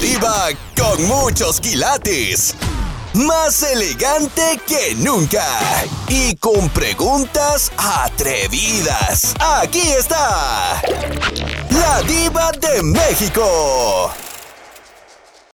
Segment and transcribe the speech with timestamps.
[0.00, 2.56] Diva con muchos quilates.
[3.14, 5.44] Más elegante que nunca.
[6.08, 9.34] Y con preguntas atrevidas.
[9.38, 10.80] Aquí está.
[11.70, 14.10] La diva de México.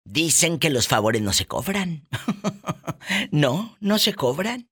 [0.06, 2.08] Dicen que los favores no se cobran.
[3.32, 4.70] no, no se cobran.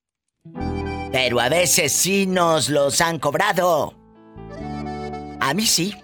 [1.11, 3.95] Pero a veces sí nos los han cobrado.
[5.39, 5.95] A mí sí.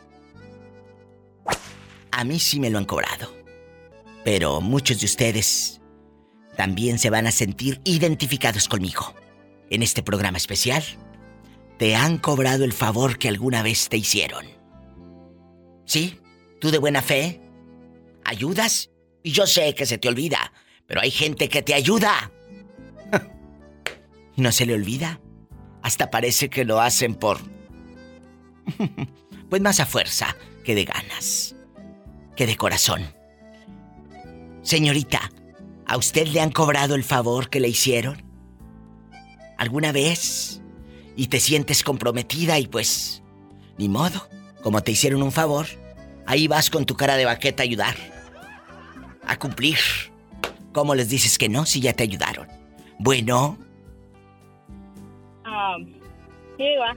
[2.11, 3.40] A mí sí me lo han cobrado.
[4.23, 5.81] Pero muchos de ustedes
[6.55, 9.15] también se van a sentir identificados conmigo.
[9.69, 10.83] En este programa especial,
[11.77, 14.45] te han cobrado el favor que alguna vez te hicieron.
[15.85, 16.19] ¿Sí?
[16.59, 17.41] ¿Tú de buena fe?
[18.23, 18.91] ¿Ayudas?
[19.23, 20.53] Y yo sé que se te olvida,
[20.85, 22.31] pero hay gente que te ayuda.
[24.35, 25.19] no se le olvida.
[25.81, 27.39] Hasta parece que lo hacen por...
[29.49, 31.55] pues más a fuerza que de ganas
[32.35, 33.13] que de corazón.
[34.61, 35.31] Señorita,
[35.87, 38.23] ¿a usted le han cobrado el favor que le hicieron?
[39.57, 40.61] ¿Alguna vez?
[41.15, 43.23] Y te sientes comprometida y pues,
[43.77, 44.29] ni modo,
[44.61, 45.65] como te hicieron un favor,
[46.25, 47.95] ahí vas con tu cara de baqueta a ayudar,
[49.25, 49.77] a cumplir.
[50.73, 52.47] ¿Cómo les dices que no si ya te ayudaron?
[52.99, 53.57] Bueno.
[56.57, 56.95] Sí, va.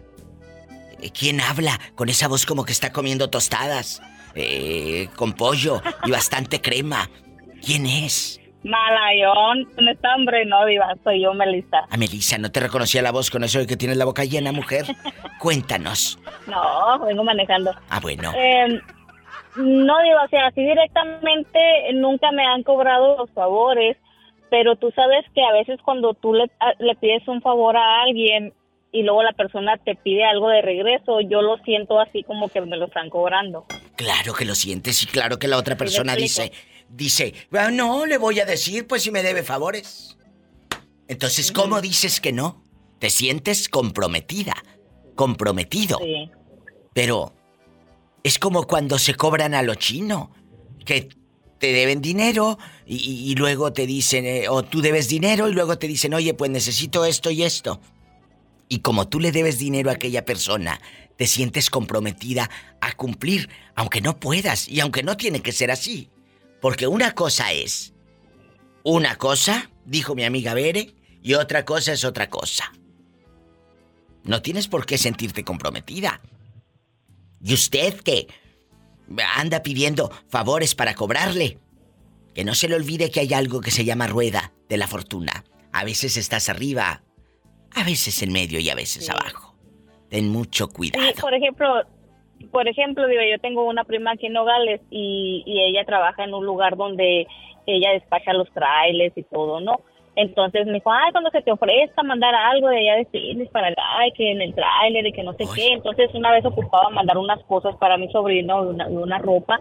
[1.12, 4.00] ¿Quién habla con esa voz como que está comiendo tostadas?
[4.34, 7.08] eh, con pollo y bastante crema.
[7.64, 8.40] ¿Quién es?
[8.62, 11.78] Malayón, con este hombre no, Diva, soy yo, Melissa.
[11.78, 14.24] A ah, Melissa, no te reconocía la voz con eso de que tienes la boca
[14.24, 14.86] llena, mujer.
[15.38, 16.18] Cuéntanos.
[16.46, 17.72] No, vengo manejando.
[17.90, 18.32] Ah, bueno.
[18.34, 18.80] Eh,
[19.56, 21.60] no, digo, o sea, así directamente
[21.94, 23.98] nunca me han cobrado los favores,
[24.50, 28.54] pero tú sabes que a veces cuando tú le, le pides un favor a alguien
[28.92, 32.60] y luego la persona te pide algo de regreso, yo lo siento así como que
[32.60, 33.66] me lo están cobrando.
[33.96, 36.52] Claro que lo sientes y claro que la otra persona dice,
[36.96, 40.16] dice, ah, no, le voy a decir pues si me debe favores.
[41.08, 42.62] Entonces, ¿cómo dices que no?
[42.98, 44.54] Te sientes comprometida,
[45.14, 45.98] comprometido.
[45.98, 46.30] Sí.
[46.94, 47.34] Pero
[48.22, 50.30] es como cuando se cobran a lo chino,
[50.84, 51.08] que
[51.58, 55.88] te deben dinero y, luego te dicen, eh, o tú debes dinero y luego te
[55.88, 57.80] dicen, oye, pues necesito esto y esto.
[58.68, 60.80] Y como tú le debes dinero a aquella persona,
[61.16, 62.50] te sientes comprometida
[62.80, 66.10] a cumplir, aunque no puedas y aunque no tiene que ser así.
[66.64, 67.92] Porque una cosa es,
[68.84, 72.72] una cosa, dijo mi amiga Bere, y otra cosa es otra cosa.
[74.22, 76.22] No tienes por qué sentirte comprometida.
[77.42, 78.28] Y usted que
[79.36, 81.58] anda pidiendo favores para cobrarle,
[82.34, 85.44] que no se le olvide que hay algo que se llama rueda de la fortuna.
[85.70, 87.02] A veces estás arriba,
[87.74, 89.54] a veces en medio y a veces abajo.
[90.08, 91.12] Ten mucho cuidado.
[91.20, 91.66] por ejemplo,
[92.44, 96.44] por ejemplo, digo, yo tengo una prima aquí en Nogales y, ella trabaja en un
[96.44, 97.26] lugar donde
[97.66, 99.80] ella despacha los trailers y todo, ¿no?
[100.16, 103.68] Entonces me dijo, ay, cuando se te ofrezca mandar algo de allá de Phoenix para
[103.68, 105.72] el ay, que en el trailer y que no sé qué.
[105.72, 109.60] Entonces una vez ocupaba mandar unas cosas para mi sobrino, una, una ropa.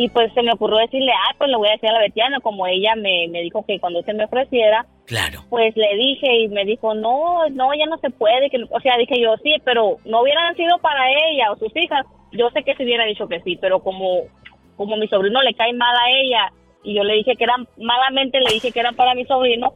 [0.00, 2.40] Y pues se me ocurrió decirle, ah, pues le voy a decir a la Betiana,
[2.40, 5.44] como ella me, me dijo que cuando se me ofreciera, claro.
[5.50, 8.48] pues le dije y me dijo, no, no, ya no se puede.
[8.48, 12.06] Que, o sea, dije yo, sí, pero no hubieran sido para ella o sus hijas.
[12.32, 14.22] Yo sé que se hubiera dicho que sí, pero como,
[14.76, 16.50] como mi sobrino le cae mal a ella
[16.82, 19.74] y yo le dije que eran, malamente le dije que eran para mi sobrino,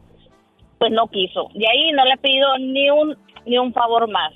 [0.79, 1.49] pues no quiso.
[1.53, 3.15] De ahí no le he pedido ni un,
[3.45, 4.33] ni un favor más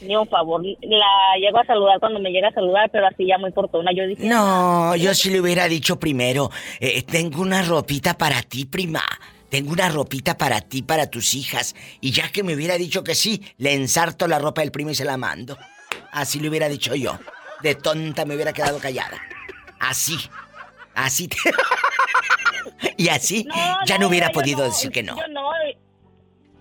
[0.00, 0.62] ni un favor.
[0.62, 3.92] La llego a saludar cuando me llega a saludar, pero así ya muy portona.
[3.94, 4.24] Yo dije.
[4.26, 6.50] No, yo sí le hubiera dicho primero:
[6.80, 9.02] eh, Tengo una ropita para ti, prima.
[9.48, 11.76] Tengo una ropita para ti, para tus hijas.
[12.00, 14.94] Y ya que me hubiera dicho que sí, le ensarto la ropa del primo y
[14.94, 15.56] se la mando.
[16.10, 17.18] Así le hubiera dicho yo.
[17.62, 19.16] De tonta me hubiera quedado callada.
[19.78, 20.16] Así.
[20.94, 21.28] Así.
[22.96, 23.46] y así
[23.86, 25.16] ya no, hubiera podido decir que no.
[25.30, 25.50] no,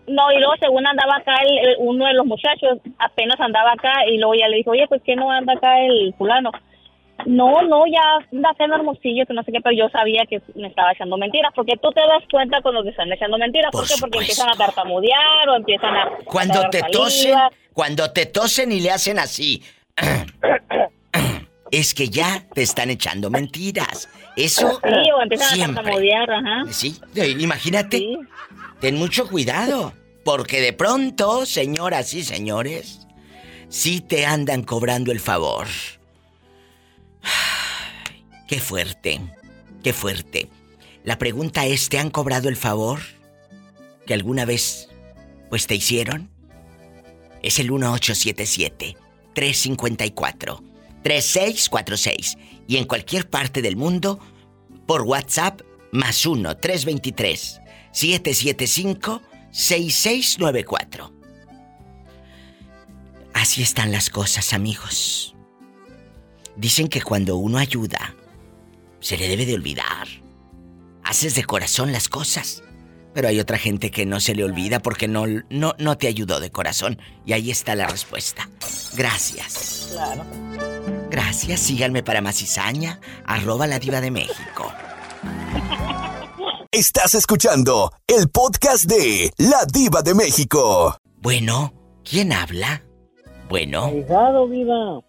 [0.08, 4.18] no, y luego según andaba acá el, uno de los muchachos, apenas andaba acá y
[4.18, 6.52] luego ya le dijo, oye, pues que no anda acá el fulano.
[7.25, 10.68] No, no, ya anda haciendo hermosillo, que no sé qué, pero yo sabía que me
[10.68, 13.94] estaba echando mentiras, porque tú te das cuenta cuando te están echando mentiras, ¿por, qué?
[14.00, 16.10] Porque empiezan a tartamudear o empiezan a...
[16.25, 17.36] Cuando te tosen,
[17.72, 19.63] cuando te tosen y le hacen así,
[21.72, 24.10] es que ya te están echando mentiras.
[24.36, 26.63] Eso sí, o empiezan a tartamudear, ajá.
[26.72, 27.00] Sí,
[27.39, 28.18] imagínate.
[28.81, 29.94] Ten mucho cuidado,
[30.24, 33.08] porque de pronto, señoras y señores,
[33.70, 35.68] sí te andan cobrando el favor.
[38.48, 39.20] Qué fuerte,
[39.84, 40.50] qué fuerte.
[41.04, 43.00] La pregunta es, ¿te han cobrado el favor
[44.06, 44.90] que alguna vez
[45.50, 46.30] pues te hicieron?
[47.42, 48.96] Es el 1877
[49.34, 50.64] 354
[51.04, 52.38] 3646
[52.68, 54.20] y en cualquier parte del mundo
[54.86, 55.62] por WhatsApp
[55.92, 56.25] más
[59.53, 61.11] 1-323-775-6694.
[63.33, 65.35] Así están las cosas, amigos.
[66.55, 68.15] Dicen que cuando uno ayuda,
[69.00, 70.07] se le debe de olvidar.
[71.03, 72.63] Haces de corazón las cosas.
[73.13, 76.39] Pero hay otra gente que no se le olvida porque no, no, no te ayudó
[76.39, 77.00] de corazón.
[77.25, 78.50] Y ahí está la respuesta.
[78.95, 79.89] Gracias.
[79.91, 80.25] Claro.
[81.11, 84.73] Gracias, síganme para más cizaña, arroba la diva de México.
[86.74, 90.98] Estás escuchando el podcast de La Diva de México.
[91.18, 91.72] Bueno,
[92.04, 92.84] ¿quién habla?
[93.48, 93.92] Bueno.
[93.92, 95.00] Cuidado, viva.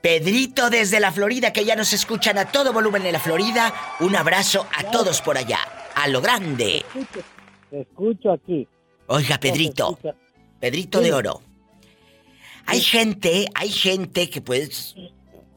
[0.00, 3.74] Pedrito desde la Florida, que ya nos escuchan a todo volumen en la Florida.
[3.98, 5.58] Un abrazo a todos por allá.
[5.96, 6.84] A lo grande.
[7.68, 8.68] Te escucho aquí.
[9.08, 9.98] Oiga, Pedrito.
[10.60, 11.42] Pedrito de oro.
[12.66, 14.94] Hay gente, hay gente que pues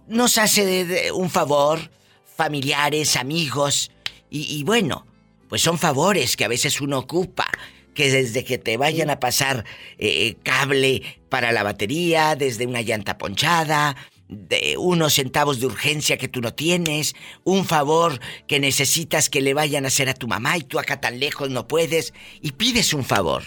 [0.07, 1.91] nos hace un favor,
[2.35, 3.91] familiares, amigos,
[4.27, 5.05] y, bueno,
[5.49, 7.47] pues son favores que a veces uno ocupa,
[7.93, 9.65] que desde que te vayan a pasar
[9.97, 13.95] eh, cable para la batería, desde una llanta ponchada,
[14.27, 19.53] de unos centavos de urgencia que tú no tienes, un favor que necesitas que le
[19.53, 22.93] vayan a hacer a tu mamá y tú acá tan lejos no puedes, y pides
[22.93, 23.43] un favor.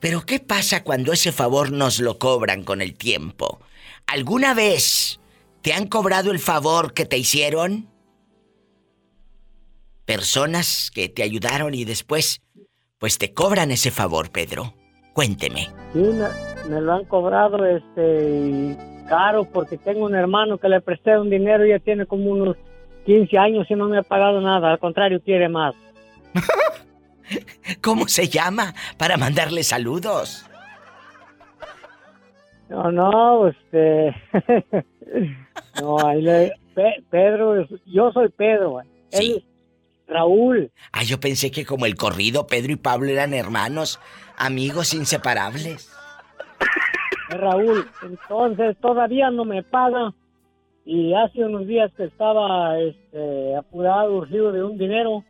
[0.00, 3.60] Pero ¿qué pasa cuando ese favor nos lo cobran con el tiempo?
[4.06, 5.20] ¿Alguna vez
[5.62, 7.88] te han cobrado el favor que te hicieron?
[10.08, 12.40] Personas que te ayudaron y después,
[12.96, 14.72] pues te cobran ese favor, Pedro.
[15.12, 15.68] Cuénteme.
[15.92, 16.02] Sí,
[16.70, 18.74] me, lo han cobrado este
[19.06, 22.56] caro porque tengo un hermano que le presté un dinero y ya tiene como unos
[23.04, 25.74] 15 años y no me ha pagado nada, al contrario, quiere más.
[27.82, 28.74] ¿Cómo se llama?
[28.96, 30.46] Para mandarle saludos.
[32.70, 34.16] No, no, este.
[35.82, 36.54] no, ahí le.
[37.10, 38.80] Pedro, yo soy Pedro.
[39.10, 39.44] Sí.
[40.08, 40.72] Raúl.
[40.92, 44.00] Ah, yo pensé que como el corrido, Pedro y Pablo eran hermanos,
[44.36, 45.92] amigos inseparables.
[47.28, 50.14] Raúl, entonces todavía no me paga.
[50.86, 55.22] Y hace unos días que estaba este, apurado, urgido de un dinero,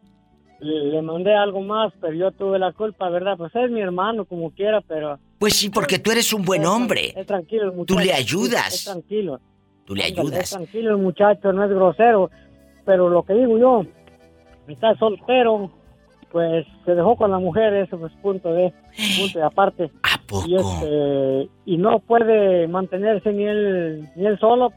[0.61, 3.37] le mandé algo más, pero yo tuve la culpa, ¿verdad?
[3.37, 5.19] Pues es mi hermano, como quiera, pero...
[5.39, 7.13] Pues sí, porque tú eres un buen hombre.
[7.17, 7.95] Es, tranquilo muchacho.
[7.95, 8.75] Tú le ayudas.
[8.75, 9.41] Es, tranquilo.
[9.85, 10.45] Tú le ayudas.
[10.45, 12.31] Es tranquilo el muchacho, no es grosero.
[12.85, 13.85] Pero lo que digo yo,
[14.75, 15.71] está soltero,
[16.31, 18.73] pues se dejó con la mujer, eso es punto de,
[19.19, 19.91] punto de aparte.
[20.03, 20.47] ¿A poco?
[20.47, 24.73] Y, este, y no puede mantenerse ni él, ni él solo.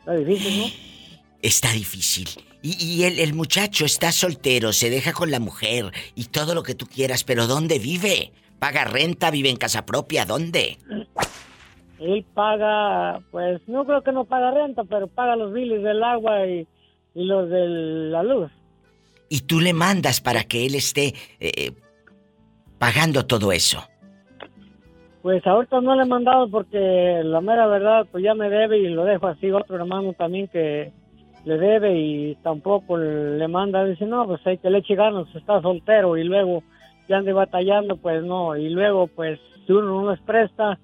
[0.00, 0.64] Está difícil, ¿no?
[1.42, 2.28] Está difícil.
[2.62, 6.62] Y, y el, el, muchacho está soltero, se deja con la mujer y todo lo
[6.62, 8.32] que tú quieras, pero ¿dónde vive?
[8.58, 9.30] ¿Paga renta?
[9.30, 10.24] ¿Vive en casa propia?
[10.24, 10.78] ¿Dónde?
[11.98, 16.46] Él paga, pues no creo que no paga renta, pero paga los biles del agua
[16.46, 16.66] y,
[17.14, 18.50] y los de la luz
[19.28, 21.72] y tú le mandas para que él esté eh,
[22.78, 23.82] pagando todo eso.
[25.22, 28.88] Pues ahorita no le he mandado porque la mera verdad pues ya me debe y
[28.88, 29.50] lo dejo así.
[29.50, 30.92] Otro hermano también que
[31.44, 33.84] le debe y tampoco le manda.
[33.84, 36.62] Dice, no, pues hay que le eche ganas, está soltero y luego
[37.08, 38.56] ya ande batallando, pues no.
[38.56, 40.78] Y luego pues si uno no les presta,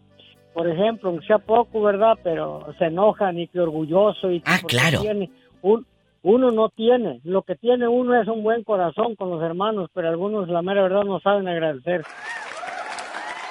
[0.53, 2.19] por ejemplo, sea poco, ¿verdad?
[2.23, 5.01] Pero se enojan y que orgulloso y ah, claro.
[5.01, 5.31] tiene
[5.63, 5.87] un,
[6.23, 7.21] uno no tiene.
[7.25, 10.83] Lo que tiene uno es un buen corazón con los hermanos, pero algunos, la mera
[10.83, 12.03] verdad, no saben agradecer.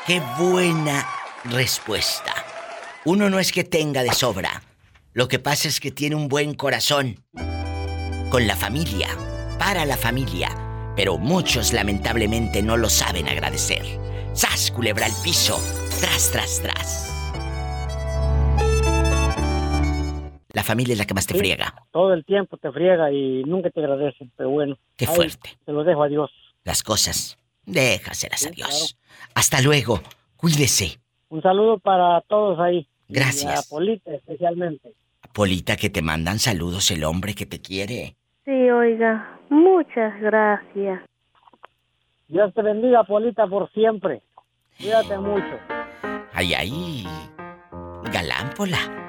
[0.07, 1.05] Qué buena
[1.45, 2.33] respuesta.
[3.05, 4.61] Uno no es que tenga de sobra.
[5.13, 7.15] Lo que pasa es que tiene un buen corazón.
[8.29, 9.09] Con la familia,
[9.59, 10.49] para la familia.
[10.95, 13.83] Pero muchos lamentablemente no lo saben agradecer.
[14.33, 15.57] ¡Sas, culebra al piso!
[15.99, 17.10] ¡Tras, tras, tras!
[20.53, 21.73] La familia es la que más te friega.
[21.91, 24.77] Todo el tiempo te friega y nunca te agradecen, pero bueno.
[24.97, 25.57] Qué fuerte.
[25.65, 26.31] Te lo dejo a Dios.
[26.63, 28.97] Las cosas, déjaselas a Dios.
[29.33, 30.01] Hasta luego.
[30.35, 30.99] Cuídese.
[31.29, 32.87] Un saludo para todos ahí.
[33.07, 33.67] Gracias.
[33.67, 34.93] a Polita especialmente.
[35.33, 38.15] Polita, que te mandan saludos el hombre que te quiere.
[38.43, 39.39] Sí, oiga.
[39.49, 41.01] Muchas gracias.
[42.27, 44.21] Dios te bendiga, Polita, por siempre.
[44.77, 45.59] Cuídate mucho.
[46.33, 47.07] Ay, ay.
[48.11, 49.00] Galán, Pola.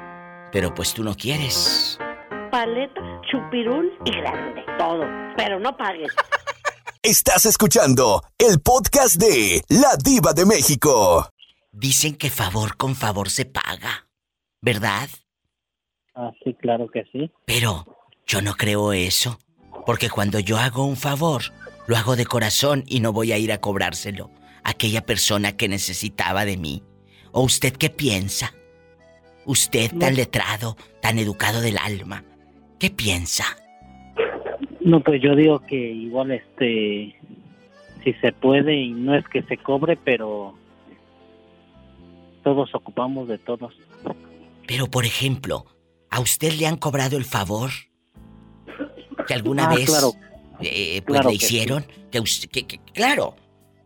[0.53, 1.99] Pero pues tú no quieres.
[2.51, 4.63] Paleta, chupirul y grande.
[4.79, 5.05] Todo.
[5.37, 6.13] Pero no pagues.
[7.03, 11.29] Estás escuchando el podcast de La Diva de México.
[11.73, 14.07] Dicen que favor con favor se paga.
[14.61, 15.09] ¿Verdad?
[16.15, 17.33] Ah, sí, claro que sí.
[17.47, 17.87] Pero
[18.27, 19.39] yo no creo eso.
[19.87, 21.45] Porque cuando yo hago un favor,
[21.87, 24.31] lo hago de corazón y no voy a ir a cobrárselo
[24.63, 26.83] a aquella persona que necesitaba de mí.
[27.33, 28.55] ¿O usted qué piensa?
[29.45, 32.25] Usted tan letrado, tan educado del alma,
[32.79, 33.45] ¿qué piensa?
[34.81, 37.17] No, pues yo digo que igual este
[38.05, 40.55] si se puede y no es que se cobre, pero
[42.43, 43.75] todos ocupamos de todos.
[44.67, 45.67] Pero por ejemplo,
[46.11, 47.71] ¿a usted le han cobrado el favor
[49.27, 50.13] que alguna Ah, vez claro.
[50.61, 51.85] eh, pues Claro le que hicieron?
[52.11, 53.37] Que, us- que- que- claro,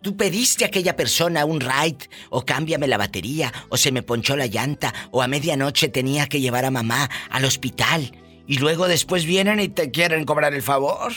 [0.06, 4.36] tú pediste a aquella persona un ride o cámbiame la batería o se me ponchó
[4.36, 8.02] la llanta o a medianoche tenía que llevar a mamá al hospital
[8.46, 11.10] y luego después vienen y te quieren cobrar el favor.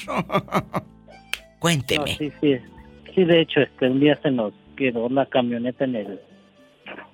[1.60, 2.16] Cuénteme.
[2.18, 2.58] Sí, sí.
[3.14, 6.20] Sí, de hecho, este, un día se nos quedó la camioneta en el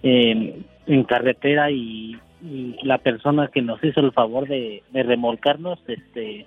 [0.01, 5.77] en, en carretera y, y la persona que nos hizo el favor de, de remolcarnos,
[5.89, 6.45] este,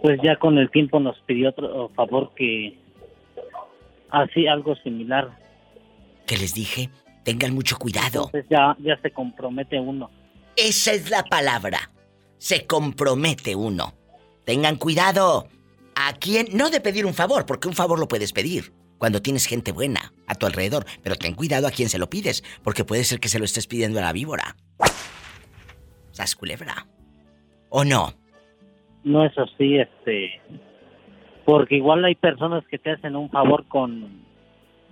[0.00, 2.78] pues ya con el tiempo nos pidió otro favor que
[4.14, 5.30] así algo similar.
[6.26, 6.90] Que les dije,
[7.24, 8.26] tengan mucho cuidado.
[8.26, 10.10] Entonces ya ya se compromete uno.
[10.56, 11.90] Esa es la palabra.
[12.38, 13.94] Se compromete uno.
[14.44, 15.48] Tengan cuidado.
[15.96, 16.48] ¿A quién?
[16.52, 20.12] No de pedir un favor, porque un favor lo puedes pedir cuando tienes gente buena
[20.26, 20.84] a tu alrededor.
[21.02, 23.66] Pero ten cuidado a quién se lo pides, porque puede ser que se lo estés
[23.66, 24.56] pidiendo a la víbora.
[26.12, 26.86] ¿Sas culebra?
[27.70, 28.14] ¿O no?
[29.02, 30.40] No es así, este,
[31.44, 34.22] porque igual hay personas que te hacen un favor con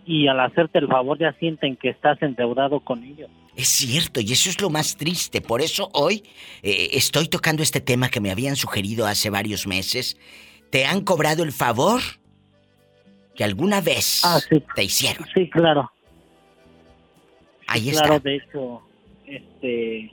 [0.04, 3.30] y al hacerte el favor ya sienten que estás endeudado con ellos.
[3.54, 5.40] Es cierto, y eso es lo más triste.
[5.40, 6.22] Por eso hoy
[6.62, 10.16] eh, estoy tocando este tema que me habían sugerido hace varios meses.
[10.70, 12.00] ¿Te han cobrado el favor
[13.36, 14.62] que alguna vez Ah, sí.
[14.74, 15.26] te hicieron?
[15.34, 15.90] Sí, claro.
[17.68, 18.28] Ahí claro, está.
[18.28, 18.82] de hecho,
[19.26, 20.10] este,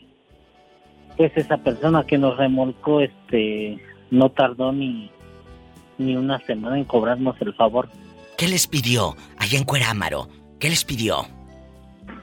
[1.17, 3.79] pues esa persona que nos remolcó, este,
[4.12, 5.10] no tardó ni
[6.00, 7.89] ni una semana en cobrarnos el favor.
[8.38, 10.29] ¿Qué les pidió allá en Cuerámaro?
[10.60, 11.27] ¿Qué les pidió?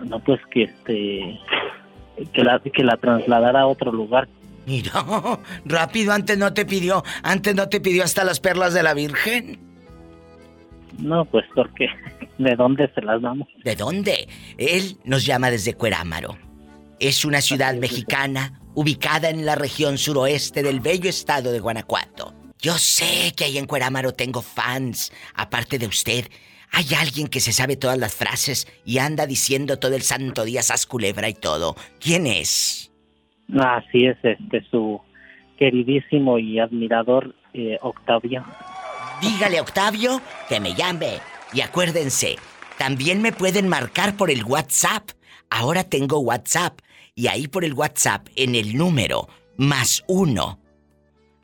[0.04, 1.38] No, pues que este,
[2.33, 4.28] que la que la trasladara a otro lugar.
[4.66, 4.92] Mira,
[5.64, 9.61] rápido, antes no te pidió, antes no te pidió hasta las perlas de la Virgen.
[10.99, 11.88] No, pues porque
[12.38, 13.49] de dónde se las damos.
[13.62, 14.28] ¿De dónde?
[14.59, 16.37] Él nos llama desde Cuerámaro.
[16.99, 22.35] Es una ciudad mexicana ubicada en la región suroeste del bello estado de Guanajuato.
[22.60, 26.28] Yo sé que ahí en Cuerámaro tengo fans, aparte de usted.
[26.72, 30.62] Hay alguien que se sabe todas las frases y anda diciendo todo el santo día
[30.62, 31.76] sas culebra y todo.
[32.00, 32.90] ¿Quién es?
[33.58, 35.00] Así es, este, su
[35.58, 38.44] queridísimo y admirador eh, Octavio.
[39.20, 41.20] Dígale Octavio que me llame.
[41.52, 42.36] Y acuérdense,
[42.78, 45.10] también me pueden marcar por el WhatsApp.
[45.48, 46.80] Ahora tengo WhatsApp.
[47.14, 50.58] Y ahí por el WhatsApp, en el número más uno.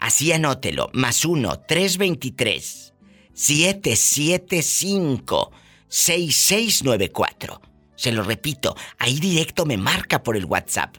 [0.03, 2.93] Así anótelo, más uno, 323
[3.33, 5.53] 775
[5.87, 7.61] 6694.
[7.95, 10.97] Se lo repito, ahí directo me marca por el WhatsApp.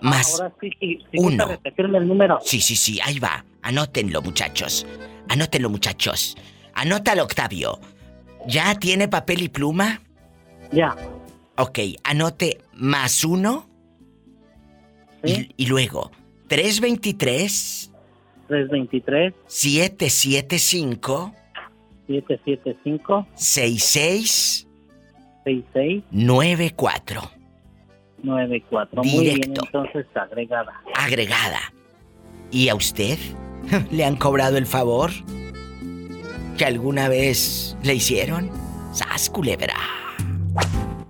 [0.00, 1.44] Más Ahora sí, sí, sí uno.
[1.44, 2.38] gusta repetirme el número.
[2.42, 3.44] Sí, sí, sí, ahí va.
[3.60, 4.86] Anótenlo, muchachos.
[5.28, 6.34] Anótenlo, muchachos.
[6.72, 7.78] Anótalo, Octavio.
[8.46, 10.00] ¿Ya tiene papel y pluma?
[10.72, 10.96] Ya.
[11.58, 13.68] Ok, anote más uno.
[15.22, 15.50] ¿Sí?
[15.58, 16.10] Y, y luego,
[16.48, 17.90] 323
[18.48, 21.32] 323 775
[22.06, 24.66] 775 66
[25.44, 27.30] 66 94.
[28.22, 29.02] 94.
[29.04, 29.64] Muy bien, Directo.
[29.66, 30.82] entonces agregada.
[30.94, 31.60] Agregada.
[32.50, 33.18] ¿Y a usted?
[33.90, 35.10] ¿Le han cobrado el favor?
[36.56, 38.50] ¿Que alguna vez le hicieron?
[38.92, 39.74] ¡Sas, culebra!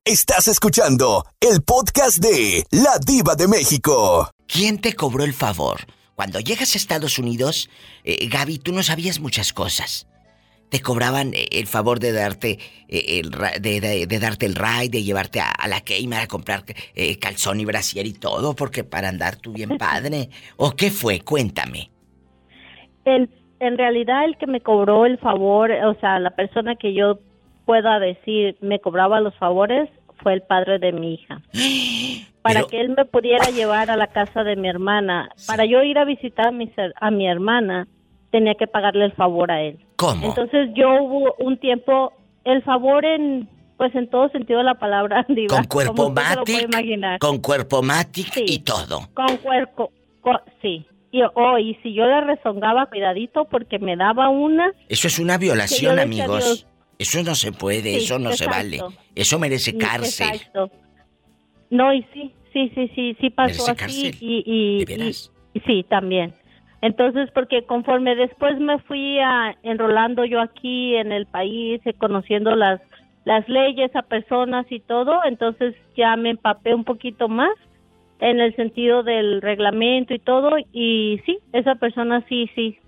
[0.05, 4.29] Estás escuchando el podcast de La Diva de México.
[4.49, 5.81] ¿Quién te cobró el favor?
[6.17, 7.71] Cuando llegas a Estados Unidos,
[8.03, 10.09] eh, Gaby, tú no sabías muchas cosas.
[10.71, 13.31] Te cobraban eh, el favor de darte eh, el
[13.63, 16.65] de, de- de darte el ride, de llevarte a, a la Kmart a comprar
[16.95, 20.31] eh, calzón y brasier y todo, porque para andar tú bien padre.
[20.57, 21.21] ¿O qué fue?
[21.21, 21.91] Cuéntame.
[23.05, 27.21] El, en realidad el que me cobró el favor, o sea, la persona que yo
[27.65, 29.89] pueda decir me cobraba los favores
[30.23, 31.41] fue el padre de mi hija.
[32.43, 35.31] Para Pero- que él me pudiera llevar a la casa de mi hermana.
[35.47, 36.71] Para yo ir a visitar a mi,
[37.01, 37.87] a mi hermana,
[38.31, 39.79] tenía que pagarle el favor a él.
[39.97, 40.27] ¿Cómo?
[40.27, 42.13] Entonces yo hubo un tiempo,
[42.45, 47.39] el favor en, pues en todo sentido de la palabra, diva, con cuerpo matic, con
[47.39, 48.45] cuerpo matic Sí.
[48.47, 49.01] y todo.
[49.15, 50.87] Con cuerpo, co- sí.
[51.11, 54.73] Y, oh, y si yo le rezongaba, cuidadito, porque me daba una.
[54.91, 56.45] Eso es una violación, amigos.
[56.45, 56.67] Dios.
[56.99, 58.81] Eso no se puede, Sí, eso no se vale.
[59.15, 60.29] Eso merece cárcel.
[60.35, 60.71] Exacto.
[61.71, 63.77] No, y sí, sí, sí, sí, sí pasó Merece así.
[63.77, 64.17] cárcel.
[64.21, 65.33] Y, y, ¿De veras?
[65.55, 66.35] y- sí, también.
[66.81, 72.55] Entonces, porque conforme después me fui a, enrolando yo aquí en el país, eh, conociendo
[72.55, 72.81] las,
[73.25, 77.51] las leyes a personas y todo, entonces ya me empapé un poquito más
[78.21, 82.79] en el sentido del reglamento y todo, y sí, esa persona sí, sí,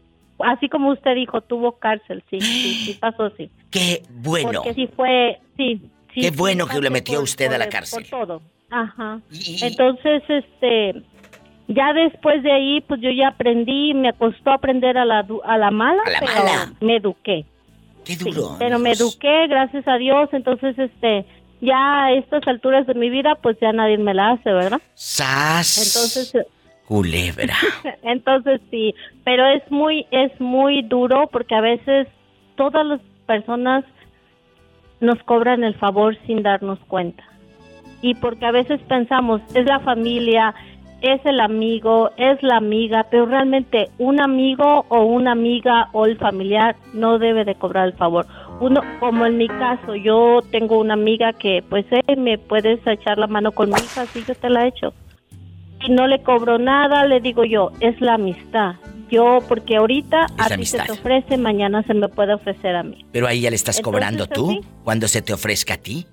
[0.45, 3.51] así como usted dijo, tuvo cárcel, sí, sí, sí pasó así.
[3.71, 4.63] Qué bueno.
[4.63, 5.81] Porque sí fue, sí.
[6.15, 8.07] sí Qué sí bueno que le metió por- usted a la el- cárcel.
[8.11, 9.21] Por todo, ajá.
[9.31, 11.03] Y- Entonces, este,
[11.69, 15.71] ya después de ahí, pues yo ya aprendí, me costó aprender a la, a la
[15.71, 16.73] mala, A la pero mala.
[16.81, 17.45] me eduqué.
[18.05, 18.57] Qué Sí, duro.
[18.59, 21.27] pero me eduqué, gracias a Dios, entonces, este,
[21.61, 24.81] ya a estas alturas de mi vida, pues ya nadie me la hace, ¿verdad?
[24.95, 25.77] Sas.
[25.77, 26.47] Entonces, eh,
[26.87, 27.55] Culebra.
[28.03, 28.95] entonces sí,
[29.25, 32.09] pero es muy, es muy duro porque a veces
[32.57, 33.85] todas las personas
[35.01, 37.25] nos cobran el favor sin darnos cuenta.
[38.03, 40.55] Y porque a veces pensamos, es la familia,
[41.03, 46.19] es el amigo, es la amiga, pero realmente un amigo o una amiga o el
[46.19, 48.27] familiar no debe de cobrar el favor.
[48.61, 53.19] Uno, como en mi caso, yo tengo una amiga que pues eh, me puedes echar
[53.19, 54.93] la mano con mi hija, sí, yo te la he hecho
[55.83, 58.75] y no le cobro nada, le digo yo, es la amistad.
[59.11, 60.81] Yo, porque ahorita a ti amistad.
[60.81, 63.05] se te ofrece, mañana se me puede ofrecer a mí.
[63.13, 64.61] Pero ahí ya le estás Entonces, cobrando tú así.
[64.85, 66.07] cuando se te ofrezca a ti.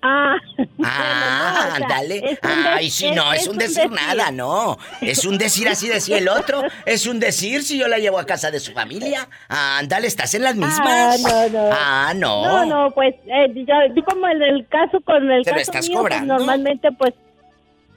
[0.00, 0.36] Ah,
[0.84, 4.78] Ah, bueno, no, o sea, Ay, sí, no, es, un decir, nada, no.
[5.00, 6.62] Es un decir así, decía el otro.
[6.86, 9.28] Es un decir si yo la llevo a casa de su familia.
[9.48, 10.78] Ándale, estás en las mismas.
[10.80, 11.70] Ah, no, no.
[11.72, 12.44] Ah, no.
[12.44, 15.70] No, no, pues eh, yo, yo como en el caso con el Te lo caso
[15.72, 16.34] estás mío, pues, cobrando.
[16.34, 17.14] normalmente pues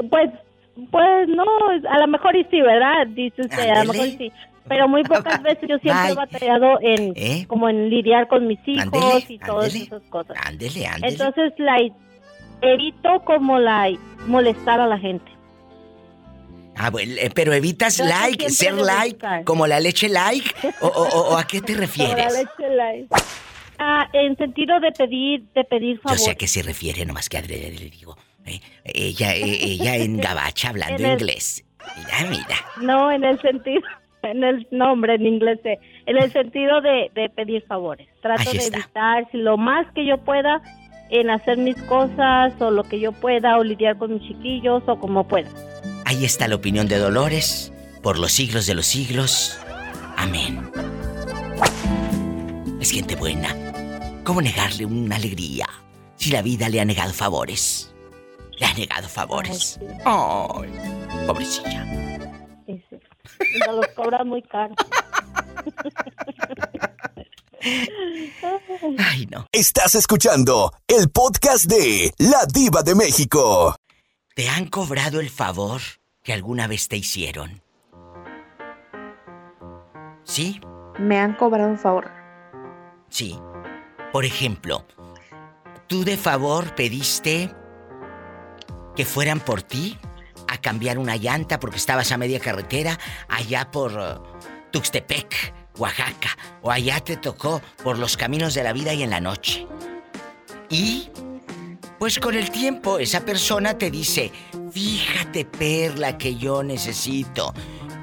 [0.09, 0.31] pues
[0.89, 1.43] pues no,
[1.89, 3.07] a lo mejor y sí, ¿verdad?
[3.07, 3.93] Dice usted, a lo Ándele.
[3.93, 4.31] mejor y sí.
[4.67, 6.11] Pero muy pocas veces yo siempre Bye.
[6.11, 7.45] he batallado en ¿Eh?
[7.47, 9.85] como en lidiar con mis hijos Ándele, y todas ándele.
[9.85, 10.37] esas cosas.
[10.45, 11.07] Ándele, ándele.
[11.13, 11.77] Entonces la
[12.61, 13.89] evito como la
[14.27, 15.29] molestar a la gente.
[16.77, 19.43] Ah, bueno, eh, pero evitas Trato like, ser like, buscar.
[19.43, 20.49] como la leche like,
[20.79, 22.33] o, o- o- a qué te Como la refieres?
[22.33, 23.11] leche light.
[23.77, 26.17] Ah, en sentido de pedir, de pedir Yo favor.
[26.19, 28.15] sé a qué se refiere, nomás que adrede le digo.
[28.55, 31.63] Eh, ella, eh, ella en gabacha hablando En el- inglés.
[31.97, 32.55] Mira, mira.
[32.81, 33.81] No, en el sentido,
[34.23, 38.07] en el nombre en inglés, eh, en el sentido de, de pedir favores.
[38.21, 38.77] Trato Ahí de está.
[38.77, 40.61] evitar si lo más que yo pueda
[41.09, 44.99] en hacer mis cosas o lo que yo pueda o lidiar con mis chiquillos o
[44.99, 45.49] como pueda.
[46.05, 49.59] Ahí está la opinión de Dolores, por los siglos de los siglos.
[50.17, 50.69] Amén.
[52.79, 53.55] Es gente buena.
[54.23, 55.65] ¿Cómo negarle una alegría
[56.15, 57.90] si la vida le ha negado favores?
[58.61, 59.79] Le ha negado favores.
[60.05, 60.71] Ay,
[61.25, 61.83] pobrecilla.
[62.67, 62.99] Sí, sí.
[63.55, 64.75] Y nos los cobran muy caro.
[68.99, 69.47] Ay, no.
[69.51, 73.75] Estás escuchando el podcast de La Diva de México.
[74.35, 75.81] ¿Te han cobrado el favor
[76.21, 77.63] que alguna vez te hicieron?
[80.23, 80.61] ¿Sí?
[80.99, 82.11] Me han cobrado un favor.
[83.09, 83.39] Sí.
[84.13, 84.85] Por ejemplo,
[85.87, 87.55] tú de favor pediste
[88.95, 89.97] que fueran por ti
[90.47, 92.99] a cambiar una llanta porque estabas a media carretera
[93.29, 98.93] allá por eh, Tuxtepec, Oaxaca, o allá te tocó por los caminos de la vida
[98.93, 99.65] y en la noche.
[100.69, 101.09] Y
[101.99, 104.31] pues con el tiempo esa persona te dice,
[104.71, 107.53] fíjate Perla que yo necesito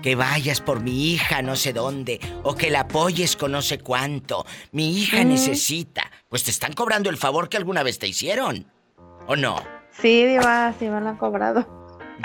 [0.03, 3.79] que vayas por mi hija no sé dónde o que la apoyes con no sé
[3.79, 4.46] cuánto.
[4.72, 6.11] Mi hija necesita.
[6.29, 8.70] Pues te están cobrando el favor que alguna vez te hicieron.
[9.27, 9.77] ¿O no?
[10.00, 11.66] Sí, Diva, sí me lo han cobrado.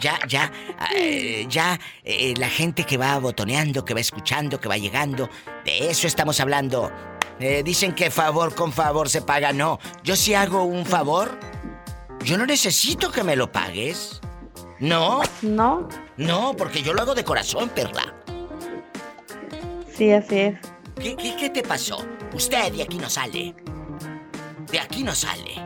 [0.01, 0.51] Ya, ya,
[0.95, 5.29] eh, ya eh, la gente que va botoneando, que va escuchando, que va llegando,
[5.65, 6.91] de eso estamos hablando.
[7.39, 9.79] Eh, dicen que favor con favor se paga, no.
[10.03, 11.38] Yo si hago un favor,
[12.23, 14.19] yo no necesito que me lo pagues.
[14.79, 15.88] No, ¿No?
[16.17, 18.13] no, porque yo lo hago de corazón, Perla.
[19.95, 20.59] Sí, así es.
[20.99, 22.03] ¿Qué, qué, qué te pasó?
[22.33, 23.55] Usted de aquí no sale.
[24.71, 25.63] De aquí no sale.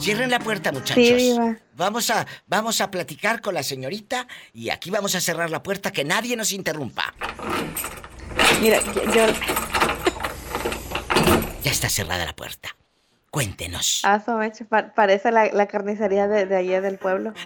[0.00, 0.94] Cierren la puerta, muchachos.
[1.04, 1.36] Sí.
[1.74, 5.92] Vamos a, vamos a platicar con la señorita y aquí vamos a cerrar la puerta,
[5.92, 7.12] que nadie nos interrumpa.
[8.60, 9.26] Mira, yo-.
[11.62, 12.74] Ya está cerrada la puerta.
[13.30, 14.00] Cuéntenos.
[14.04, 17.32] Ah, mecha, pa- parece la, la carnicería de, de allá del pueblo.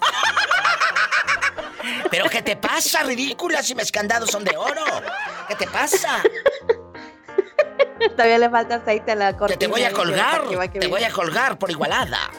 [2.10, 4.84] ¿Pero qué te pasa, ridícula, si mis candados son de oro?
[5.48, 6.22] ¿Qué te pasa?
[8.16, 9.58] Todavía le falta aceite a la cortina.
[9.58, 10.38] te voy a colgar.
[10.38, 12.30] para que va que Te voy a colgar por igualada.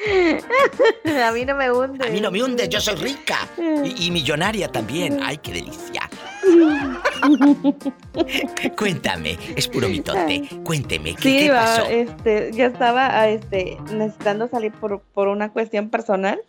[1.26, 2.06] A mí no me hunde.
[2.06, 3.48] A mí no me hundes, yo soy rica.
[3.58, 5.20] Y, y millonaria también.
[5.22, 6.08] Ay, qué delicia.
[8.76, 10.48] Cuéntame, es puro mitote.
[10.64, 11.84] Cuénteme, ¿qué, Sí, qué pasó?
[11.84, 16.40] este, yo estaba ah, este, necesitando salir por, por una cuestión personal.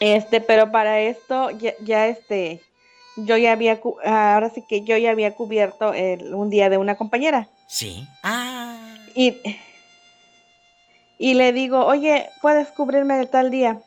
[0.00, 2.60] Este, pero para esto ya, ya, este,
[3.16, 6.78] yo ya había, cu- ahora sí que yo ya había cubierto el- un día de
[6.78, 7.48] una compañera.
[7.66, 8.06] Sí.
[8.22, 8.96] Ah.
[9.14, 9.36] Y,
[11.18, 13.80] Y le digo, oye, ¿puedes cubrirme de tal día?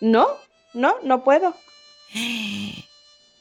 [0.00, 0.26] No,
[0.72, 1.54] no, no puedo.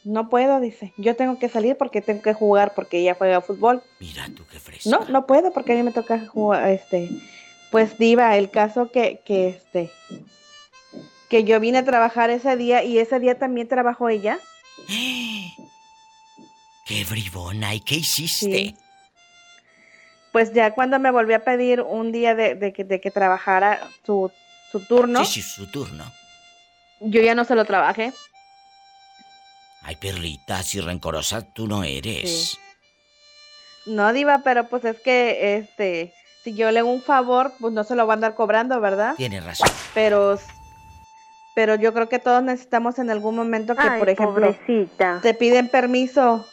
[0.03, 0.93] No puedo, dice.
[0.97, 3.81] Yo tengo que salir porque tengo que jugar porque ella juega fútbol.
[3.99, 4.89] Mira tú qué fresca.
[4.89, 7.09] No, no puedo porque a mí me toca jugar, este,
[7.71, 9.91] pues diva, el caso que, que este,
[11.29, 14.39] que yo vine a trabajar ese día y ese día también trabajó ella.
[16.85, 17.73] ¡Qué bribona!
[17.75, 18.45] ¿Y qué hiciste?
[18.51, 18.75] Sí.
[20.31, 23.79] Pues ya cuando me volvió a pedir un día de, de que, de que trabajara
[24.05, 24.31] su,
[24.71, 26.11] su turno, Sí, sí, su turno.
[26.99, 28.13] yo ya no se lo trabajé.
[29.81, 32.51] Ay, perrita, si rencorosa tú no eres.
[32.51, 32.57] Sí.
[33.87, 36.13] No, diva, pero pues es que, este,
[36.43, 39.15] si yo le hago un favor, pues no se lo van a andar cobrando, ¿verdad?
[39.15, 39.69] Tienes razón.
[39.95, 40.39] Pero,
[41.55, 45.19] pero yo creo que todos necesitamos en algún momento que, Ay, por ejemplo, pobrecita.
[45.21, 46.45] te piden permiso,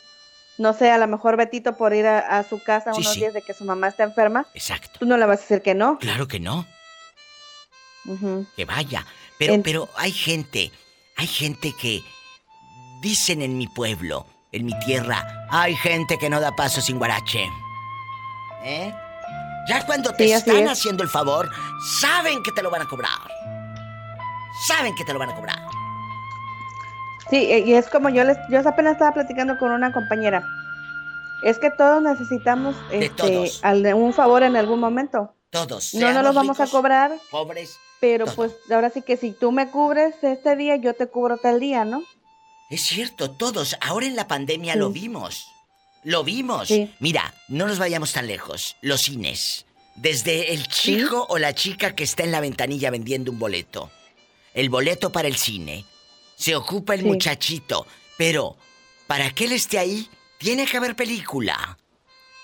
[0.59, 3.21] no sé, a lo mejor Betito por ir a, a su casa Sí, unos sí.
[3.21, 4.99] días de que su mamá está enferma, Exacto.
[4.99, 5.99] tú no le vas a decir que no.
[5.99, 6.67] Claro que no.
[8.55, 9.05] Que vaya.
[9.39, 10.71] Pero, En- pero hay gente,
[11.17, 12.03] hay gente que
[13.03, 17.45] dicen en mi pueblo, en mi tierra, hay gente que no da paso sin guarache.
[18.65, 18.93] ¿Eh?
[19.69, 20.71] Ya cuando te Sí, están es.
[20.71, 21.51] haciendo el favor,
[22.01, 23.11] saben que te lo van a cobrar.
[24.67, 25.59] Saben que te lo van a cobrar.
[27.31, 30.45] Sí, e- y es como yo les, yo apenas estaba platicando con una compañera.
[31.43, 33.61] Es que todos necesitamos este, todos.
[33.95, 35.35] un favor en algún momento.
[35.51, 35.95] Todos.
[35.95, 37.77] No, no seamos los vamos a cobrar, Pobres.
[38.01, 38.35] pero Todo.
[38.37, 41.85] pues ahora sí que si tú me cubres este día, yo te cubro tal día,
[41.85, 42.03] ¿no?
[42.71, 43.77] Es cierto, todos.
[43.81, 44.79] Ahora en la pandemia Sí.
[44.79, 45.47] lo vimos.
[46.05, 46.69] Lo vimos.
[46.69, 46.93] Sí.
[47.01, 48.77] Mira, no nos vayamos tan lejos.
[48.81, 49.67] Los cines.
[49.95, 53.91] Desde el chico o la chica que está en la ventanilla vendiendo un boleto.
[54.57, 55.85] El boleto para el cine.
[56.35, 57.07] Se ocupa el Sí.
[57.07, 57.87] muchachito.
[58.17, 58.57] Pero,
[59.07, 61.79] para que él esté ahí, tiene que haber película.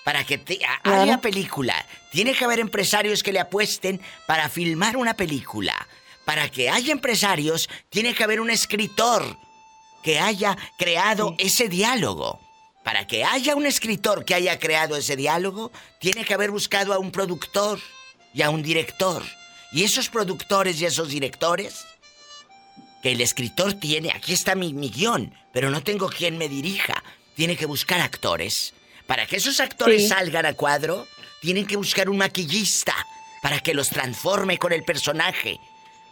[0.05, 1.01] Para que te, a- Claro.
[1.01, 5.87] haya película, tiene que haber empresarios que le apuesten para filmar una película.
[6.23, 9.37] Para que haya empresarios, tiene que haber un escritor
[10.03, 12.39] que haya creado ese diálogo.
[12.83, 16.99] Para que haya un escritor que haya creado ese diálogo, tiene que haber buscado a
[16.99, 17.79] un productor
[18.33, 19.23] y a un director.
[19.71, 21.85] Y esos productores y esos directores,
[23.03, 27.03] que el escritor tiene, aquí está mi, mi guion, pero no tengo quien me dirija.
[27.35, 28.73] Tiene que buscar actores.
[29.05, 30.07] Para que esos actores Sí.
[30.07, 31.05] salgan a cuadro,
[31.41, 32.95] tienen que buscar un maquillista
[33.41, 35.59] para que los transforme con el personaje.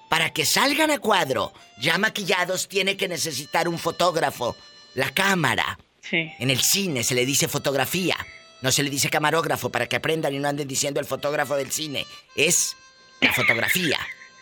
[0.10, 4.58] Para que salgan a cuadro, ya maquillados, tiene que necesitar un fotógrafo,
[4.94, 5.80] la cámara.
[6.02, 6.30] Sí.
[6.40, 8.18] En el cine se le dice fotografía,
[8.62, 11.72] no se le dice camarógrafo para que aprendan y no anden diciendo el fotógrafo del
[11.72, 12.06] cine.
[12.36, 12.76] Es
[13.22, 13.98] la fotografía,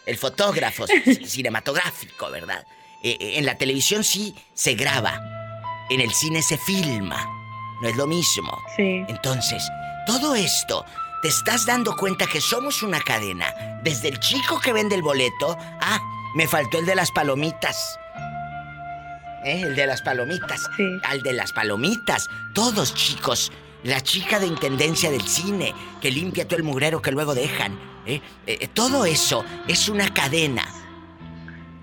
[0.10, 0.86] el fotógrafo
[1.26, 2.66] cinematográfico, ¿verdad?
[3.04, 5.22] Eh, eh, en la televisión sí se graba,
[5.90, 7.26] en el cine se filma,
[7.82, 8.58] no es lo mismo.
[8.76, 9.06] Sí.
[9.08, 9.64] Entonces,
[10.08, 10.84] todo esto,
[11.22, 13.54] te estás dando cuenta que somos una cadena.
[13.84, 16.00] Desde el chico que vende el boleto, ah,
[16.36, 18.00] me faltó el de las palomitas.
[19.46, 19.62] ¿Eh?
[19.62, 20.68] El de las palomitas.
[20.76, 20.84] Sí.
[21.04, 22.28] Al de las palomitas.
[22.54, 23.52] Todos chicos.
[23.84, 27.80] La chica de intendencia del cine que limpia todo el mugrero que luego dejan.
[28.10, 28.22] ¿Eh?
[28.48, 30.68] Eh, todo eso es una cadena.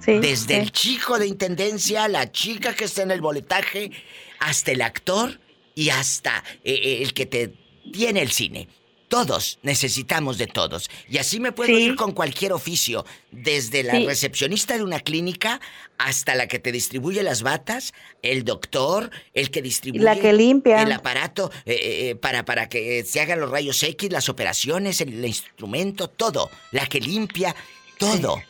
[0.00, 0.18] Sí.
[0.18, 0.60] Desde sí.
[0.60, 3.90] el chico de intendencia, la chica que está en el boletaje,
[4.38, 5.40] hasta el actor
[5.74, 7.52] y hasta eh, eh, el que te
[7.92, 8.68] tiene el cine.
[9.08, 10.90] Todos necesitamos de todos.
[11.08, 11.84] Y así me puedo Sí.
[11.84, 14.06] ir con cualquier oficio, desde la Sí.
[14.06, 15.60] recepcionista de una clínica
[15.96, 20.82] hasta la que te distribuye las batas, el doctor, el que distribuye La que limpia.
[20.82, 25.12] el aparato eh, eh, para, para que se hagan los rayos X, las operaciones, el,
[25.14, 26.50] el instrumento, todo.
[26.72, 27.54] La que limpia,
[27.98, 28.42] todo.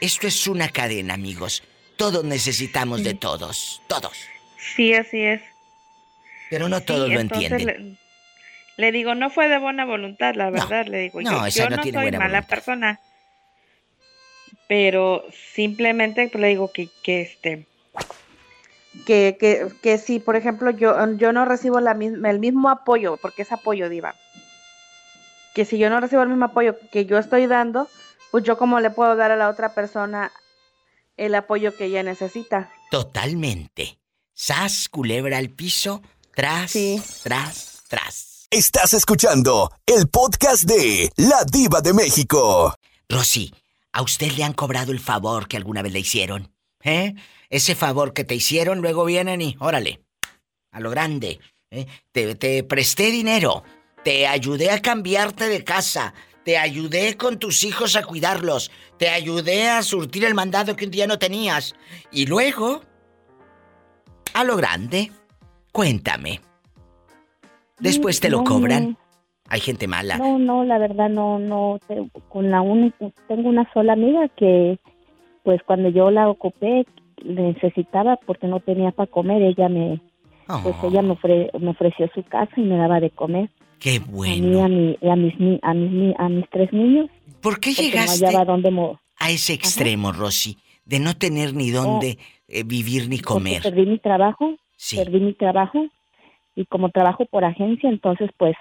[0.00, 1.62] Esto es una cadena, amigos.
[1.96, 3.80] Todos necesitamos de todos.
[3.88, 4.12] Todos.
[4.76, 5.40] Sí, así es.
[6.50, 7.66] Pero no todos lo entienden.
[7.66, 7.96] Le,
[8.76, 10.86] le digo, no fue de buena voluntad, la No, verdad.
[10.86, 12.48] Le digo, no, yo, yo no no, soy mala voluntad.
[12.48, 13.00] persona.
[14.68, 17.66] Pero simplemente pues, le digo que, que este.
[19.06, 23.42] Que, que, que si, por ejemplo, yo, yo no recibo la el mismo apoyo, porque
[23.42, 24.14] es apoyo, Diva.
[25.54, 27.88] Que si yo no recibo el mismo apoyo que yo estoy dando,
[28.30, 30.32] pues yo como le puedo dar a la otra persona
[31.16, 32.70] el apoyo que ella necesita.
[32.90, 33.98] Totalmente.
[34.34, 36.02] Sas, culebra al piso,
[36.34, 37.00] tras, Sí.
[37.22, 38.35] tras, tras.
[38.50, 42.72] Estás escuchando el podcast de La Diva de México.
[43.08, 43.52] Rosy,
[43.92, 46.52] ¿a usted le han cobrado el favor que alguna vez le hicieron?
[46.84, 47.14] ¿Eh?
[47.50, 50.00] Ese favor que te hicieron, luego vienen y, órale,
[50.70, 51.40] a lo grande.
[51.72, 51.86] ¿eh?
[52.12, 53.64] Te, te presté dinero,
[54.04, 59.68] te ayudé a cambiarte de casa, te ayudé con tus hijos a cuidarlos, te ayudé
[59.68, 61.74] a surtir el mandado que un día no tenías.
[62.12, 62.82] Y luego,
[64.34, 65.10] a lo grande,
[65.72, 66.40] cuéntame.
[67.78, 68.96] Después te lo No, cobran.
[69.48, 70.18] Hay gente mala.
[70.18, 71.78] No, no, la verdad no, no,
[72.28, 74.78] con la única, tengo una sola amiga que,
[75.44, 76.84] pues cuando yo la ocupé,
[77.24, 80.00] necesitaba porque no tenía para comer, ella me,
[80.62, 83.50] pues ella me, ofre- me ofreció su casa y me daba de comer.
[83.78, 84.68] qué A mí, a, bueno.
[84.68, 87.08] mi, a, mis, a, mis, a mis tres niños,
[87.40, 88.70] ¿Por qué no llegaste hallaba dónde
[89.18, 90.58] a ese extremo, Rosy?
[90.84, 93.62] De no tener ni dónde eh, vivir ni porque comer.
[93.62, 94.96] perdí mi trabajo, Sí.
[94.96, 95.86] perdí mi trabajo
[96.56, 98.56] y como trabajo por agencia, entonces pues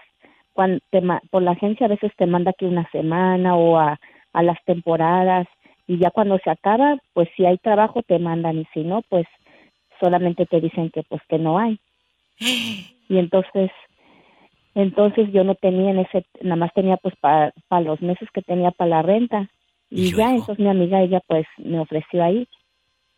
[0.53, 3.99] cuando te ma- por la agencia a veces te manda aquí una semana o a,
[4.33, 5.47] a las temporadas
[5.87, 9.25] y ya cuando se acaba, pues si hay trabajo te mandan y si no, pues
[9.99, 11.79] solamente te dicen que pues que no hay.
[13.07, 13.69] Y entonces
[14.73, 18.71] entonces yo no tenía en ese nada más tenía pues para los meses que tenía
[18.71, 19.47] para la renta.
[19.91, 22.47] ¿Y y, ya entonces mi amiga ella pues me ofreció ahí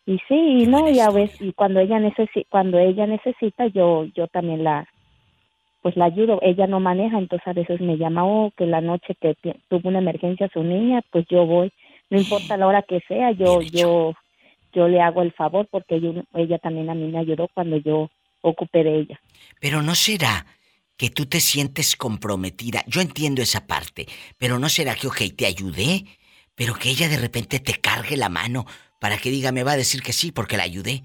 [0.08, 4.26] y sí y no ya ves y cuando ella necesita cuando ella necesita yo yo
[4.26, 4.88] también la
[5.82, 6.40] pues la ayudo.
[6.42, 9.36] Ella no maneja entonces a veces me llama oh que la noche que
[9.68, 11.70] tuvo una emergencia su niña pues yo voy
[12.08, 14.14] no importa la hora que sea yo yo
[14.72, 18.10] yo le hago el favor porque yo- ella también a mí me ayudó cuando yo
[18.40, 19.20] ocupé de ella.
[19.60, 20.46] Pero no será
[20.96, 22.82] que tú te sientes comprometida.
[22.86, 24.06] Yo entiendo esa parte,
[24.38, 26.04] pero no será que, ok, te ayudé,
[26.54, 28.66] pero que ella de repente te cargue la mano
[28.98, 31.02] para que diga, me va a decir que sí porque la ayudé.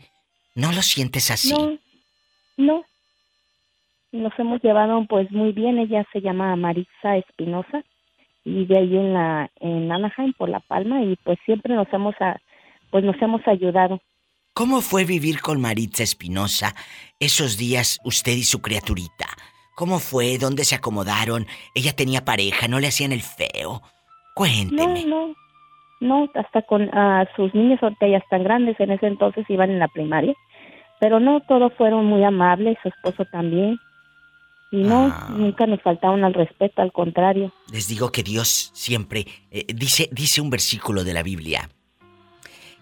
[0.56, 1.52] ¿No lo sientes así?
[1.54, 1.78] No,
[2.58, 2.86] no.
[4.12, 5.80] Nos hemos llevado pues muy bien.
[5.80, 7.84] Ella se llama Maritza Espinosa
[8.46, 12.14] y de ahí en la en Anaheim por La Palma y pues siempre nos hemos
[12.22, 12.40] a-
[12.92, 14.00] pues nos hemos ayudado.
[14.54, 16.76] ¿Cómo fue vivir con Maritza Espinosa
[17.20, 19.26] esos días usted y su criaturita?
[19.76, 20.38] ¿Cómo fue?
[20.38, 21.48] ¿Dónde se acomodaron?
[21.74, 22.68] ¿Ella tenía pareja?
[22.68, 23.82] ¿No le hacían el feo?
[24.36, 25.06] Cuénteme.
[25.06, 25.36] no, no,
[26.36, 29.88] hasta con ah, sus niños ahorita ya están grandes, en ese entonces iban en la
[29.88, 30.34] primaria,
[31.00, 33.78] pero no, todos fueron muy amables, su esposo también,
[34.72, 35.28] y no, Ah.
[35.38, 37.54] nunca nos faltaron al respeto, al contrario.
[37.72, 41.70] Les digo que Dios siempre eh, dice dice un versículo de la Biblia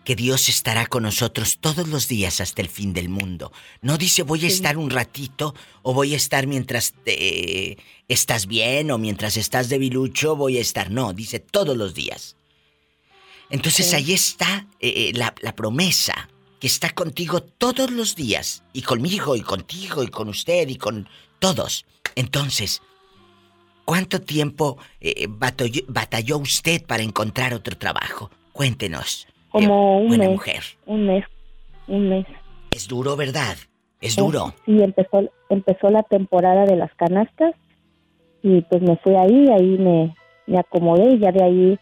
[0.04, 3.52] que Dios estará con nosotros todos los días hasta el fin del mundo.
[3.84, 8.90] No dice voy a estar un ratito o voy a estar mientras te- estás bien
[8.90, 10.90] o mientras estás debilucho voy a estar.
[10.90, 12.36] No, dice todos los días.
[13.52, 13.96] Entonces Sí.
[13.96, 19.36] ahí está eh, eh, la, la promesa que está contigo todos los días y conmigo
[19.36, 21.08] y contigo y con usted y con
[21.40, 21.86] todos.
[22.16, 22.82] Entonces,
[23.86, 28.30] ¿cuánto tiempo eh, batalló, batalló usted para encontrar otro trabajo?
[28.54, 29.28] Cuéntenos.
[29.50, 30.34] Como Qué un buena mes.
[30.34, 30.64] mujer.
[30.86, 31.26] Un mes,
[31.88, 32.26] un mes.
[32.72, 33.58] Es duro, ¿verdad?
[34.00, 34.54] Es duro.
[34.66, 37.54] Sí, empezó, empezó la temporada de las canastas
[38.44, 40.16] y pues me fui ahí, ahí me,
[40.48, 41.80] me acomodé y ya de ahí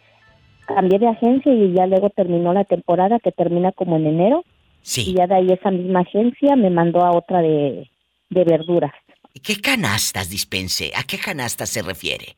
[0.75, 4.45] cambié de agencia y ya luego terminó la temporada que termina como en enero y
[4.81, 5.13] Sí.
[5.17, 7.89] ya de ahí esa misma agencia me mandó a otra de,
[8.29, 8.91] de verduras.
[9.43, 10.91] ¿Qué canastas dispense?
[10.95, 12.35] ¿A qué canastas se refiere?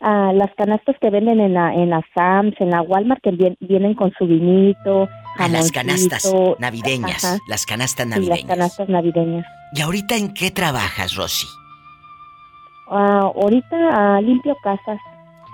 [0.00, 3.56] Ah, las canastas que venden en la, en la Sam's, en la Walmart, que vien-
[3.60, 7.24] vienen con su vinito, A las canastas navideñas.
[7.24, 8.46] ajá, Las canastas y las navideñas.
[8.46, 9.46] canastas navideñas.
[9.74, 11.46] ¿Y ahorita en qué trabajas, Rosy?
[12.90, 14.98] Ah, ahorita ah, limpio casas.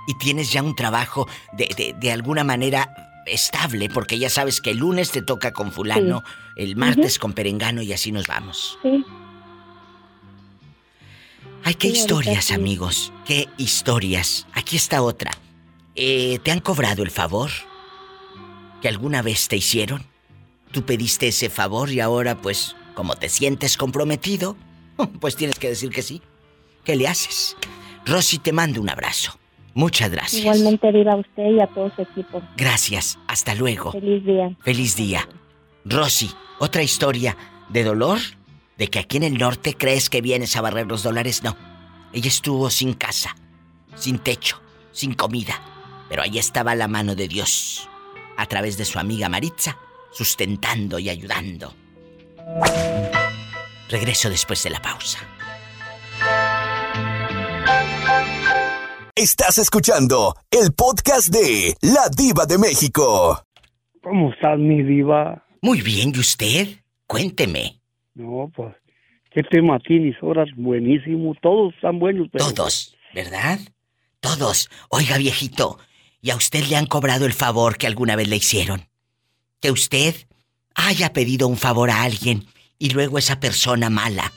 [0.06, 2.94] Y tienes ya un trabajo de, de, de alguna manera
[3.26, 6.22] estable, porque ya sabes que el lunes te toca con fulano,
[6.56, 8.78] el martes con perengano y así nos vamos.
[8.82, 9.04] Sí,
[11.62, 12.54] Ay, qué Sí, historias, sí.
[12.54, 14.46] amigos, qué historias.
[14.54, 15.30] Aquí está otra.
[15.94, 17.50] Eh, ¿Te han cobrado el favor
[18.80, 20.04] que alguna vez te hicieron?
[20.72, 24.56] Tú pediste ese favor y ahora, pues, como te sientes comprometido,
[25.20, 26.22] pues tienes que decir que sí.
[26.84, 27.56] ¿Qué le haces?
[28.06, 29.38] Rosy, te mando un abrazo.
[29.74, 30.42] Muchas gracias.
[30.42, 32.42] igualmente viva usted y a todo su equipo.
[32.56, 33.18] Gracias.
[33.26, 33.92] Hasta luego.
[33.92, 34.56] Feliz día.
[34.62, 35.28] Feliz día.
[35.84, 37.36] Rosy, otra historia
[37.68, 38.18] de dolor,
[38.76, 41.42] de que aquí en el norte crees que vienes a barrer los dólares.
[41.42, 41.56] No.
[42.12, 43.36] Ella estuvo sin casa,
[43.94, 44.60] sin techo,
[44.92, 45.60] sin comida.
[46.08, 47.88] Pero ahí estaba la mano de Dios,
[48.36, 49.78] a través de su amiga Maritza,
[50.10, 51.72] sustentando y ayudando.
[53.88, 55.18] Regreso después de la pausa.
[59.16, 63.44] Estás escuchando el podcast de La Diva de México.
[64.02, 65.44] ¿Cómo estás, mi diva?
[65.60, 66.68] Muy bien, ¿y usted?
[67.06, 67.80] Cuénteme.
[68.14, 68.74] No, pues,
[69.32, 70.16] ¿qué tema tienes?
[70.22, 71.34] Horas buenísimo.
[71.42, 72.52] Todos están buenos, pero...
[72.52, 73.58] Todos, ¿verdad?
[74.20, 74.70] Todos.
[74.88, 75.78] Oiga, viejito,
[76.22, 78.88] ¿y a usted le han cobrado el favor que alguna vez le hicieron?
[79.60, 80.14] Que usted
[80.74, 82.46] haya pedido un favor a alguien
[82.78, 84.32] y luego esa persona mala,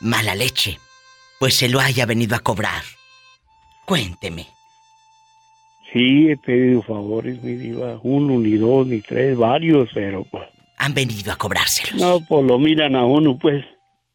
[0.00, 0.78] mala leche,
[1.38, 2.82] pues se lo haya venido a cobrar.
[3.86, 4.46] Cuénteme.
[5.92, 7.98] Sí, he pedido favores, mi diva.
[8.02, 10.44] Uno, ni dos, ni tres, varios, pero pues...
[10.78, 12.00] Han venido a cobrárselos.
[12.00, 13.64] No, pues lo miran a uno, pues,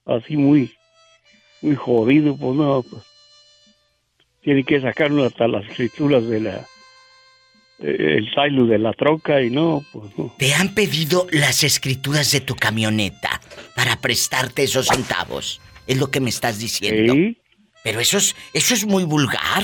[0.06, 0.72] así muy...
[1.62, 3.04] Muy jodido, pues no, pues...
[4.44, 6.68] tiene que sacar uno hasta las escrituras de la
[7.80, 10.36] eh, el silo de la troca y no, pues no.
[10.38, 13.42] ¿Te han pedido las escrituras de tu camioneta
[13.76, 15.62] para prestarte esos centavos?
[15.88, 17.14] Es lo que me estás diciendo.
[17.14, 17.40] Sí.
[17.84, 19.63] Pero eso es, eso es muy vulgar.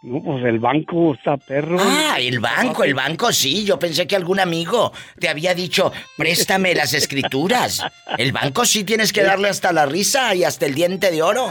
[0.00, 1.76] No, pues el banco está perro.
[1.80, 3.64] Ah, el banco, el banco sí.
[3.64, 7.82] Yo pensé que algún amigo te había dicho, préstame las escrituras.
[8.16, 11.48] El banco sí tienes que darle hasta la risa y hasta el diente de oro.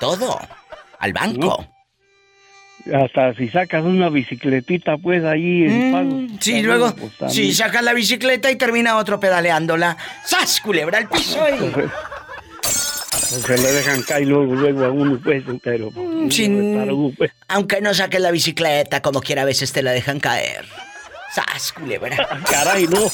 [0.00, 0.40] Todo.
[0.98, 1.64] Al banco.
[2.92, 6.10] Hasta si sacas una bicicletita, pues ahí en pago.
[6.16, 6.92] Mm, Sí, luego,
[7.30, 9.96] sí, sacas la bicicleta y termina otro pedaleándola.
[10.26, 11.38] ¡Sas, culebra al piso!
[11.48, 11.86] y- Pues
[13.40, 15.90] se le dejan caer luego, luego a uno, pues, pero...
[15.90, 17.30] Mm, sin- uno, pues.
[17.48, 20.66] Aunque no saques la bicicleta, como quiera, a veces te la dejan caer.
[21.34, 22.16] ¡Sas, culebra!
[22.50, 23.00] Caray, no.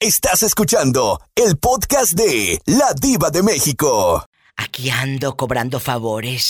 [0.00, 4.24] Estás escuchando el podcast de La Diva de México.
[4.56, 6.44] Aquí ando cobrando favores.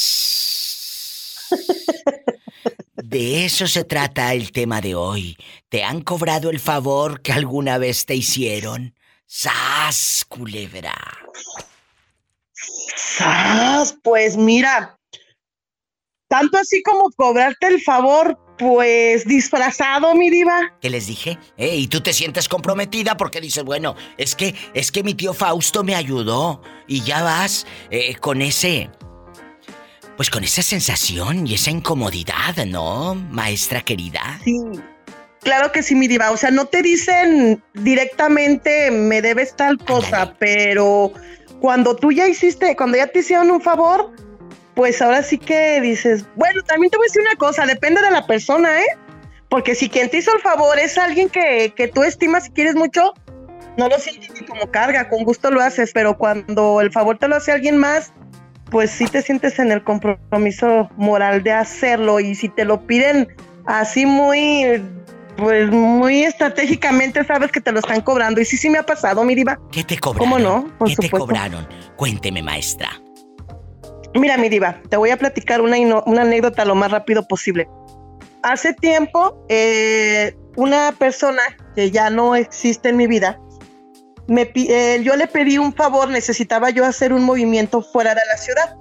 [2.96, 5.36] De eso se trata el tema de hoy.
[5.70, 8.94] ¿Te han cobrado el favor que alguna vez te hicieron?
[9.30, 10.96] ¡Sas, culebra!
[12.96, 13.94] ¡Sas!
[14.02, 14.98] Pues mira,
[16.28, 20.74] tanto así como cobrarte el favor, pues disfrazado, mi diva.
[20.80, 21.38] ¿Qué les dije?
[21.58, 25.34] Eh, y tú te sientes comprometida porque dices, bueno, es que, es que mi tío
[25.34, 26.62] Fausto me ayudó.
[26.86, 28.90] Y ya vas eh, con ese.
[30.16, 34.40] Pues con esa sensación y esa incomodidad, ¿no, maestra querida?
[34.42, 34.56] Sí.
[35.48, 36.30] Claro que sí, mi diva.
[36.30, 41.10] O sea, no te dicen directamente me debes tal cosa, pero
[41.58, 44.12] cuando tú ya hiciste, cuando ya te hicieron un favor,
[44.74, 48.10] pues ahora sí que dices, bueno, también te voy a decir una cosa, depende de
[48.10, 48.98] la persona, ¿eh?
[49.48, 52.74] Porque si quien te hizo el favor es alguien que, que tú estimas y quieres
[52.74, 53.14] mucho,
[53.78, 57.26] no lo sientes ni como carga, con gusto lo haces, pero cuando el favor te
[57.26, 58.12] lo hace alguien más,
[58.70, 63.28] pues sí te sientes en el compromiso moral de hacerlo y si te lo piden
[63.64, 64.82] así muy,
[65.38, 69.22] pues muy estratégicamente, sabes que te lo están cobrando y sí, sí me ha pasado,
[69.22, 69.56] mi diva.
[69.70, 70.30] ¿Qué te cobraron?
[70.30, 70.76] ¿Cómo no?
[70.78, 71.66] Por ¿Qué te cobraron?
[71.94, 72.90] Cuénteme, maestra.
[74.14, 77.68] Mira, mi diva, te voy a platicar una, anécdota lo más rápido posible.
[78.42, 81.42] Hace tiempo, eh, una persona
[81.76, 83.38] que ya no existe en mi vida,
[84.26, 88.36] me, eh, yo le pedí un favor, necesitaba yo hacer un movimiento fuera de la
[88.38, 88.76] ciudad.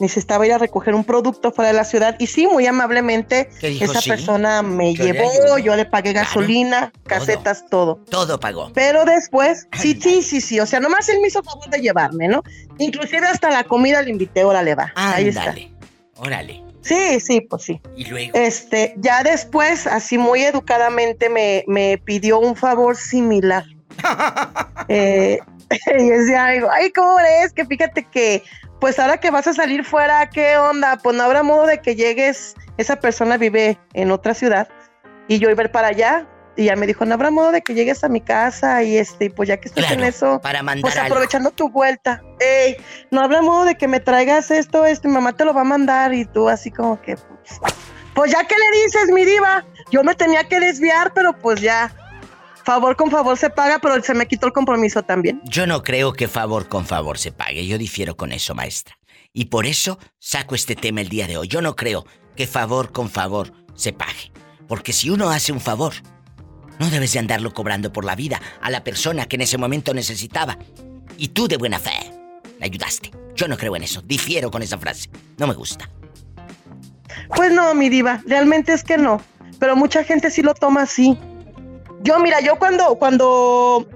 [0.00, 4.00] Necesitaba ir a recoger un producto fuera de la ciudad y sí, muy amablemente, esa
[4.00, 4.08] Sí.
[4.10, 7.96] persona me Yo llevó, yo le pagué gasolina, casetas, todo.
[8.10, 8.70] Todo pagó.
[8.74, 12.28] Pero después, sí, sí, sí, sí, o sea, nomás él me hizo favor de llevarme,
[12.28, 12.42] ¿no?
[12.78, 15.54] Inclusive hasta la comida le invité, órale va, ahí está.
[16.16, 16.62] Órale.
[16.82, 17.80] Sí, sí, pues sí.
[17.96, 18.32] Y luego.
[18.34, 23.64] Este, ya después, así muy educadamente, me, me pidió un favor similar.
[24.88, 25.38] Eh,
[25.98, 27.52] y decía, ay, ay, ¿cómo eres?
[27.52, 28.42] Que fíjate que,
[28.82, 30.98] pues ahora que vas a salir fuera, ¿qué onda?
[31.00, 34.68] Pues no habrá modo de que llegues, esa persona vive en otra ciudad,
[35.28, 38.02] y yo iba para allá, y ya me dijo, no habrá modo de que llegues
[38.02, 41.14] a mi casa, y este, pues ya que estás en eso, para mandar pues algo.
[41.14, 42.76] aprovechando tu vuelta, ey,
[43.12, 46.12] no habrá modo de que me traigas esto, mi mamá te lo va a mandar,
[46.12, 47.60] y tú así como que, pues,
[48.14, 51.92] pues ya que le dices, mi diva, yo me tenía que desviar, pero pues ya,
[52.64, 55.40] favor con favor se paga, pero se me quitó el compromiso también.
[55.44, 57.66] Yo no creo que favor con favor se pague.
[57.66, 58.96] Yo difiero con eso, maestra.
[59.32, 61.48] Y por eso saco este tema el día de hoy.
[61.48, 62.04] Yo no creo
[62.36, 64.32] que favor con favor se pague.
[64.68, 65.94] Porque si uno hace un favor,
[66.78, 69.94] no debes de andarlo cobrando por la vida a la persona que en ese momento
[69.94, 70.58] necesitaba.
[71.16, 71.92] Y tú de buena fe
[72.58, 73.10] le ayudaste.
[73.34, 74.02] Yo no creo en eso.
[74.02, 75.08] Difiero con esa frase.
[75.38, 75.88] No me gusta.
[77.34, 79.20] Pues no, mi diva, realmente es que no.
[79.58, 81.18] Pero mucha gente sí lo toma así.
[82.02, 83.86] Yo, mira, yo cuando, cuando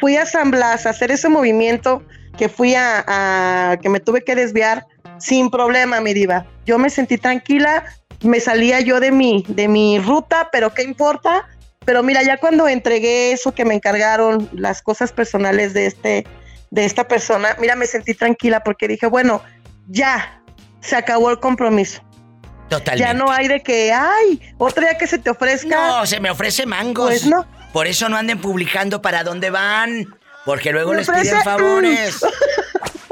[0.00, 2.02] fui a San Blas a hacer ese movimiento,
[2.38, 4.86] que fui a, que me tuve que desviar,
[5.18, 6.46] sin problema, mi diva.
[6.64, 7.84] Yo me sentí tranquila,
[8.22, 11.46] me salía yo de mi, de mi ruta, pero ¿qué importa?
[11.84, 16.26] Pero mira, ya cuando entregué eso que me encargaron, las cosas personales de este,
[16.70, 19.42] de esta persona, mira, me sentí tranquila porque dije, bueno,
[19.88, 20.42] ya,
[20.80, 22.02] se acabó el compromiso.
[22.70, 22.98] Totalmente.
[23.06, 25.68] Ya no hay de que, ay, otro día que se te ofrezca.
[25.88, 27.08] No, se me ofrece mangos.
[27.10, 27.46] Pues no.
[27.72, 30.06] Por eso no anden publicando para dónde van.
[30.46, 32.20] Porque luego Me les ofrece- piden favores.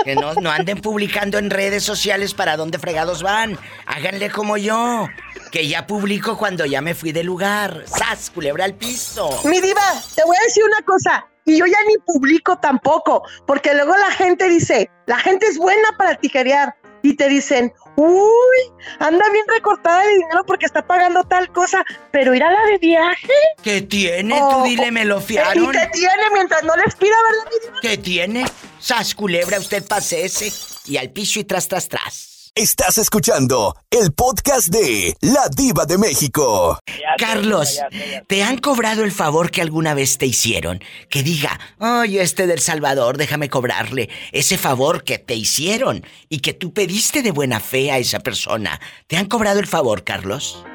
[0.04, 3.58] Que no, no anden publicando en redes sociales para dónde fregados van.
[3.84, 5.06] Háganle como yo.
[5.52, 7.82] Que ya publico cuando ya me fui del lugar.
[7.84, 8.30] ¡Sas!
[8.30, 9.28] Culebra al piso.
[9.44, 9.82] Mi diva,
[10.14, 11.26] te voy a decir una cosa.
[11.44, 13.22] Y yo ya ni publico tampoco.
[13.46, 16.74] Porque luego la gente dice, la gente es buena para tijerear.
[17.02, 21.84] Y te dicen, uy, anda bien recortada de dinero porque está pagando tal cosa.
[22.12, 23.32] Pero ir a la de viaje.
[23.62, 24.38] ¿Qué tiene?
[24.40, 25.72] Oh, Tú dile, me lo ¿Y fiaron.
[25.72, 27.72] qué tiene mientras no les pida, verdad?
[27.82, 28.44] ¿Qué tiene?
[28.78, 30.52] Sas, culebra, usted pase ese
[30.86, 32.27] y al piso y tras, tras, tras.
[32.60, 36.76] Estás escuchando el podcast de La Diva de México.
[37.16, 37.80] Carlos,
[38.26, 40.80] ¿te han cobrado el favor que alguna vez te hicieron?
[41.08, 46.52] Que diga, ay, este del Salvador, déjame cobrarle ese favor que te hicieron y que
[46.52, 48.80] tú pediste de buena fe a esa persona.
[49.06, 50.66] ¿Te han cobrado el favor, Carlos?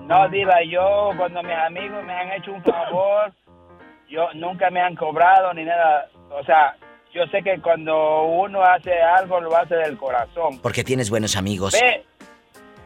[0.00, 3.32] No, Diva, yo cuando mis amigos me han hecho un favor,
[4.10, 6.10] yo nunca me han cobrado ni nada.
[6.32, 6.76] O sea,
[7.14, 10.58] yo sé que cuando uno hace algo lo hace del corazón.
[10.60, 11.72] Porque tienes buenos amigos.
[11.72, 12.04] Ve,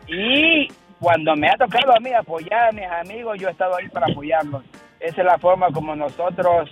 [0.07, 0.69] y
[1.01, 4.07] cuando me ha tocado a mí apoyar a mis amigos, yo he estado ahí para
[4.07, 4.63] apoyarlos.
[5.01, 6.71] Esa es la forma como nosotros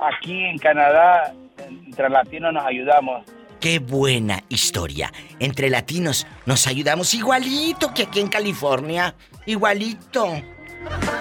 [0.00, 3.24] aquí en Canadá, entre latinos, nos ayudamos.
[3.60, 5.10] Qué buena historia.
[5.40, 9.14] Entre latinos nos ayudamos igualito que aquí en California.
[9.46, 10.26] Igualito.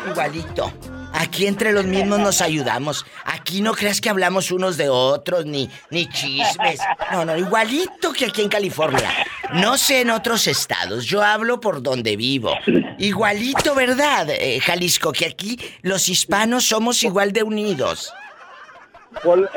[0.09, 0.71] Igualito.
[1.13, 3.05] Aquí entre los mismos nos ayudamos.
[3.25, 6.79] Aquí no creas que hablamos unos de otros, ni, ni chismes.
[7.11, 9.09] No, no, igualito que aquí en California.
[9.53, 12.51] No sé en otros estados, yo hablo por donde vivo.
[12.97, 15.11] Igualito, ¿verdad, eh, Jalisco?
[15.11, 18.13] Que aquí los hispanos somos igual de unidos.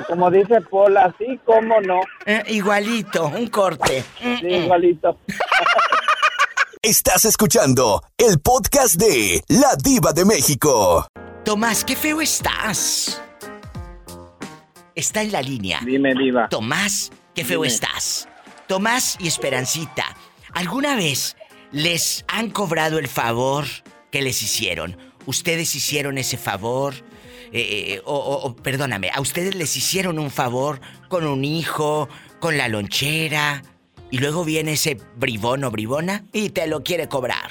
[0.06, 2.00] Como dice Paul, así como no.
[2.24, 4.04] Eh, igualito, un corte.
[4.20, 5.18] Sí, igualito.
[6.82, 11.06] Estás escuchando el podcast de La Diva de México.
[11.44, 13.20] Tomás, qué feo estás.
[14.94, 15.80] Está en la línea.
[15.84, 16.48] Dime, Diva.
[16.48, 17.72] Tomás, qué feo Dime.
[17.72, 18.28] estás.
[18.68, 20.04] Tomás y Esperancita,
[20.52, 21.36] ¿alguna vez
[21.72, 23.64] les han cobrado el favor
[24.12, 24.96] que les hicieron?
[25.26, 26.94] ¿Ustedes hicieron ese favor?
[27.52, 32.08] Eh, eh, o, o- o, perdóname, ¿a ustedes les hicieron un favor con un hijo,
[32.38, 33.62] con la lonchera?
[34.12, 37.50] Y luego viene ese bribón o bribona y te lo quiere cobrar.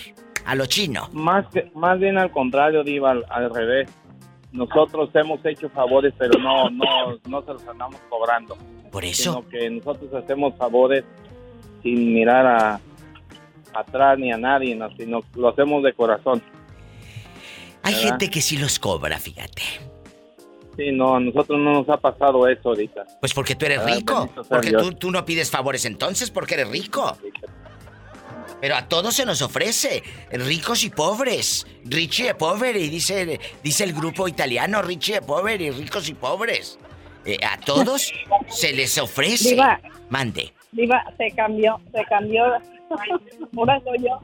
[0.50, 1.10] A lo chino.
[1.14, 3.88] Más, que, más bien al contrario, Diva, al, al revés.
[4.52, 8.58] Nosotros hemos hecho favores, pero no, no, no se los andamos cobrando.
[8.91, 9.32] Por eso.
[9.32, 11.04] Sino que nosotros hacemos favores
[11.84, 12.82] sin mirar a,
[13.76, 16.41] atrás ni a nadie, no, sino lo hacemos de corazón.
[17.84, 18.10] Hay ¿Verdad?
[18.10, 19.62] gente que sí los cobra, fíjate.
[20.78, 23.06] Sí, no, a nosotros no nos ha pasado eso ahorita.
[23.20, 24.28] Pues porque tú eres rico.
[24.50, 27.16] Porque tú, tú no pides favores entonces porque eres rico.
[28.62, 31.66] Pero a todos se nos ofrece, ricos y pobres.
[31.86, 36.78] Ricci e poveri, dice, dice el grupo italiano, Ricci e poveri, ricos y pobres.
[37.26, 38.12] Eh, a todos
[38.47, 39.51] se les ofrece.
[39.51, 39.80] Diva.
[40.10, 40.53] Mande.
[40.72, 42.43] Diva, se cambió, se cambió.
[43.57, 44.20] Ahora soy yo.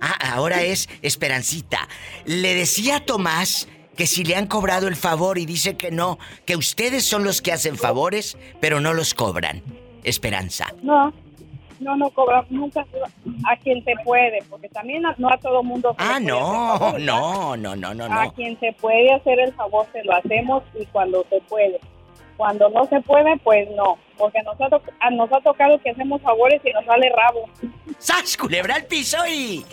[0.00, 1.88] Ah, ahora es Esperancita.
[2.26, 6.18] Le decía a Tomás que si le han cobrado el favor y dice que no,
[6.44, 9.62] que ustedes son los que hacen favores, pero no los cobran.
[10.02, 10.66] Esperanza.
[10.82, 11.12] No,
[11.80, 12.84] no, no cobra nunca
[13.48, 15.94] a quien se puede, porque también a- no a todo mundo.
[15.98, 16.38] se Ah, le no,
[16.78, 20.62] favor, no, no, no, no, A quien se puede hacer el favor se lo hacemos
[20.78, 21.80] y cuando se puede.
[22.36, 25.90] Cuando no se puede, pues no, porque nos ha, to- a- nos ha tocado que
[25.90, 27.48] hacemos favores y nos sale rabo.
[27.98, 29.64] ¡Sas, culebra al piso y...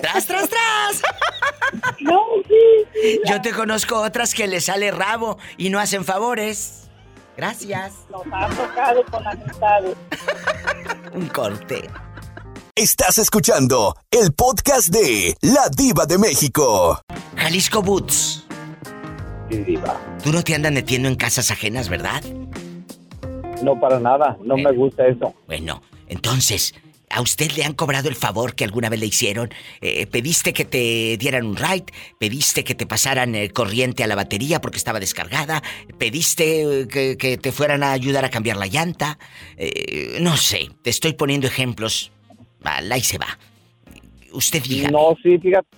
[0.00, 1.02] ¡Tras, tras, tras!
[2.00, 6.87] No, sí, Yo te conozco otras que les sale rabo y no hacen favores.
[7.38, 7.92] Gracias.
[8.10, 9.96] Nos ha tocado con amistades.
[11.14, 11.88] Un corte.
[12.74, 17.00] Estás escuchando el podcast de La Diva de México.
[17.36, 18.44] Jalisco Boots.
[19.48, 19.96] Sí, diva.
[20.20, 22.24] Tú no te andas metiendo en casas ajenas, ¿verdad?
[23.62, 25.32] No para nada, no me gusta eso.
[25.46, 26.74] Bueno, entonces,
[27.10, 29.50] ¿a usted le han cobrado el favor que alguna vez le hicieron?
[29.80, 31.86] Eh, ¿Pediste que te dieran un ride?
[32.18, 35.62] ¿Pediste que te pasaran eh, corriente a la batería porque estaba descargada?
[35.98, 39.18] ¿Pediste eh, que, que te fueran a ayudar a cambiar la llanta?
[39.56, 42.10] Eh, no sé, te estoy poniendo ejemplos.
[42.60, 43.38] Vale, ahí se va.
[44.32, 44.90] Usted diga.
[44.90, 45.68] No, sí, fíjate,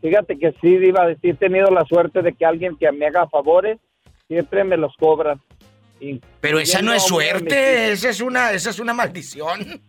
[0.00, 3.28] fíjate que sí, Diva, sí he tenido la suerte de que alguien que me haga
[3.28, 3.78] favores
[4.28, 5.40] siempre me los cobran.
[6.00, 8.94] Y- Pero esa no es a de mis suerte, esa es una, esa es una
[8.94, 9.80] maldición.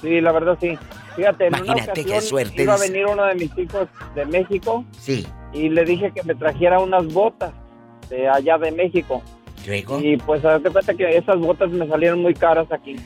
[0.00, 0.78] Sí, la verdad sí.
[1.16, 4.24] Fíjate, en una Imagínate qué ocasión suerte, iba a venir uno de mis hijos de
[4.26, 5.26] México Sí.
[5.52, 7.52] y le dije que me trajera unas botas
[8.08, 9.22] de allá de México.
[9.66, 10.00] Luego.
[10.00, 12.96] Y pues haz de cuenta que esas botas me salieron muy caras aquí.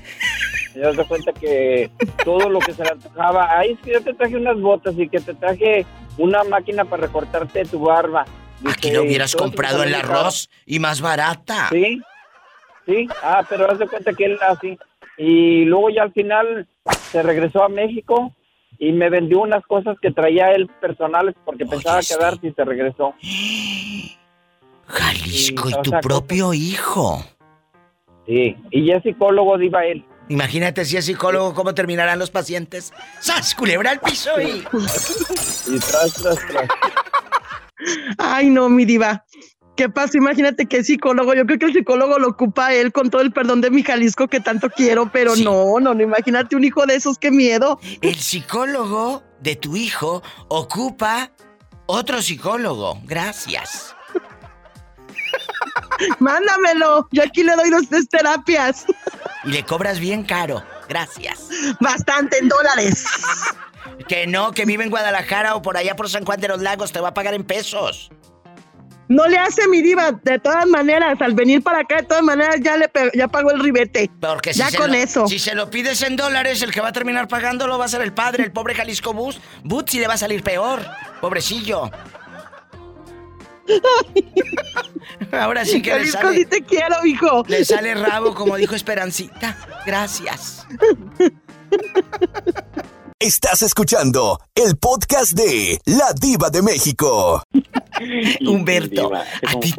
[0.75, 1.91] Y haz de cuenta que
[2.25, 5.09] todo lo que se le antojaba, ay, es que yo te traje unas botas y
[5.09, 5.85] que te traje
[6.19, 8.25] una máquina para recortarte tu barba.
[8.67, 11.69] Aquí Dice, lo hubieras comprado el arroz y más barata.
[11.71, 12.01] Sí,
[12.87, 14.79] sí, ah, pero haz de cuenta que él así.
[15.17, 16.67] Y luego ya al final
[17.11, 18.35] se regresó a México
[18.79, 23.15] y me vendió unas cosas que traía él personales porque pensaba quedarse y se regresó.
[24.87, 27.25] Jalisco, y tu sea, propio hijo.
[28.27, 30.05] Sí, y ya es psicólogo, diva él.
[30.29, 32.93] Imagínate si es psicólogo, cómo terminarán los pacientes.
[33.21, 34.65] ¡Sas, culebra al piso y...
[35.67, 36.69] Y tras, tras, tras.
[38.19, 39.25] Ay, no, mi diva.
[39.77, 40.19] ¿Qué pasa?
[40.19, 43.61] Imagínate que psicólogo, yo creo que el psicólogo lo ocupa él con todo el perdón
[43.61, 47.19] de mi Jalisco que tanto quiero, pero no, no, no, imagínate un hijo de esos,
[47.19, 47.81] qué miedo.
[48.01, 51.33] El psicólogo de tu hijo ocupa
[51.87, 53.01] otro psicólogo.
[53.05, 53.97] Gracias.
[56.21, 58.87] Mándamelo, yo aquí le doy dos tres terapias.
[59.43, 60.63] Y le cobras bien caro.
[60.89, 61.49] Gracias.
[61.81, 63.05] Bastante en dólares.
[64.09, 66.93] Que no, que vive en Guadalajara o por allá por San Juan de los Lagos,
[66.93, 68.11] te va a pagar en pesos.
[69.09, 72.57] No le hace mi diva, de todas maneras, al venir para acá, de todas maneras
[72.63, 74.11] ya le ya pagó el ribete.
[74.21, 75.27] Porque si ya con lo- eso.
[75.29, 78.01] Si se lo pides en dólares, el que va a terminar pagándolo va a ser
[78.03, 79.41] el padre, el pobre Jalisco Bus.
[79.63, 80.81] Butsi le va a salir peor.
[81.21, 81.91] Pobrecillo.
[85.33, 87.45] Ahora sí que le Jalisco, sale, sí te quiero, hijo.
[87.47, 89.57] le sale rabo, como dijo Esperancita.
[89.87, 90.67] Gracias.
[93.21, 97.43] Estás escuchando el podcast de La Diva de México.
[98.47, 99.73] Humberto, ¿a ti,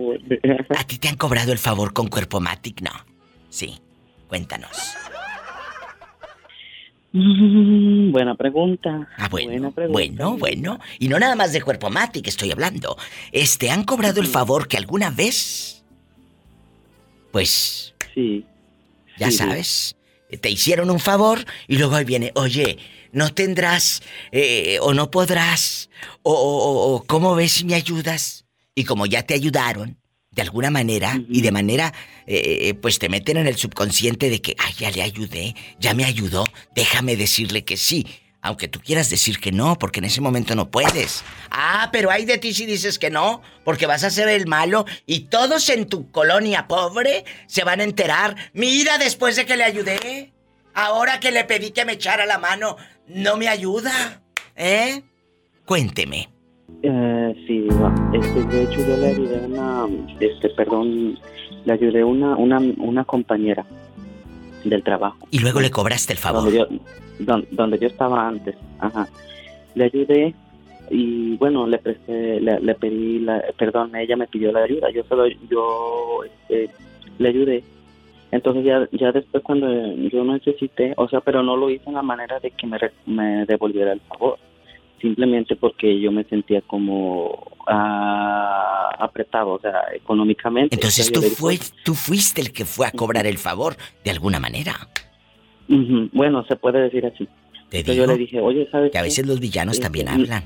[0.76, 2.82] ¿a ti te han cobrado el favor con Cuerpo Matic?
[2.82, 2.92] No.
[3.50, 3.80] Sí.
[4.30, 4.72] Cuéntanos.
[7.12, 9.08] Mm, buena pregunta.
[9.18, 9.94] Ah, bueno, Buena pregunta.
[9.94, 10.80] bueno, bueno.
[10.98, 12.98] Y no nada más de Cuerpo Matic estoy hablando.
[13.32, 15.84] Este, ¿han cobrado el favor que alguna vez?
[17.32, 17.94] Pues...
[18.14, 18.46] Sí.
[19.20, 19.38] Ya Sí.
[19.38, 19.96] sabes.
[20.42, 22.78] Te hicieron un favor y luego ahí viene, oye,
[23.16, 24.02] no tendrás
[24.32, 25.90] eh, o no podrás
[26.22, 28.46] o, o- o cómo ves si me ayudas.
[28.76, 29.98] Y como ya te ayudaron,
[30.32, 31.94] de alguna manera y de manera,
[32.28, 36.04] eh, pues te meten en el subconsciente de que, ay, ya le ayudé, ya me
[36.04, 36.44] ayudó,
[36.76, 38.06] déjame decirle que sí.
[38.42, 41.24] Aunque tú quieras decir que no, porque en ese momento no puedes.
[41.50, 44.86] Ah, pero hay de ti si dices que no, porque vas a ser el malo
[45.08, 48.36] y todos en tu colonia pobre se van a enterar.
[48.54, 50.32] Mira, después de que le ayudé,
[50.76, 52.76] ahora que le pedí que me echara la mano,
[53.08, 54.22] no me ayuda.
[54.56, 55.02] ¿Eh?
[55.66, 56.30] Cuénteme.
[56.84, 57.68] Eh, sí.
[58.14, 59.88] Este, de hecho, yo le ayudé a una,
[60.20, 61.18] este, perdón,
[61.66, 63.66] le ayudé a una, una, una compañera
[64.64, 65.28] del trabajo.
[65.32, 66.44] Y luego le cobraste el favor.
[66.44, 66.68] Donde yo,
[67.20, 69.08] don- donde yo estaba antes, ajá.
[69.76, 70.34] Le ayudé
[70.90, 75.04] y bueno, le presté, le, le pedí, la, perdón, ella me pidió la ayuda, yo
[75.10, 76.70] solo, yo, este,
[77.18, 77.64] le ayudé.
[78.36, 79.68] Entonces ya, ya después cuando
[80.14, 82.92] yo necesité, o sea, pero no lo hice en la manera de que me, re-
[83.06, 84.38] me devolviera el favor,
[85.02, 90.76] simplemente porque yo me sentía como ah, apretado, o sea, económicamente.
[90.76, 94.74] Entonces tú, fue, tú fuiste el que fue a cobrar el favor, de alguna manera.
[95.68, 97.28] Bueno, se puede decir así.
[97.70, 99.08] Te Entonces yo digo le dije, oye, ¿sabes Que a qué?
[99.08, 100.44] veces los villanos también Este, hablan.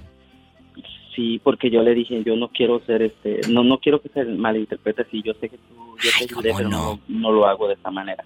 [1.15, 4.23] Sí, porque yo le dije, yo no quiero ser este, no no quiero que se
[4.23, 6.99] malinterprete así, yo sé que tú, yo te ayudé, pero no?
[7.07, 8.23] no lo hago de esa manera.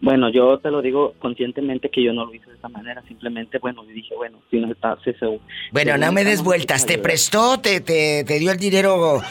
[0.00, 3.58] Bueno, yo te lo digo conscientemente que yo no lo hice de esa manera, simplemente,
[3.58, 5.40] bueno, dije, bueno, si no está, se, se-
[5.72, 6.84] Bueno, no me des vueltas.
[6.84, 9.22] ¿Te prestó, te, te, te dio el dinero o,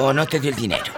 [0.00, 0.92] o no te dio el dinero?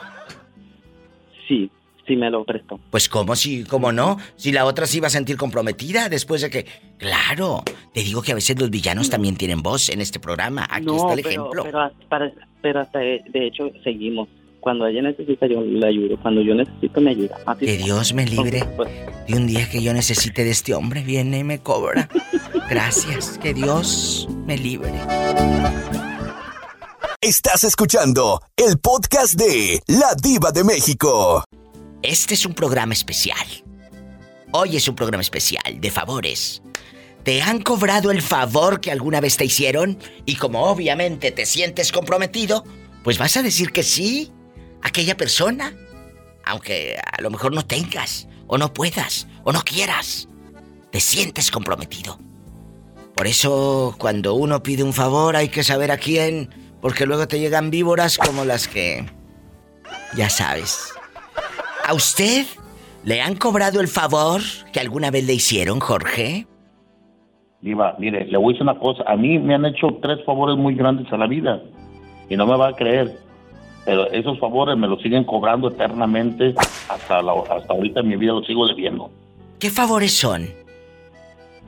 [1.46, 1.70] Sí,
[2.06, 2.80] sí me lo prestó.
[2.90, 6.48] Pues cómo si, cómo no, si la otra se iba a sentir comprometida después de
[6.50, 6.66] que,
[6.96, 7.62] claro,
[7.92, 10.66] te digo que a veces los villanos también tienen voz en este programa.
[10.70, 11.62] Aquí no, está el pero, ejemplo.
[12.08, 14.28] Pero, pero hasta, de hecho, seguimos.
[14.62, 16.16] Cuando ella necesita, yo le ayudo.
[16.22, 17.36] Cuando yo necesito, me ayuda.
[17.46, 17.78] Así Que.
[17.78, 18.88] Dios me libre pues,
[19.26, 22.08] de un día que yo necesite de este hombre, viene y me cobra.
[22.70, 24.92] Gracias, que Dios me libre.
[27.20, 31.42] Estás escuchando el podcast de La Diva de México.
[32.00, 33.44] Este es un programa especial.
[34.52, 36.62] Hoy es un programa especial de favores.
[37.24, 39.98] ¿Te han cobrado el favor que alguna vez te hicieron?
[40.24, 42.62] Y como obviamente te sientes comprometido,
[43.02, 44.30] pues vas a decir que sí
[44.82, 45.72] aquella persona.
[46.44, 50.28] Aunque a lo mejor no tengas, o no puedas, o no quieras.
[50.90, 52.18] Te sientes comprometido.
[53.14, 57.38] Por eso cuando uno pide un favor hay que saber a quién, porque luego te
[57.38, 59.06] llegan víboras como las que...
[60.16, 60.92] Ya sabes.
[61.86, 62.46] ¿A usted
[63.04, 64.40] le han cobrado el favor
[64.72, 66.46] que alguna vez le hicieron, Jorge?
[67.60, 69.04] Diva, mire, le voy a decir una cosa.
[69.06, 71.62] A mí me han hecho tres favores muy grandes a la vida
[72.28, 73.16] y no me va a creer.
[73.84, 76.54] Pero esos favores me los siguen cobrando eternamente
[76.88, 79.10] hasta, la- hasta ahorita en mi vida los sigo debiendo.
[79.58, 80.48] ¿Qué favores son?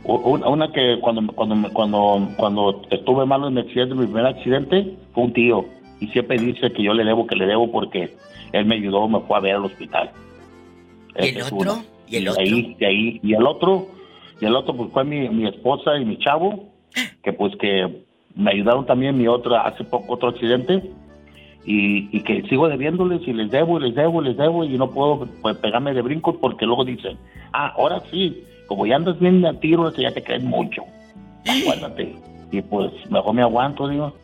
[0.04, 4.94] Una, una que cuando, cuando, cuando, cuando estuve malo en mi accidente, mi primer accidente,
[5.14, 5.64] fue un tío.
[6.00, 8.14] Y siempre dice que yo le debo, que le debo porque
[8.52, 10.10] él me ayudó, me fue a ver al hospital.
[11.18, 11.56] ¿Y el otro?
[11.56, 11.84] uno.
[12.06, 13.86] ¿Y el de ahí, de ahí, y el otro,
[14.40, 16.66] y el otro pues fue mi, mi esposa y mi chavo,
[17.22, 18.04] que pues que
[18.36, 20.82] me ayudaron también mi otra, hace poco otro accidente,
[21.64, 24.76] y, y que sigo debiéndoles y les debo y les debo y les debo y
[24.76, 27.16] no puedo pues, pegarme de brincos porque luego dicen,
[27.52, 30.82] ah, ahora sí, como ya andas bien a tiro, ya te crees mucho,
[31.46, 32.16] acuérdate.
[32.50, 34.14] Y pues mejor me aguanto, digo.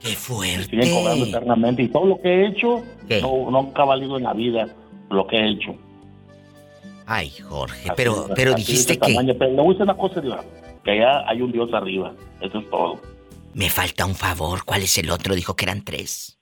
[0.00, 0.76] ¡Qué fuerte!
[0.76, 1.82] Me siguen cobrando eternamente.
[1.82, 2.84] Y todo lo que he hecho,
[3.20, 4.68] no, nunca ha valido en la vida
[5.10, 5.74] lo que he hecho.
[7.04, 9.12] Ay, Jorge, pero, pero Así dijiste que...
[9.12, 9.34] tamaño.
[9.36, 10.44] Pero le voy a decir una cosa, Diva,
[10.84, 12.12] que allá hay un Dios arriba.
[12.40, 13.00] Eso es todo.
[13.54, 14.64] Me falta un favor.
[14.64, 15.34] ¿Cuál es el otro?
[15.34, 16.37] Dijo que eran tres.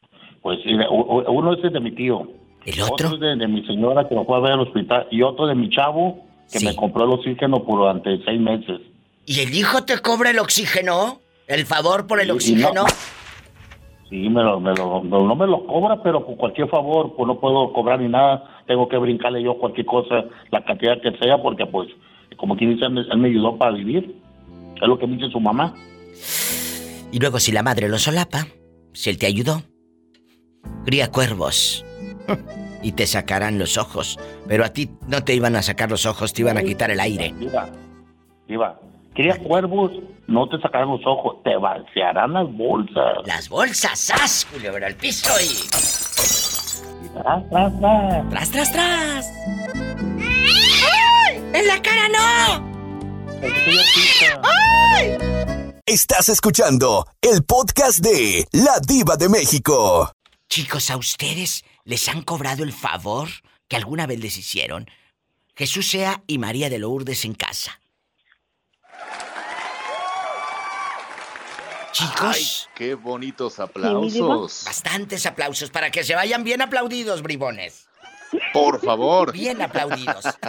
[0.47, 2.23] Pues uno es de mi tío.
[2.65, 3.15] ¿El otro?
[3.15, 5.09] es de, de mi señora que lo fue a ver al hospital.
[5.11, 8.81] Y otro de mi chavo que me compró el oxígeno durante seis meses.
[9.25, 11.19] ¿Y el hijo te cobra el oxígeno?
[11.49, 12.85] ¿El favor por el Y- y no- oxígeno?
[14.09, 17.41] Sí, me lo, me lo, no, me lo cobra, pero por cualquier favor, pues no
[17.41, 18.63] puedo cobrar ni nada.
[18.69, 21.89] Tengo que brincarle yo cualquier cosa, la cantidad que sea, porque pues,
[22.37, 24.15] como quien dice, él me, él me ayudó para vivir.
[24.81, 25.75] Es lo que me dice su mamá.
[27.11, 28.47] Y luego si la madre lo solapa,
[28.93, 29.63] si él te ayudó,
[30.85, 31.85] cría cuervos
[32.83, 34.19] y te sacarán los ojos.
[34.47, 37.01] Pero a ti no te iban a sacar los ojos, te iban a quitar el
[37.01, 37.35] aire.
[37.39, 37.69] Diva,
[38.47, 38.81] diva,
[39.15, 39.93] cría cuervos,
[40.27, 43.27] no te sacarán los ojos, te vaciarán las bolsas.
[43.27, 44.47] Las bolsas, ¡sas!
[44.53, 45.69] Culebra al piso y...
[47.15, 48.31] Tras, tras, tras.
[48.31, 49.33] ¡Tras, tras, tras!
[51.55, 52.77] ¡En la cara no!
[55.87, 60.11] Estás escuchando el podcast de La Diva de México.
[60.49, 63.29] Chicos, ¿a ustedes les han cobrado el favor
[63.69, 64.89] que alguna vez les hicieron?
[65.55, 67.81] Jesús sea y María de Lourdes en casa.
[71.93, 72.37] Chicos.
[72.37, 74.65] Ay, qué bonitos aplausos.
[74.67, 77.89] Bastantes aplausos para que se vayan bien aplaudidos, bribones.
[78.53, 79.33] Por favor.
[79.33, 80.25] Bien aplaudidos.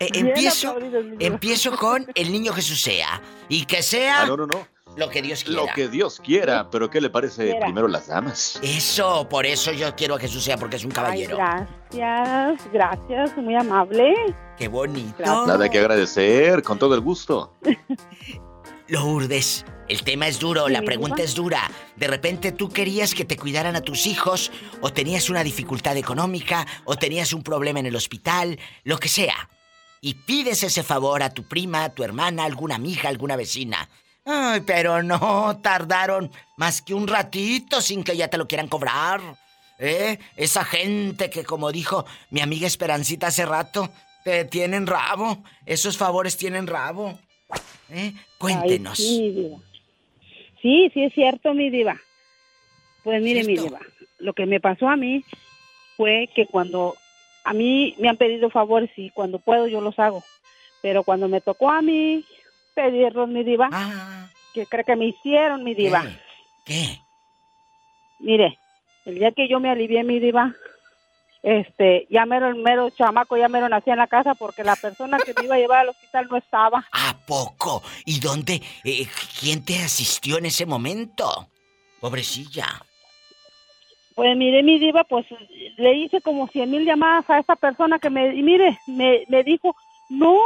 [0.00, 3.22] Eh, Bien empiezo, aplaudidos, empiezo con el niño Jesús sea.
[3.48, 4.66] Y que sea Ah, no, no, no.
[4.96, 5.60] Lo que Dios quiera.
[5.60, 7.66] Lo que Dios quiera, pero ¿qué le parece Quiera.
[7.66, 8.58] primero las damas?
[8.62, 11.36] Eso, por eso yo quiero a Jesús sea, porque es un caballero.
[11.36, 14.14] Gracias, gracias, muy amable.
[14.56, 15.46] Qué bonito.
[15.46, 17.54] Nada que agradecer, con todo el gusto.
[18.88, 21.70] Lourdes, el tema es duro, la pregunta es dura.
[21.96, 26.66] De repente tú querías que te cuidaran a tus hijos, o tenías una dificultad económica,
[26.84, 29.50] o tenías un problema en el hospital, lo que sea.
[30.00, 33.88] Y pides ese favor a tu prima, a tu hermana, alguna amiga, alguna vecina.
[34.28, 39.20] Ay, pero no tardaron más que un ratito sin que ya te lo quieran cobrar.
[39.78, 40.18] ¿Eh?
[40.36, 43.88] Esa gente que, como dijo mi amiga Esperancita hace rato,
[44.24, 45.44] te tienen rabo.
[45.64, 47.16] Esos favores tienen rabo.
[47.90, 48.12] ¿Eh?
[48.38, 48.98] Cuéntenos.
[48.98, 49.58] Ay, sí, mi diva.
[50.60, 51.96] Sí, sí es cierto, mi diva.
[53.04, 53.76] Pues mire, mi ¿Cierto?
[53.76, 53.80] diva,
[54.18, 55.24] lo que me pasó a mí
[55.96, 56.96] fue que cuando
[57.44, 60.24] a mí me han pedido favores y cuando puedo yo los hago.
[60.82, 62.24] Pero cuando me tocó a mí
[62.76, 63.68] pedirlos, mi diva,
[64.54, 66.04] que creo que me hicieron, mi diva.
[66.06, 66.20] Ah.
[66.64, 67.00] ¿Qué?
[68.20, 68.58] Mire,
[69.06, 70.54] el día que yo me alivié, mi diva,
[71.42, 75.18] este, ya mero el mero chamaco, ya mero nací en la casa porque la persona
[75.18, 76.84] que me iba a llevar al hospital no estaba.
[76.92, 77.82] ¿A poco?
[78.04, 78.60] ¿Y dónde?
[78.84, 79.06] eh,
[79.40, 81.48] ¿Quién te asistió en ese momento?
[82.00, 82.66] Pobrecilla.
[84.14, 85.26] Pues mire, mi diva, pues
[85.76, 89.44] le hice como cien mil llamadas a esa persona que me, y mire, me, me
[89.44, 89.76] dijo,
[90.08, 90.38] no,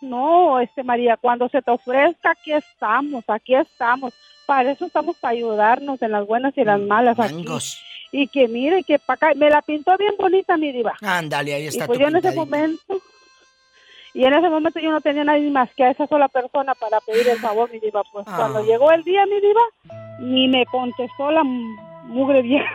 [0.00, 4.12] no, este María, cuando se te ofrezca, aquí estamos, aquí estamos.
[4.46, 7.34] Para eso estamos para ayudarnos en las buenas y las malas aquí.
[7.34, 7.80] Mangos.
[8.12, 10.94] Y que mire, que para acá, me la pintó bien bonita, mi diva.
[11.00, 13.00] Ándale, ahí Y está pues tu yo en ese momento,
[14.12, 17.00] y en ese momento yo no tenía nadie más que a esa sola persona para
[17.00, 18.02] pedir el favor, mi diva.
[18.12, 18.34] Pues Ah.
[18.36, 19.60] cuando llegó el día, mi diva,
[20.18, 22.68] ni me contestó la mugre vieja.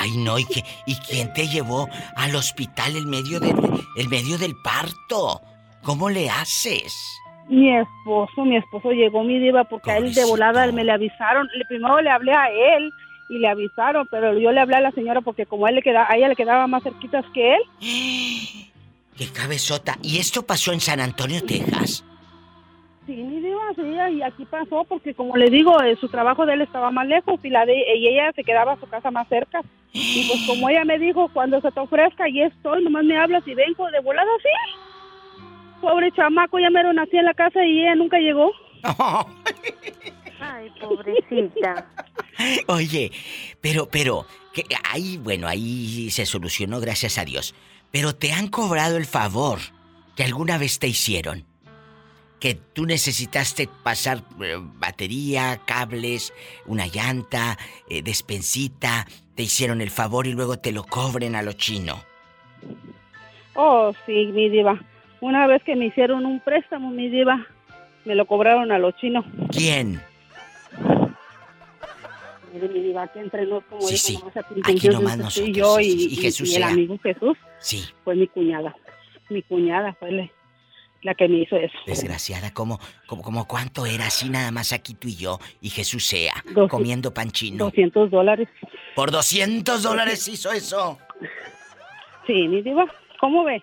[0.00, 3.56] Ay, no, ¿y, qué- ¿y quién te llevó al hospital en medio, del,
[3.96, 5.42] en medio del parto?
[5.88, 7.18] ¿Cómo le haces?
[7.48, 11.48] Mi esposo, mi esposo llegó, mi diva, porque a él de volada me le avisaron.
[11.66, 12.90] Primero le hablé a él
[13.30, 15.82] y le avisaron, pero yo le hablé a la señora porque como a, él le
[15.82, 17.62] queda, a ella le quedaba más cerquitas que él.
[19.16, 19.96] ¡Qué cabezota!
[20.02, 22.04] ¿Y esto pasó en San Antonio, Texas?
[23.06, 26.52] Sí, mi diva, sí, y aquí pasó porque como le digo, eh, su trabajo de
[26.52, 29.26] él estaba más lejos y la de y ella se quedaba a su casa más
[29.28, 29.62] cerca.
[29.94, 33.48] Y pues como ella me dijo, cuando se te ofrezca, y estoy, nomás me hablas
[33.48, 34.87] y vengo de volada así.
[35.80, 38.52] Pobre chamaco, ya me lo nací en la casa y ella nunca llegó.
[40.40, 41.86] Ay, pobrecita.
[42.68, 43.10] Oye,
[43.60, 47.54] pero, pero, que ahí, bueno, ahí se solucionó, gracias a Dios.
[47.90, 49.58] Pero te han cobrado el favor
[50.16, 51.44] que alguna vez te hicieron.
[52.40, 56.32] Que tú necesitaste pasar eh, batería, cables,
[56.66, 57.58] una llanta,
[57.88, 62.02] eh, despensita, te hicieron el favor y luego te lo cobren a lo chino.
[63.54, 64.80] Oh, sí, mi diva.
[65.20, 67.46] Una vez que me hicieron un préstamo, mi diva,
[68.04, 69.24] me lo cobraron a los chinos.
[69.50, 70.00] ¿Quién?
[72.52, 74.18] Mire, mi diva, que entre nos, como Sí, dijo sí.
[74.18, 76.62] nomás Aquí nomás usted y nosotros, yo sí, y, sí, y y- Jesús y el
[76.62, 77.84] amigo Jesús Sí.
[78.04, 78.74] fue mi cuñada.
[79.28, 80.30] Mi cuñada fue
[81.02, 81.74] la que me hizo eso.
[81.86, 86.06] Desgraciada, ¿cómo, cómo, cómo cuánto era así nada más aquí tú y yo y Jesús
[86.06, 86.32] sea
[86.70, 87.64] comiendo pan chino?
[87.66, 88.48] 200 dólares.
[88.96, 90.98] Por 200 dólares hizo eso.
[92.26, 92.86] Sí, mi diva.
[93.20, 93.62] ¿Cómo ve?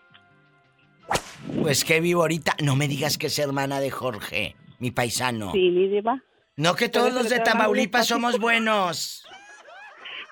[1.62, 2.56] Pues que vivo ahorita.
[2.62, 5.52] No me digas que es hermana de Jorge, mi paisano.
[5.52, 6.22] Sí, mi diva.
[6.58, 9.24] No que todos los de Tamaulipas somos buenos.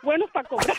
[0.02, 0.78] Buenos para cobrar.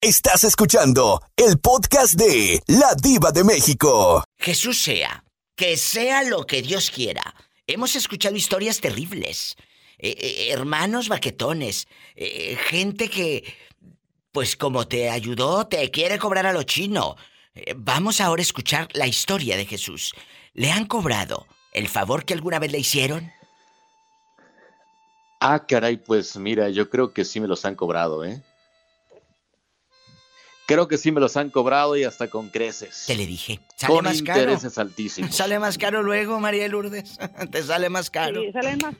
[0.00, 4.22] Estás escuchando el podcast de La Diva de México.
[4.38, 5.24] Jesús sea,
[5.56, 7.34] que sea lo que Dios quiera.
[7.66, 9.56] Hemos escuchado historias terribles.
[9.98, 11.88] Eh, eh, hermanos baquetones.
[12.14, 13.42] eh, gente que,
[14.38, 17.16] pues como te ayudó, te quiere cobrar a lo chino.
[17.56, 20.14] Eh, vamos ahora a escuchar la historia de Jesús.
[20.54, 23.32] ¿Le han cobrado el favor que alguna vez le hicieron?
[25.40, 28.40] Ah, caray, pues mira, yo creo que sí me los han cobrado, ¿eh?
[30.68, 33.06] Creo que sí me los han cobrado y hasta con creces.
[33.08, 33.58] Te le dije.
[33.74, 34.38] Sale Con más caro.
[34.38, 35.34] intereses altísimos.
[35.34, 37.18] Sale más caro luego, María de Lourdes.
[37.50, 38.40] Te sale más caro.
[38.40, 38.94] Sí, sale más,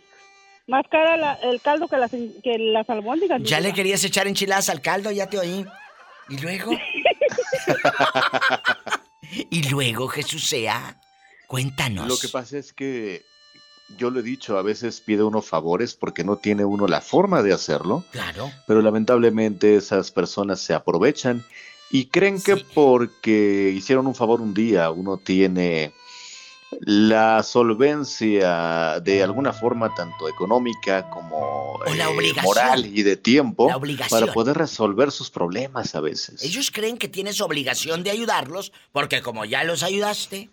[0.69, 3.43] más cara la- el caldo que las, que las albóndigas.
[3.43, 5.67] Ya le querías echar enchiladas al caldo, ya te oí.
[6.29, 6.71] ¿Y luego?
[9.51, 11.01] y luego, Jesús sea,
[11.47, 12.07] cuéntanos.
[12.09, 13.23] Lo que pasa es que
[13.97, 17.43] yo lo he dicho, a veces pide uno favores porque no tiene uno la forma
[17.43, 18.51] de hacerlo, Claro.
[18.67, 21.45] pero lamentablemente esas personas se aprovechan
[21.91, 25.93] y creen que porque hicieron un favor un día uno tiene
[26.81, 33.69] la solvencia de alguna forma tanto económica como eh, moral y de tiempo
[34.11, 36.43] para poder resolver sus problemas a veces.
[36.43, 40.51] Ellos creen que tienes obligación de ayudarlos porque como ya los ayudaste,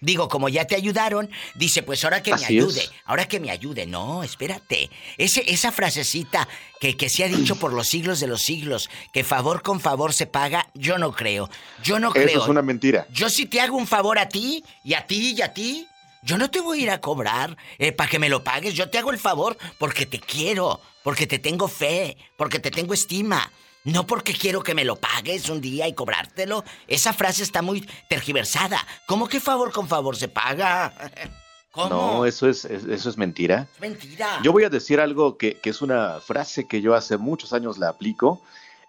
[0.00, 2.92] digo, como ya te ayudaron, dice, pues ahora que me ayude, es.
[3.04, 3.86] ahora que me ayude.
[3.86, 4.90] No, espérate.
[5.16, 6.48] Ese, esa frasecita
[6.80, 10.12] que, que se ha dicho por los siglos de los siglos, que favor con favor
[10.12, 11.48] se paga, yo no creo.
[11.82, 12.28] Yo no creo.
[12.28, 13.06] Eso es una mentira.
[13.10, 15.86] Yo si te hago un favor a ti, y a ti, y a ti,
[16.22, 17.56] yo no te voy a ir a cobrar
[17.96, 18.74] para que me lo pagues.
[18.74, 22.94] Yo te hago el favor porque te quiero, porque te tengo fe, porque te tengo
[22.94, 23.50] estima.
[23.86, 26.64] No porque quiero que me lo pagues un día y cobrártelo.
[26.88, 28.86] Esa frase está muy tergiversada.
[29.06, 30.92] ¿Cómo que favor con favor se paga?
[31.70, 31.88] ¿Cómo?
[31.88, 33.66] No, eso es, es- eso es mentira.
[33.74, 34.40] Es mentira.
[34.42, 37.78] Yo voy a decir algo que, que es una frase que yo hace muchos años
[37.78, 38.42] la aplico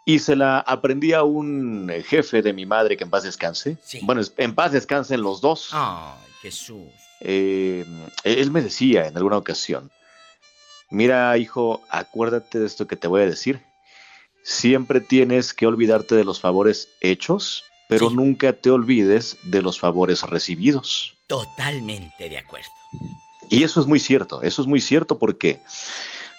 [0.05, 3.77] y se la aprendí a un eh, jefe de mi madre que en paz descanse.
[4.03, 5.69] Bueno, es- en paz descansen los dos.
[5.73, 6.87] Ay, Jesús.
[7.19, 7.85] Eh,
[8.23, 9.91] él me decía en alguna ocasión,
[10.89, 13.61] mira hijo, acuérdate de esto que te voy a decir.
[14.49, 20.21] Siempre tienes que olvidarte de los favores hechos, pero nunca te olvides de los favores
[20.23, 21.17] recibidos.
[21.27, 22.69] Totalmente de acuerdo.
[23.49, 25.59] Y eso es muy cierto, eso es muy cierto porque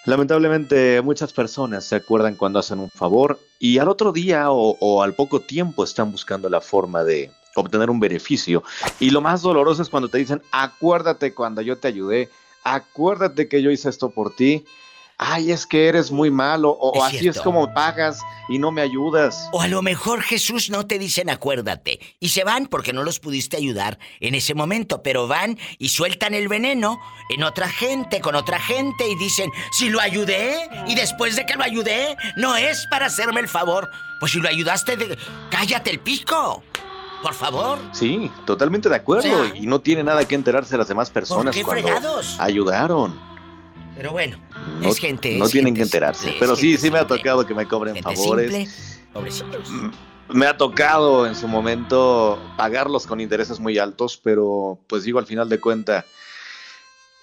[0.07, 5.03] lamentablemente muchas personas se acuerdan cuando hacen un favor y al otro día o, o
[5.03, 8.63] al poco tiempo están buscando la forma de obtener un beneficio.
[8.99, 12.31] Y lo más doloroso es cuando te dicen, acuérdate cuando yo te ayudé,
[12.63, 14.65] acuérdate que yo hice esto por ti.
[15.21, 18.81] Ay, es que eres muy malo, o, Es así es como pagas y no me
[18.81, 19.49] ayudas.
[19.51, 23.19] O a lo mejor Jesús no te dicen acuérdate y se van porque no los
[23.19, 28.35] pudiste ayudar en ese momento, pero van y sueltan el veneno en otra gente, con
[28.35, 32.87] otra gente y dicen, si lo ayudé y después de que lo ayudé, no es
[32.89, 33.89] para hacerme el favor.
[34.21, 35.17] Pues si lo ayudaste, de...
[35.51, 36.63] cállate el pico.
[37.21, 37.77] Por favor.
[37.91, 39.53] Sí, totalmente de acuerdo.
[39.53, 42.37] Y no tiene nada que enterarse las demás personas qué cuando fregados?
[42.39, 43.28] ayudaron.
[43.99, 44.39] Pero bueno,
[44.79, 45.35] No, es gente.
[45.37, 46.33] no es tienen gente que enterarse.
[46.39, 48.95] Pero sí, sí me ha tocado que me cobren Gente favores.
[49.11, 49.69] pobrecitos.
[50.29, 55.25] Me ha tocado en su momento pagarlos con intereses muy altos, pero pues digo, al
[55.25, 56.05] final de cuenta,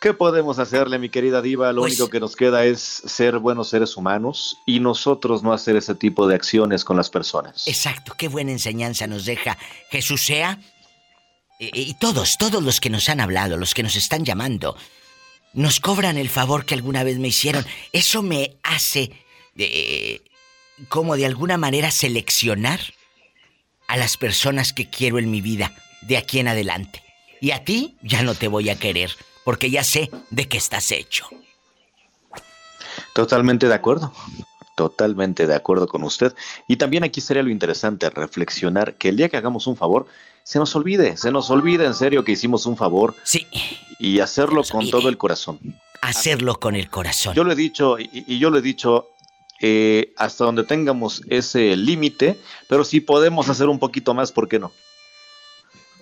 [0.03, 1.72] ¿qué podemos hacerle, mi querida diva?
[1.72, 5.77] Lo Pues- único que nos queda es ser buenos seres humanos y nosotros no hacer
[5.77, 7.66] ese tipo de acciones con las personas.
[7.66, 9.57] Exacto, qué buena enseñanza nos deja
[9.91, 10.59] Jesús sea.
[11.59, 14.77] eh, Y todos, todos los que nos han hablado, los que nos están llamando,
[15.57, 17.67] nos cobran el favor que alguna vez me hicieron.
[17.93, 19.11] Eso me hace,
[19.57, 20.21] eh,
[20.89, 22.79] como de alguna manera, seleccionar
[23.89, 27.03] a las personas que quiero en mi vida de aquí en adelante.
[27.41, 29.11] Y a ti ya no te voy a querer,
[29.45, 31.27] porque ya sé de qué estás hecho.
[33.15, 34.13] Totalmente de acuerdo.
[34.77, 36.33] Totalmente de acuerdo con usted.
[36.68, 40.07] Y también aquí sería lo interesante reflexionar que el día que hagamos un favor,
[40.45, 43.14] se nos olvide, se nos olvide en serio que hicimos un favor.
[43.24, 43.47] Sí.
[43.99, 45.59] Y hacerlo con todo el corazón.
[46.03, 47.35] Hacerlo con el corazón.
[47.35, 49.09] Yo lo he dicho, y, y yo lo he dicho,
[49.61, 54.59] eh, hasta donde tengamos ese límite, pero si podemos hacer un poquito más, ¿por qué
[54.59, 54.70] no?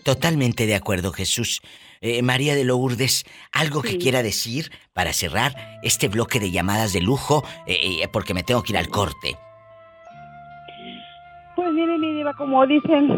[0.05, 1.63] Totalmente de acuerdo, Jesús.
[2.03, 7.01] Eh, María de Lourdes, algo que quiera decir para cerrar este bloque de llamadas de
[7.01, 9.39] lujo, eh, eh, porque me tengo que ir al corte.
[11.57, 13.09] Pues mire, mi diva, como dicen,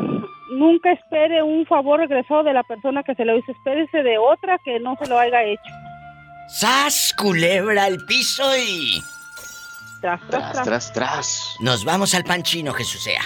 [0.53, 4.57] nunca espere un favor regresado de la persona que se lo hizo, espérese de otra
[4.65, 5.73] que no se lo haya hecho.
[6.47, 9.03] ¡Sas, culebra al piso y...
[10.01, 11.57] Tras, Tras, tras, tras.
[11.59, 13.23] Nos vamos al pan chino, Jesús sea.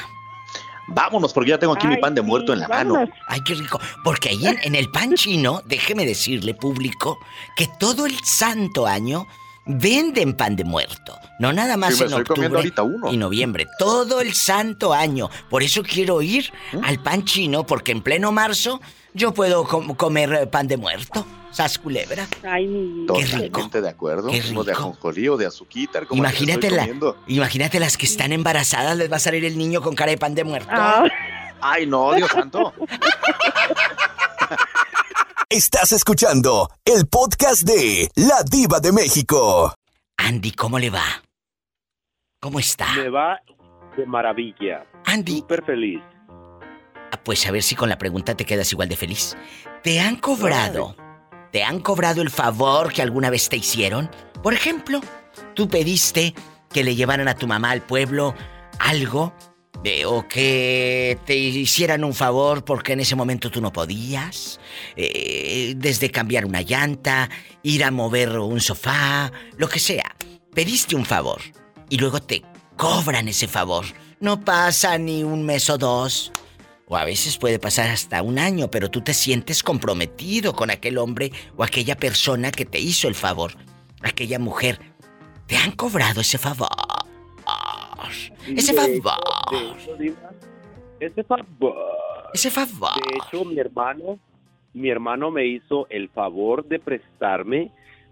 [0.91, 3.09] Vámonos, porque ya tengo aquí mi pan de muerto en la mano.
[3.29, 3.81] Ay, qué rico.
[4.05, 7.19] Porque ahí en, en el pan chino, déjeme decirle, público,
[7.57, 9.27] que todo el santo año
[9.67, 11.17] venden pan de muerto.
[11.39, 12.49] No nada más Sí, en octubre
[12.83, 13.13] uno.
[13.13, 13.67] y noviembre.
[13.79, 15.31] Todo el santo año.
[15.49, 16.85] Por eso quiero ir ¿Mm?
[16.85, 18.81] al pan chino, porque en pleno marzo
[19.15, 21.27] yo puedo com- comer pan de muerto.
[21.53, 22.29] Sas culebra.
[22.49, 23.07] Ay, mi...
[23.07, 24.29] Totalmente de acuerdo.
[24.31, 26.07] Qué Uno de ajonjolí o de azuquita.
[26.07, 26.89] como Imagínate, la-
[27.27, 30.35] imagínate las que están embarazadas, les va a salir el niño con cara de pan
[30.37, 30.71] de muerto.
[31.61, 32.73] Ay, no, Dios santo.
[35.49, 39.75] Estás escuchando el podcast de La Diva de México.
[40.19, 41.03] Andy, ¿cómo le va?
[42.41, 42.93] ¿Cómo está?
[42.95, 43.41] Me va
[43.97, 44.87] de maravilla.
[45.07, 45.39] Andy.
[45.41, 46.01] Súper feliz.
[47.13, 49.37] Ah, Pues a ver si con la pregunta te quedas igual de feliz.
[49.83, 50.97] ¿Te han cobrado?
[51.53, 54.11] ¿Te han cobrado el favor que alguna vez te hicieron?
[54.43, 55.01] Por ejemplo,
[55.55, 56.35] tú pediste
[56.73, 58.35] que le llevaran a tu mamá al pueblo
[58.79, 59.33] algo
[59.83, 64.61] eh, o que te hicieran un favor porque en ese momento tú no podías.
[64.97, 67.29] eh, desde cambiar una llanta,
[67.63, 70.15] ir a mover un sofá, lo que sea.
[70.55, 71.41] Pediste un favor
[71.89, 72.43] y luego te
[72.77, 73.85] cobran ese favor.
[74.21, 76.33] No pasa ni un mes o dos.
[76.91, 80.99] O a veces puede pasar hasta un año, pero tú te sientes comprometido con aquel
[80.99, 83.53] hombre o aquella persona que te hizo el favor.
[84.03, 84.81] Aquella mujer.
[85.47, 86.69] ¿Te han cobrado ese favor?
[88.45, 89.17] Ese favor.
[90.99, 91.75] Ese favor.
[92.35, 92.91] Ese favor.
[92.97, 94.19] De hecho, mi hermano,
[94.75, 97.71] mi hermano me hizo el favor de prestarme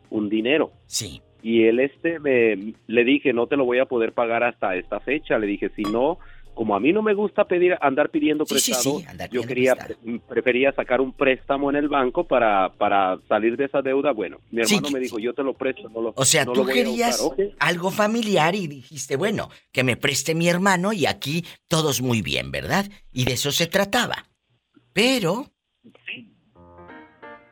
[0.08, 0.70] un dinero.
[0.86, 1.20] Sí.
[1.42, 5.00] Y él este me le dije, "No te lo voy a poder pagar hasta esta
[5.00, 6.18] fecha." Le dije, "Si no,
[6.59, 9.42] como a mí no me gusta pedir andar pidiendo Sí, sí, prestado, sí, andar yo
[9.42, 10.00] quería prestado.
[10.02, 14.38] pre- prefería sacar un préstamo en el banco para para salir de esa deuda." Bueno,
[14.50, 17.20] mi hermano me dijo, "Yo te lo presto, no lo O sea, no tú querías
[17.20, 17.46] usar".
[17.48, 17.54] Ok.
[17.61, 22.50] algo familiar y dijiste, bueno, que me preste mi hermano y aquí todos muy bien,
[22.50, 22.86] ¿verdad?
[23.12, 24.26] Y de eso se trataba.
[24.92, 25.46] Pero,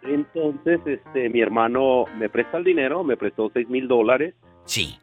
[0.02, 4.34] Entonces, este, mi hermano me presta el dinero, me prestó seis mil dólares.
[4.64, 4.98] Sí.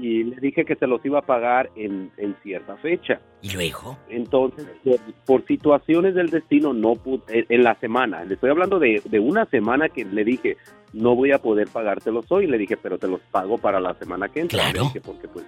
[0.00, 3.20] Y le dije que se los iba a pagar en, en cierta fecha.
[3.42, 3.98] ¿y luego?
[4.08, 8.78] Entonces, por, por situaciones del destino, no pude, en, en la semana, le estoy hablando
[8.78, 10.56] de, de una semana que le dije,
[10.92, 12.46] no voy a poder pagártelos hoy.
[12.46, 14.58] Le dije, pero te los pago para la semana que entra.
[14.72, 15.44] Le dije, porque pues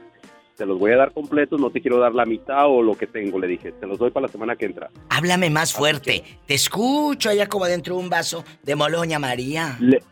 [0.57, 3.07] te los voy a dar completos, no te quiero dar la mitad o lo que
[3.07, 3.39] tengo.
[3.39, 4.91] Le dije, te los doy para la semana que entra.
[5.09, 6.23] Háblame más fuerte.
[6.47, 9.77] Te escucho allá como dentro de un vaso de Moloña María.
[9.81, 10.03] Le-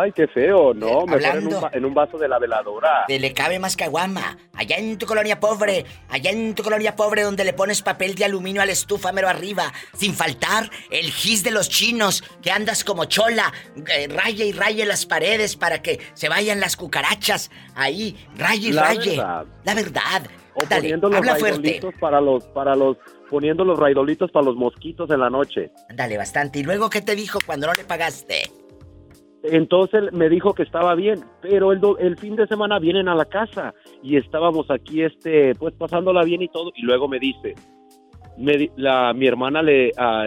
[0.00, 3.04] Ay, qué feo, no, mejor en un, en un vaso de la veladora.
[3.06, 4.36] Te le cabe más caguama.
[4.54, 8.24] Allá en tu colonia pobre, allá en tu colonia pobre donde le pones papel de
[8.24, 12.84] aluminio a la estufa mero arriba, sin faltar el gis de los chinos, que andas
[12.84, 13.52] como chola,
[13.92, 17.50] eh, raye y raye las paredes para que se vayan las cucarachas.
[17.74, 19.10] Ahí, raye y La raye.
[19.16, 19.44] verdad.
[19.64, 20.22] La verdad.
[20.54, 21.80] O Dale, poniendo los habla fuerte.
[21.98, 22.96] para los, para los,
[23.28, 25.72] poniendo los raidolitos para los mosquitos en la noche.
[25.92, 26.60] Dale, bastante.
[26.60, 28.42] ¿Y luego qué te dijo cuando no le pagaste?
[29.44, 33.14] Entonces me dijo que estaba bien, pero el, do- el fin de semana vienen a
[33.14, 37.54] la casa y estábamos aquí, este, pues pasándola bien y todo, y luego me dice,
[38.38, 40.24] me la, mi hermana le, ah,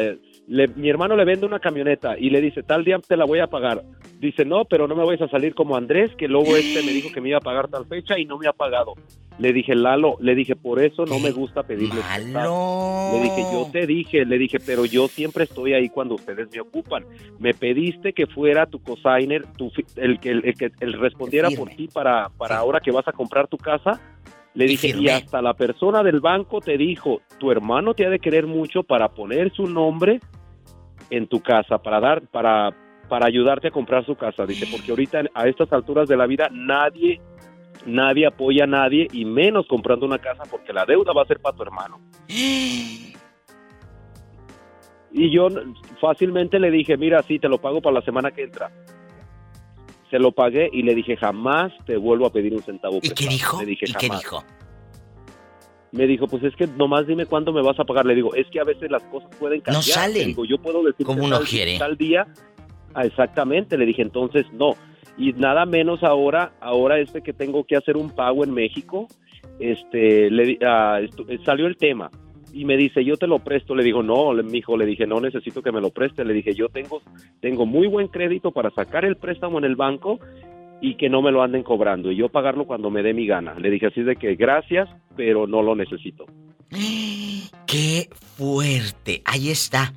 [0.48, 3.40] le- mi hermano le vende una camioneta y le dice, tal día te la voy
[3.40, 3.84] a pagar.
[4.20, 7.12] Dice, no, pero no me vayas a salir como Andrés, que luego este me dijo
[7.12, 8.94] que me iba a pagar tal fecha y no me ha pagado.
[9.38, 12.78] Le dije, Lalo, le dije, por eso no me gusta pedirle prestado".
[13.14, 16.60] Le dije, yo te dije, le dije, pero yo siempre estoy ahí cuando ustedes me
[16.60, 17.06] ocupan.
[17.40, 22.30] Me pediste que fuera tu cosigner, tu, el que el, el respondiera por ti para,
[22.38, 24.02] para ahora que vas a comprar tu casa.
[24.56, 28.18] Le dije, y hasta la persona del banco te dijo, tu hermano te ha de
[28.20, 30.20] querer mucho para poner su nombre
[31.10, 32.74] en tu casa, para dar, para,
[33.08, 34.46] para ayudarte a comprar su casa.
[34.46, 37.20] Dice, porque ahorita a estas alturas de la vida nadie,
[37.86, 41.40] nadie apoya a nadie y menos comprando una casa porque la deuda va a ser
[41.40, 42.00] para tu hermano.
[42.30, 43.14] Y
[45.32, 45.48] yo
[46.00, 48.70] fácilmente le dije, mira, sí, te lo pago para la semana que entra.
[50.12, 52.98] Se lo pagué y le dije, jamás te vuelvo a pedir un centavo.
[52.98, 53.30] ¿Y qué prestado".
[53.32, 53.60] dijo?
[53.60, 54.22] Le dije, ¿Y qué "Jamás".
[54.22, 54.44] dijo?
[55.92, 58.06] Me dijo, pues es que nomás dime cuándo me vas a pagar.
[58.06, 59.84] Le digo, es que a veces las cosas pueden cambiar.
[59.86, 60.28] Le salen.
[60.28, 61.78] digo, yo puedo decir Como uno quiere.
[61.78, 62.28] tal día.
[62.94, 64.76] Ah, exactamente, le dije, entonces no.
[65.18, 69.08] Y nada menos ahora, ahora este que tengo que hacer un pago en México,
[69.60, 72.10] este, le, ah, eh, salió el tema.
[72.54, 73.76] Y me dice, yo te lo presto.
[73.76, 76.24] Le digo, no, le- mijo, le dije, no necesito que me lo preste.
[76.26, 77.02] Le dije, yo tengo,
[77.40, 80.20] tengo muy buen crédito para sacar el préstamo en el banco
[80.82, 82.12] y que no me lo anden cobrando.
[82.12, 83.56] Y yo pagarlo cuando me dé mi gana.
[83.56, 86.26] Le dije así de que gracias, pero no lo necesito.
[87.68, 89.22] ¡Qué fuerte!
[89.26, 89.94] Ahí está.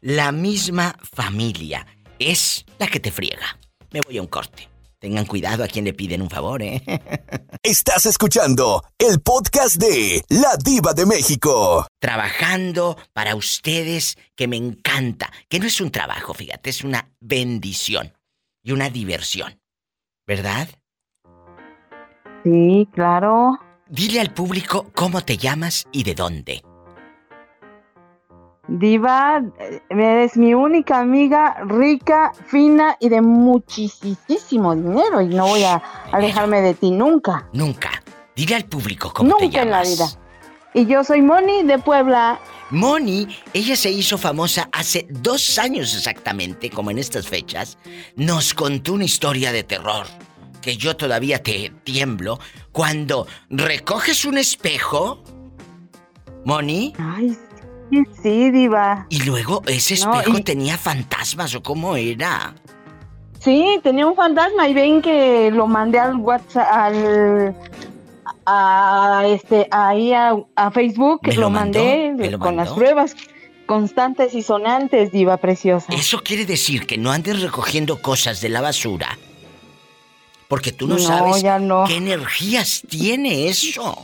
[0.00, 1.86] La misma familia
[2.18, 3.58] es la que te friega.
[3.92, 4.68] Me voy a un corte.
[5.00, 6.82] Tengan cuidado a quien le piden un favor, ¿eh?
[7.62, 11.86] Estás escuchando el podcast de La Diva de México.
[12.00, 15.32] Trabajando para ustedes, que me encanta.
[15.48, 18.12] Que no es un trabajo, fíjate, es una bendición
[18.64, 19.60] y una diversión.
[20.28, 20.68] ¿Verdad?
[22.44, 23.58] Sí, claro.
[23.88, 26.62] Dile al público cómo te llamas y de dónde.
[28.68, 35.64] Diva, eh, eres mi única amiga, rica, fina y de muchísimo dinero y no voy
[35.64, 37.48] a alejarme de ti nunca.
[37.54, 37.90] Nunca.
[38.36, 39.96] Dile al público cómo te Nunca en la llamas.
[39.96, 40.27] vida.
[40.74, 42.38] Y yo soy Moni de Puebla.
[42.70, 47.78] Moni, ella se hizo famosa hace dos años exactamente, como en estas fechas.
[48.16, 50.06] Nos contó una historia de terror
[50.60, 52.38] que yo todavía te tiemblo
[52.72, 55.22] cuando recoges un espejo,
[56.44, 57.36] Moni, Ay,
[57.90, 59.06] sí, sí, Diva.
[59.08, 62.54] y luego ese No, espejo y- tenía fantasmas o cómo era.
[63.40, 67.54] Sí, tenía un fantasma y ven que lo mandé al WhatsApp, al
[68.50, 73.14] a este ahí a, a Facebook, ¿Me lo, mandé ¿Me lo con las pruebas
[73.66, 75.92] constantes y sonantes, diva preciosa.
[75.92, 79.18] Eso quiere decir que no andes recogiendo cosas de la basura.
[80.48, 81.84] Porque tú no, No, sabes no.
[81.86, 83.98] qué energías tiene eso.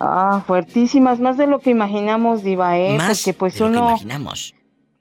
[0.00, 3.76] Ah, fuertísimas, más de lo que imaginamos, diva, eh, Más porque pues de lo que
[3.78, 4.54] uno imaginamos.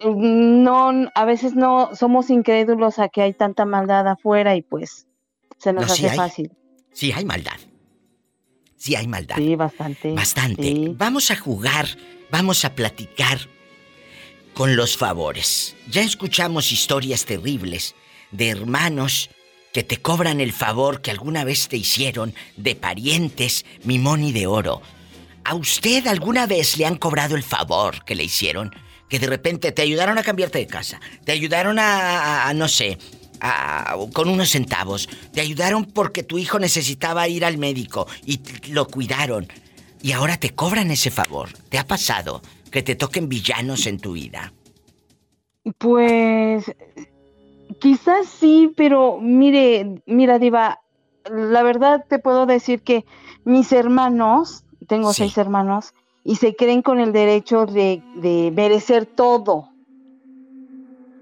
[0.04, 5.08] no a veces no somos incrédulos a que hay tanta maldad afuera y pues
[5.58, 6.18] se nos No, sí hace hay.
[6.18, 6.52] fácil.
[6.92, 7.54] Sí, hay maldad.
[8.84, 9.38] Sí, hay maldad.
[9.38, 10.12] Sí, bastante.
[10.12, 10.62] Bastante.
[10.64, 10.94] Sí.
[10.98, 11.88] Vamos a jugar,
[12.30, 13.40] vamos a platicar
[14.54, 15.74] con los favores.
[15.90, 17.96] Ya escuchamos historias terribles
[18.32, 19.30] de hermanos
[19.72, 24.48] que te cobran el favor que alguna vez te hicieron, de parientes, mimón y de
[24.48, 24.82] oro.
[25.46, 28.76] ¿A usted alguna vez le han cobrado el favor que le hicieron?
[29.08, 32.68] Que de repente te ayudaron a cambiarte de casa, te ayudaron a, a- a, no
[32.68, 32.98] sé,
[33.44, 38.40] a- con unos centavos, te ayudaron porque tu hijo necesitaba ir al médico y
[38.72, 39.48] lo cuidaron.
[40.02, 41.50] Y ahora te cobran ese favor.
[41.70, 42.42] ¿Te ha pasado
[42.72, 44.54] que te toquen villanos en tu vida?
[45.78, 46.72] Pues
[47.80, 50.82] quizás sí, pero mire, mira, Diva,
[51.30, 53.06] la verdad te puedo decir que
[53.46, 59.70] mis hermanos, tengo seis hermanos, y se creen con el derecho de, de merecer todo.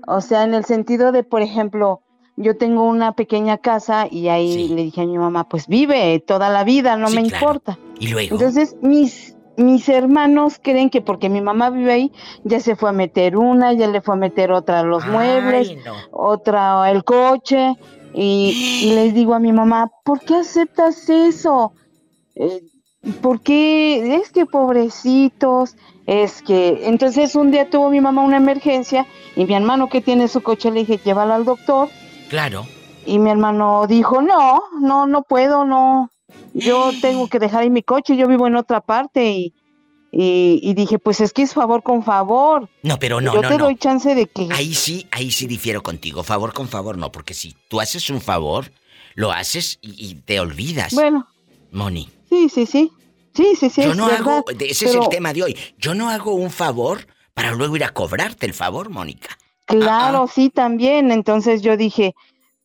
[0.08, 2.02] O sea, en el sentido de, por ejemplo,
[2.42, 6.50] yo tengo una pequeña casa y ahí le dije a mi mamá, pues vive toda
[6.50, 7.46] la vida, no Sí, me claro.
[7.46, 7.80] importa.
[8.00, 8.36] Y luego.
[8.36, 12.12] Entonces, mis, mis hermanos creen que porque mi mamá vive ahí,
[12.44, 15.12] ya se fue a meter una, ya le fue a meter otra a los Ay,
[15.12, 15.94] muebles, no.
[16.12, 17.76] otra el coche.
[18.14, 21.74] Y, y les digo a mi mamá, ¿por qué aceptas eso?
[22.36, 22.62] Eh,
[23.22, 24.16] ¿Por qué?
[24.16, 25.76] Es que pobrecitos,
[26.06, 26.88] es que...
[26.88, 30.70] Entonces un día tuvo mi mamá una emergencia y mi hermano que tiene su coche
[30.72, 31.90] le dije, llévala al doctor.
[32.32, 32.66] Claro.
[33.06, 36.10] Y mi hermano dijo, no, no, no puedo, no.
[36.54, 39.30] Yo tengo que dejar ahí mi coche, yo vivo en otra parte.
[39.32, 39.54] Y,
[40.14, 42.70] y, y dije, pues es que es favor con favor.
[42.84, 43.66] No, pero no, yo no, te no.
[43.66, 44.48] doy chance de que...
[44.54, 46.24] Ahí sí, ahí sí difiero contigo.
[46.24, 48.72] Favor con favor, no, porque si tú haces un favor,
[49.14, 50.94] lo haces y, y te olvidas.
[50.94, 51.28] Bueno,
[51.70, 52.10] Moni.
[52.30, 52.94] sí, sí, sí.
[53.34, 53.84] Sí, sí, sí.
[53.84, 55.58] yo no verdad, hago, ese es el tema de hoy.
[55.78, 59.38] Yo no hago un favor para luego ir a cobrarte el favor, Mónica.
[59.72, 61.12] Claro, sí, también.
[61.12, 62.14] Entonces yo dije,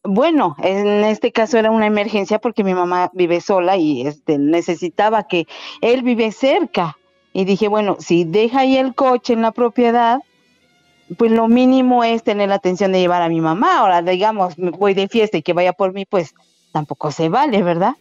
[0.02, 5.26] bueno, en este caso era una emergencia porque mi mamá vive sola y este necesitaba
[5.26, 5.46] que
[5.80, 6.96] él vive cerca.
[7.32, 10.20] Y dije, bueno, si deja ahí el coche en la propiedad,
[11.18, 13.78] pues lo mínimo es tener la atención de llevar a mi mamá.
[13.78, 16.34] Ahora, digamos, me voy de fiesta y que vaya por mí, pues
[16.72, 17.94] tampoco se vale, ¿verdad?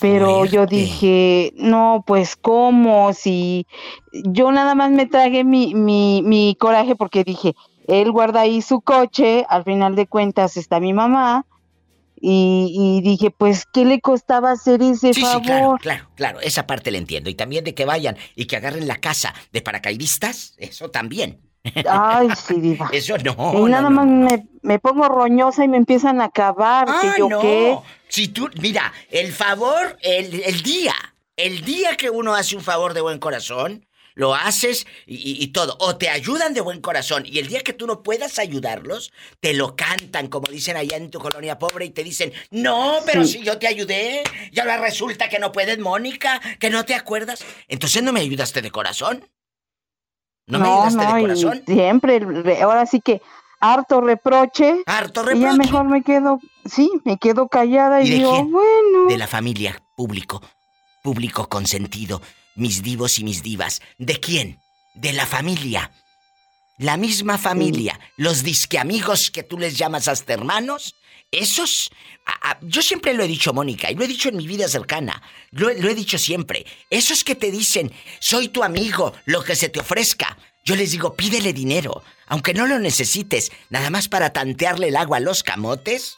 [0.00, 3.66] Pero yo dije, no, pues cómo, si
[4.12, 7.54] yo nada más me tragué mi, mi, mi coraje porque dije,
[7.86, 11.46] él guarda ahí su coche, al final de cuentas está mi mamá,
[12.18, 15.42] y, y dije, pues, ¿qué le costaba hacer ese Sí, sí, favor?
[15.42, 16.40] claro, claro, claro.
[16.40, 17.28] Esa parte la entiendo.
[17.28, 21.40] Y también de que vayan y que agarren la casa de paracaidistas, eso también.
[21.88, 22.88] Ay, sí, diva.
[22.92, 23.34] Eso no.
[23.54, 27.00] y no, nada no, más Me, me pongo roñosa y me empiezan a acabar, Ah,
[27.14, 27.40] que yo no.
[27.40, 27.76] qué.
[28.08, 30.94] Si tú, mira, el favor, el, el día,
[31.36, 33.85] el día que uno hace un favor de buen corazón,
[34.16, 35.76] lo haces y, y- y todo.
[35.78, 39.52] O te ayudan de buen corazón y el día que tú no puedas ayudarlos, te
[39.54, 43.34] lo cantan, como dicen allá en tu colonia pobre, y te dicen, no, pero Sí.
[43.34, 47.44] si yo te ayudé, y ahora resulta que no puedes, Mónica, que no te acuerdas.
[47.68, 49.28] Entonces no me ayudaste de corazón.
[50.48, 51.62] No, me ayudaste de y corazón.
[51.66, 53.20] siempre, re- ahora sí que
[53.60, 54.82] harto reproche.
[54.86, 55.58] Harto Y ya reproche.
[55.58, 58.50] mejor me quedo, sí, me quedo callada y, ¿Y de digo, quién?
[58.52, 59.06] bueno.
[59.08, 60.40] De la familia, público,
[61.02, 62.22] público consentido.
[62.56, 63.80] Mis divos y mis divas.
[63.98, 64.60] ¿De quién?
[64.94, 65.92] De la familia.
[66.78, 67.98] La misma familia.
[68.16, 70.94] Los disque amigos que tú les llamas hasta hermanos.
[71.32, 71.90] Esos,
[72.62, 75.72] yo siempre lo he dicho, Mónica, y lo he dicho en mi vida cercana, lo,
[75.72, 76.64] lo he dicho siempre.
[76.88, 80.38] Esos que te dicen, soy tu amigo, lo que se te ofrezca.
[80.64, 85.18] Yo les digo, pídele dinero, aunque no lo necesites, nada más para tantearle el agua
[85.18, 86.16] a los camotes.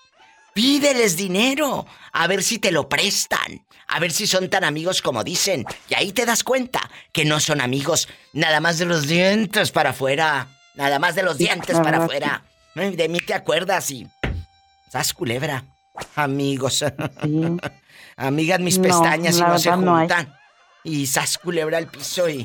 [0.58, 5.22] Pídeles dinero, a ver si te lo prestan, a ver si son tan amigos como
[5.22, 5.64] dicen.
[5.88, 9.90] Y ahí te das cuenta que no son amigos nada más de los dientes para
[9.90, 10.48] afuera.
[10.74, 12.42] Nada más de los dientes para afuera.
[12.74, 14.08] De mí te acuerdas y...
[14.90, 15.62] ¿Sas culebra?
[16.16, 16.84] Amigos.
[18.16, 20.34] Amigas mis pestañas y no se juntan.
[20.82, 22.44] Y sas culebra al piso y...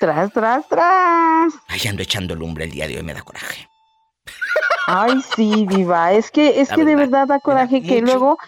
[0.00, 1.52] Tras, tras, tras.
[1.68, 3.68] Ay, ando echando lumbre el día de hoy, me da coraje.
[4.86, 6.12] Ay, sí, diva.
[6.12, 8.38] Es que, es que de verdad da coraje que luego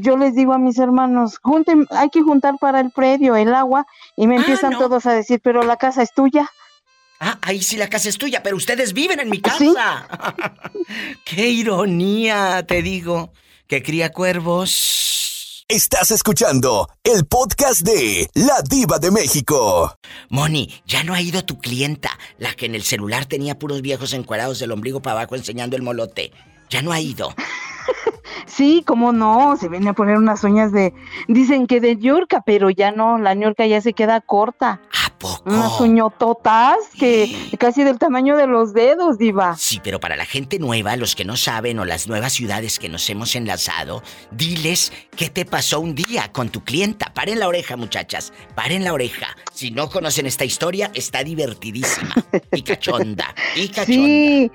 [0.00, 3.86] yo les digo a mis hermanos, junten, hay que juntar para el predio el agua
[4.16, 6.50] y me ah, empiezan todos a decir, pero la casa es tuya.
[7.20, 10.08] Ah, ahí sí la casa es tuya, pero ustedes viven en mi casa.
[11.24, 13.32] Qué ironía, te digo,
[13.68, 15.21] que cría cuervos.
[15.72, 19.96] Estás escuchando el podcast de La Diva de México.
[20.28, 24.12] Moni, ya no ha ido tu clienta, la que en el celular tenía puros viejos
[24.12, 26.30] encuerados del ombligo para abajo enseñando el molote.
[26.72, 27.34] Ya no ha ido.
[28.46, 30.92] Sí, cómo no, se viene a poner unas uñas de,
[31.28, 34.80] dicen que de ñurca, pero ya no, la ñurca ya se queda corta.
[35.04, 35.42] ¿A poco?
[35.46, 39.56] Unas uñototas que casi del tamaño de los dedos, diva.
[39.56, 42.88] Sí, pero para la gente nueva, los que no saben o las nuevas ciudades que
[42.88, 47.12] nos hemos enlazado, diles qué te pasó un día con tu clienta.
[47.14, 49.28] Paren la oreja, muchachas, paren la oreja.
[49.52, 52.14] Si no conocen esta historia, está divertidísima
[52.52, 53.86] y cachonda, y cachonda.
[53.86, 54.50] Sí,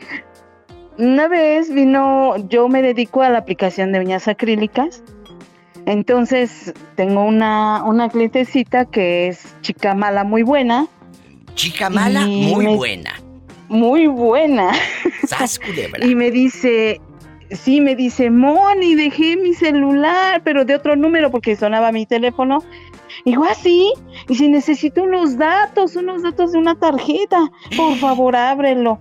[0.97, 5.03] una vez vino, yo me dedico a la aplicación de uñas acrílicas.
[5.85, 10.87] Entonces tengo una, una clientecita que es chica mala muy buena.
[11.55, 13.13] Chica mala muy buena.
[13.69, 14.71] Muy buena.
[16.01, 16.99] y me dice,
[17.51, 22.63] sí, me dice, Moni, dejé mi celular, pero de otro número porque sonaba mi teléfono.
[23.25, 23.91] Digo, ah, sí,
[24.29, 28.99] y si necesito unos datos, unos datos de una tarjeta, por favor, ábrelo.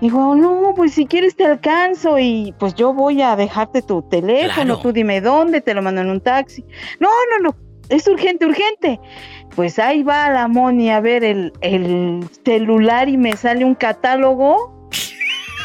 [0.00, 4.78] Digo, no, pues si quieres te alcanzo y pues yo voy a dejarte tu teléfono,
[4.80, 6.64] tú dime dónde, te lo mando en un taxi.
[7.00, 7.56] No, no, no,
[7.88, 9.00] es urgente, urgente.
[9.56, 14.76] Pues ahí va la Moni a ver el, el celular y me sale un catálogo.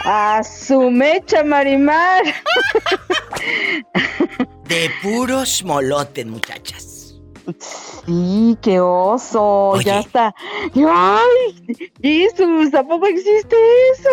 [0.06, 2.24] A su mecha, Marimar.
[4.68, 6.93] De puros molotes, muchachas.
[8.06, 10.34] Sí, qué oso, ya está.
[10.76, 11.92] ¡Ay!
[12.02, 13.56] Jesús, ¿a poco existe
[13.94, 14.10] eso?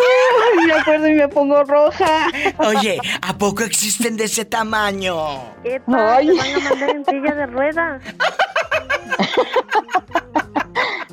[0.66, 2.28] me acuerdo y me pongo roja.
[2.58, 5.14] Oye, ¿a poco existen de ese tamaño?
[5.62, 6.28] ¿Qué Ay.
[6.28, 8.02] ¿Te van a mandar en silla de ruedas?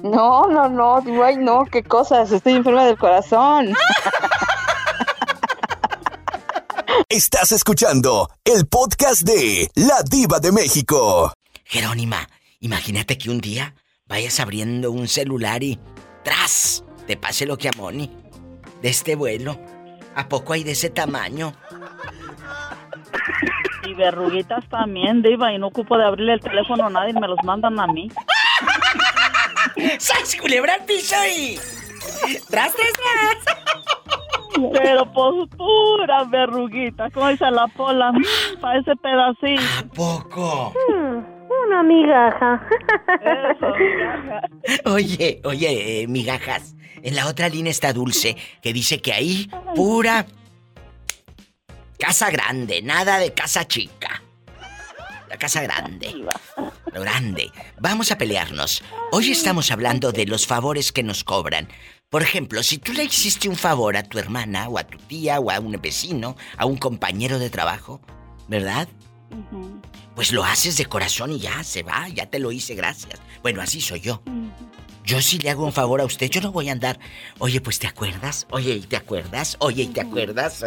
[0.03, 3.73] No, no, no, ay, no, qué cosas, estoy enferma del corazón.
[7.09, 11.33] Estás escuchando el podcast de La Diva de México.
[11.69, 12.29] Jerónima,
[12.61, 13.75] imagínate que un día
[14.07, 15.77] vayas abriendo un celular y
[16.23, 16.85] ¡tras!
[17.05, 18.09] Te pase lo que a Moni.
[18.81, 19.59] De este vuelo.
[20.15, 21.51] ¿A poco hay de ese tamaño?
[23.85, 27.37] Y verruguitas también, Diva, y no ocupo de abrirle el teléfono a nadie, me los
[27.43, 28.09] mandan a mí.
[29.99, 31.59] ¡Sas, culebra al piso y...
[32.49, 33.57] ¡Tras, tras, tras!
[34.71, 38.11] Pero pues pura verruguita, como dice la pola,
[38.61, 39.61] para ese pedacito.
[39.79, 40.73] ¿A poco?
[40.89, 41.36] Hmm.
[41.49, 42.67] Una migaja.
[44.85, 46.75] Oye, oye, eh, migajas.
[47.03, 50.25] En la otra línea está Dulce, que dice que ahí pura
[51.99, 54.21] casa grande, nada de casa chica.
[55.29, 56.25] La casa grande.
[56.93, 57.51] Lo grande.
[57.79, 58.83] Vamos a pelearnos.
[59.11, 61.67] Hoy estamos hablando de los favores que nos cobran.
[62.09, 65.39] Por ejemplo, si tú le hiciste un favor a tu hermana, o a tu tía,
[65.41, 67.99] o a un vecino, a un compañero de trabajo,
[68.47, 68.87] ¿verdad?
[70.15, 73.19] Pues lo haces de corazón y ya se va, ya te lo hice, gracias.
[73.41, 74.21] Bueno, así soy yo.
[75.07, 76.99] Yo si le hago un favor a usted, yo no voy a andar.
[77.39, 79.55] Oye, pues te acuerdas, oye, ¿y te acuerdas?
[79.59, 80.61] Oye, ¿y te acuerdas?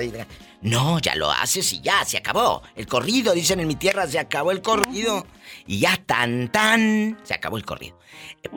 [0.63, 2.63] No, ya lo haces y ya, se acabó.
[2.75, 5.27] El corrido, dicen en mi tierra, se acabó el corrido.
[5.67, 7.99] Y ya tan tan, se acabó el corrido.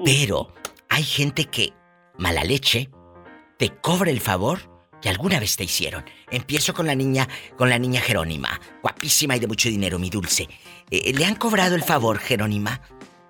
[0.06, 0.54] Pero
[0.88, 1.74] hay gente que,
[2.18, 2.90] mala leche,
[3.58, 4.73] te cobra el favor
[5.04, 6.06] que alguna vez te hicieron.
[6.32, 7.28] Empiezo con la niña,
[7.58, 10.48] con la niña Jerónima, guapísima y de mucho dinero, mi dulce.
[10.90, 12.80] Eh, ¿Le han cobrado el favor, Jerónima?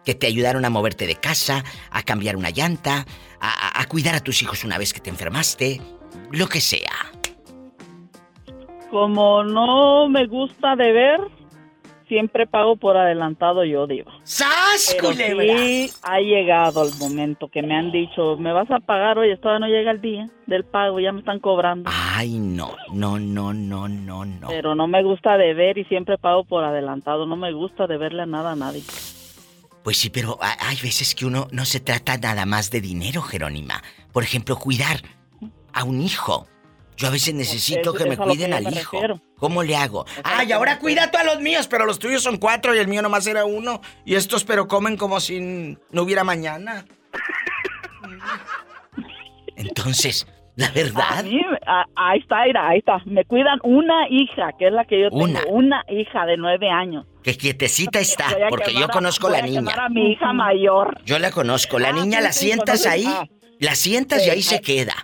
[0.05, 3.07] Que te ayudaron a moverte de casa, a cambiar una llanta,
[3.39, 5.81] a, cuidar a tus hijos una vez que te enfermaste,
[6.29, 7.11] lo que sea.
[8.91, 11.21] Como no me gusta deber,
[12.13, 14.11] siempre pago por adelantado yo, digo.
[14.23, 15.57] ¡Sas, Pero culebra!
[15.57, 19.17] sí ha llegado el momento que me han dicho, ¿me vas a pagar?
[19.17, 21.89] Oye, todavía no llega el día del pago, ya me están cobrando.
[21.91, 24.47] Ay, no, no, no, no, no, no.
[24.47, 27.25] Pero no me gusta deber y siempre pago por adelantado.
[27.25, 28.83] No me gusta deberle nada a nadie.
[29.83, 33.21] Pues sí, pero ha- hay veces que uno no se trata nada más de dinero,
[33.21, 33.81] Jerónima.
[34.11, 34.97] Por ejemplo, cuidar
[35.73, 36.45] a un hijo.
[36.97, 38.91] Yo a veces necesito es- que me a cuiden al me hijo.
[38.97, 39.21] refiero.
[39.37, 40.05] ¿Cómo le hago?
[40.23, 43.01] Ay, ahora cuida tú a los míos, pero los tuyos son cuatro y el mío
[43.01, 43.81] nomás era uno.
[44.05, 46.85] Y estos pero comen como si no hubiera mañana.
[49.55, 51.23] Entonces, la A verdad.
[51.23, 52.99] mí, a- ahí está, mira, ahí está.
[53.05, 55.23] Me cuidan una hija, que es la que yo tengo.
[55.23, 55.41] Una.
[55.49, 57.05] Una, hija de nueve años.
[57.23, 59.73] Que quietecita está, Voy a porque yo a- conozco voy la a niña.
[59.77, 60.99] a mi hija mayor.
[61.05, 61.79] Yo la conozco.
[61.79, 63.27] La Ah, niña sí, la sientas ahí, ah.
[63.59, 64.95] la sientas y ahí se queda.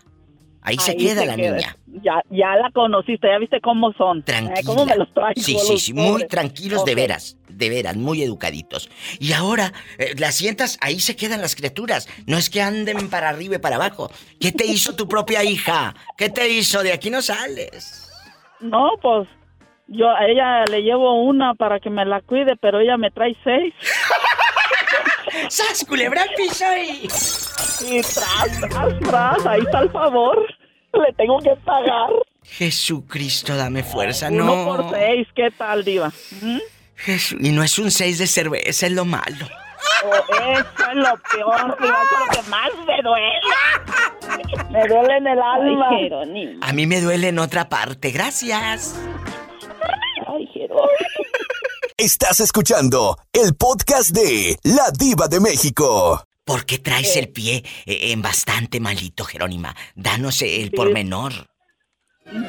[0.62, 1.56] Ahí se queda se la queda.
[1.56, 1.76] niña.
[2.04, 4.24] Ya, ya la conociste, ya viste cómo son.
[4.24, 4.60] Tranquila.
[4.60, 5.42] Eh, ¿Cómo me los traigo?
[5.42, 6.28] Sí, sí, sí, muy pobres?
[6.28, 6.98] tranquilos de Ok.
[6.98, 8.90] veras, de veras, muy educaditos.
[9.20, 12.08] Y ahora, eh, las sientas, ahí se quedan las criaturas.
[12.28, 14.12] No es que anden para arriba y para abajo.
[14.40, 15.96] ¿Qué te hizo tu propia hija?
[16.18, 16.84] ¿Qué te hizo?
[16.84, 18.10] De aquí no sales.
[18.60, 19.28] No, pues
[19.88, 23.36] yo a ella le llevo una para que me la cuide, pero ella me trae
[23.44, 23.74] seis.
[25.50, 27.08] ¡Sas, culebra piso y...
[27.88, 30.46] Y tras, tras, tras, ahí está el favor.
[30.94, 32.10] Le tengo que pagar.
[32.44, 34.66] Jesucristo, dame fuerza, Uno no.
[34.66, 36.12] por seis, ¿qué tal, diva?
[36.42, 36.58] ¿Mm?
[37.06, 39.48] Jesu- Y no es un seis de cerveza, es lo malo.
[40.04, 40.14] Oh,
[40.54, 44.70] eso es lo peor, diva, eso es lo que más me duele.
[44.72, 45.88] Me duele en el alma.
[45.92, 46.60] Ay, Jerónimo.
[46.64, 48.96] A mí me duele en otra parte, gracias.
[50.28, 50.88] Ay, Jerónimo.
[51.98, 56.24] Estás escuchando el podcast de La Diva de México.
[56.50, 59.76] ¿Por qué traes el pie eh, en bastante malito, Jerónima?
[59.94, 61.32] Danos eh, el pormenor.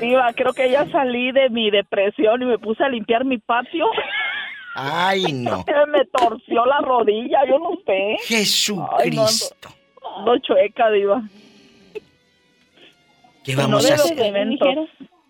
[0.01, 3.85] Diva, creo que ya salí de mi depresión y me puse a limpiar mi patio.
[4.75, 5.67] Ay, no.
[5.89, 8.17] me torció la rodilla, yo no sé.
[8.25, 9.69] Jesucristo.
[10.25, 11.23] No chueca, diva.
[13.45, 14.17] ¿Qué No vamos a hacer?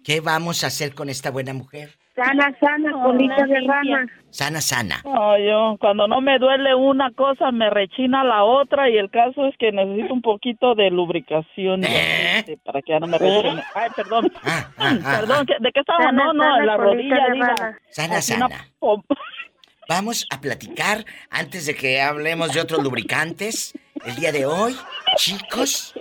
[0.04, 1.98] ¿Qué vamos a hacer con esta buena mujer?
[2.22, 4.06] Sana, sana, colita de rana.
[4.30, 5.00] Sana, sana.
[5.04, 9.46] No, yo, cuando no me duele una cosa, me rechina la otra y el caso
[9.46, 13.62] es que necesito un poquito de lubricación este, para que ya no me rechine.
[13.74, 14.30] Ay, perdón.
[15.02, 16.04] perdón, ¿qué- ¿de qué estaba?
[16.04, 17.78] Sana, No, no, sana, en la rodilla, rana.
[17.88, 18.48] Sana, sana.
[19.88, 23.72] Vamos a platicar antes de que hablemos de otros lubricantes.
[24.04, 24.76] El día de hoy,
[25.16, 25.94] chicos,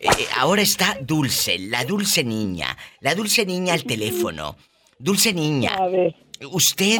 [0.00, 2.76] eh, ahora está Dulce, la dulce niña.
[3.00, 4.56] La dulce niña al teléfono.
[5.00, 5.74] Dulce niña.
[5.74, 6.14] A ver.
[6.52, 6.98] Usted,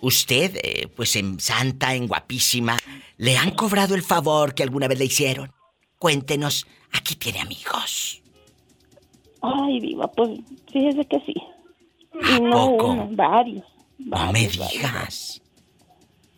[0.00, 2.78] usted, eh, pues en santa, en guapísima,
[3.18, 5.52] ¿le han cobrado el favor que alguna vez le hicieron?
[5.98, 8.22] Cuéntenos, aquí tiene amigos.
[9.42, 10.30] Ay, viva, pues
[10.72, 11.34] fíjese que sí.
[12.22, 12.86] ¿A no poco?
[12.92, 13.64] uno, varios.
[13.98, 15.42] No me digas.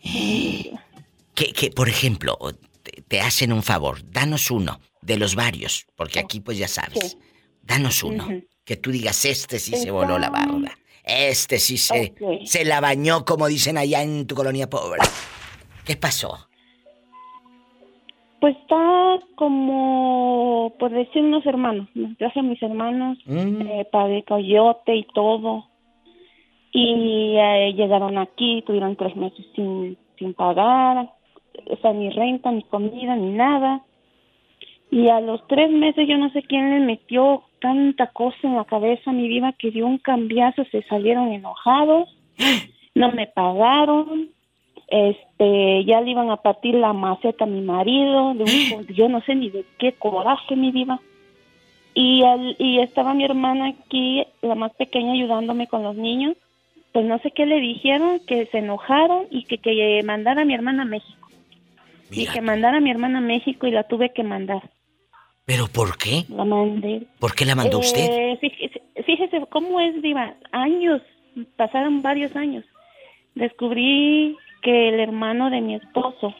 [0.02, 2.36] Que, que, por ejemplo,
[2.82, 7.16] te, te hacen un favor, danos uno de los varios, porque aquí pues ya sabes.
[7.62, 8.28] Danos uno.
[8.64, 10.76] Que tú digas, este sí se voló la barda.
[11.04, 12.14] Este sí se,
[12.44, 15.00] se la bañó, como dicen allá en tu colonia pobre.
[15.86, 16.48] ¿Qué pasó?
[18.40, 21.88] Pues está como, por decir, unos hermanos.
[21.94, 23.62] Me traje a mis hermanos, Mm.
[23.68, 25.66] eh, coyote y todo.
[26.72, 31.08] Y eh, llegaron aquí, tuvieron tres meses sin, sin pagar,
[31.70, 33.82] o sea, ni renta, ni comida, ni nada.
[34.90, 38.66] Y a los tres meses yo no sé quién le metió tanta cosa en la
[38.66, 42.14] cabeza mi vida que dio un cambiazo, se salieron enojados,
[42.94, 44.28] no me pagaron,
[44.88, 49.22] este, ya le iban a partir la maceta a mi marido, de un, yo no
[49.22, 51.00] sé ni de qué coraje mi diva.
[51.94, 56.36] Y, al- y estaba mi hermana aquí, la más pequeña, ayudándome con los niños.
[56.92, 60.52] Pues no sé qué le dijeron, que se enojaron y que, que mandara a mi
[60.54, 61.28] hermana a México.
[62.10, 64.62] Y que mandara a mi hermana a México y la tuve que mandar.
[65.46, 66.24] ¿Pero por qué?
[66.28, 67.06] La mandé.
[67.18, 68.08] ¿Por qué la mandó usted?
[68.10, 70.34] Eh, fíjese, fíjese cómo es, Diva.
[70.52, 71.02] Años,
[71.56, 72.64] pasaron varios años.
[73.34, 76.34] Descubrí que el hermano de mi esposo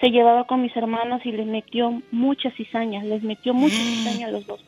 [0.00, 4.32] se llevaba con mis hermanos y les metió muchas cizañas, les metió muchas cizañas a
[4.32, 4.64] los dos.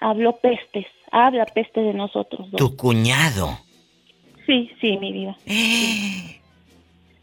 [0.00, 2.58] Habló pestes, habla peste de nosotros dos.
[2.58, 3.58] Tu cuñado.
[4.46, 5.36] Sí, sí, mi vida.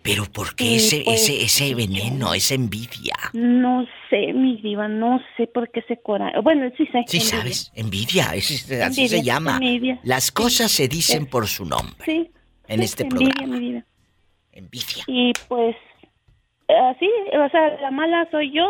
[0.02, 3.16] ¿Pero por qué Sí, ese, pues, ese, ese veneno, esa envidia?
[3.34, 6.32] No sé, mi diva, no sé por qué se cora.
[6.42, 7.04] Bueno, sí sé.
[7.08, 7.38] Sí, envidia.
[7.38, 9.54] sabes, envidia, ese- así Envidia, se llama.
[9.58, 10.00] envidia.
[10.04, 12.32] Las cosas se dicen por su nombre Sí.
[12.68, 13.54] en sí, este envidia, programa.
[13.56, 13.86] mi vida.
[14.54, 15.04] Envidia.
[15.08, 15.76] Y pues,
[16.68, 18.66] así, o sea, la mala soy yo,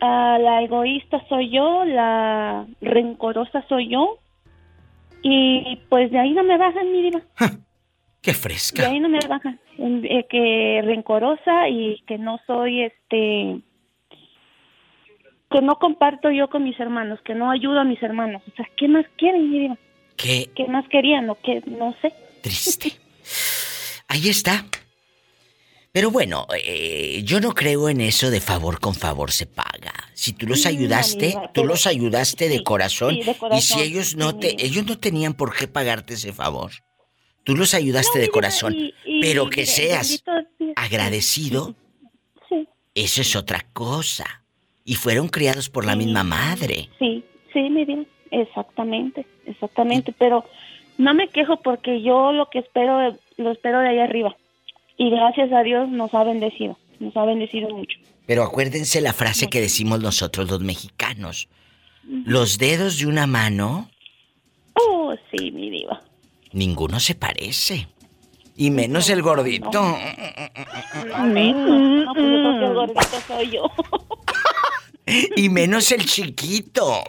[0.00, 4.18] ah, la egoísta soy yo, la rencorosa soy yo.
[5.22, 7.20] Y pues de ahí no me bajan, mi diva.
[8.22, 8.88] Qué fresca.
[8.88, 9.58] ahí no me bajan.
[9.80, 13.60] Eh, que rencorosa y que no soy, este,
[15.50, 18.42] que no comparto yo con mis hermanos, que no ayudo a mis hermanos.
[18.52, 19.78] O sea, ¿qué más quieren?
[20.16, 21.26] Qué ¿Qué más querían?
[21.26, 22.12] No, que, no sé.
[22.42, 22.92] triste.
[24.08, 24.64] Ahí está.
[25.92, 29.92] Pero bueno, eh, yo no creo en eso de favor con favor se paga.
[30.12, 33.14] Si tú los ayudaste, amiga, tú los ayudaste de corazón.
[33.14, 36.32] sí, de Y si corazón, ellos no te, ellos no tenían por qué pagarte ese
[36.32, 36.72] favor.
[37.48, 38.74] Tú los ayudaste No, de corazón.
[38.74, 40.22] y- y- pero que seas
[40.76, 41.74] agradecido,
[42.46, 42.68] Sí.
[42.94, 44.42] eso es otra cosa.
[44.84, 46.90] Y fueron criados por la misma madre.
[46.98, 48.04] Sí, sí, mi diva.
[48.30, 50.12] Exactamente, exactamente.
[50.18, 50.44] Pero
[50.98, 54.36] no me quejo porque yo lo que espero, lo espero de ahí arriba.
[54.98, 56.76] Y gracias a Dios nos ha bendecido.
[57.00, 57.98] Nos ha bendecido mucho.
[58.26, 61.48] Pero acuérdense la frase que decimos nosotros los mexicanos.
[62.04, 63.88] Los dedos de una mano,
[64.74, 66.02] Oh, sí, mi diva.
[66.58, 67.88] Ninguno se parece.
[68.56, 69.96] Y menos el gordito.
[71.24, 72.04] Menos.
[72.04, 73.62] No, pues yo creo que el gordito soy yo.
[75.36, 77.02] Y menos el chiquito.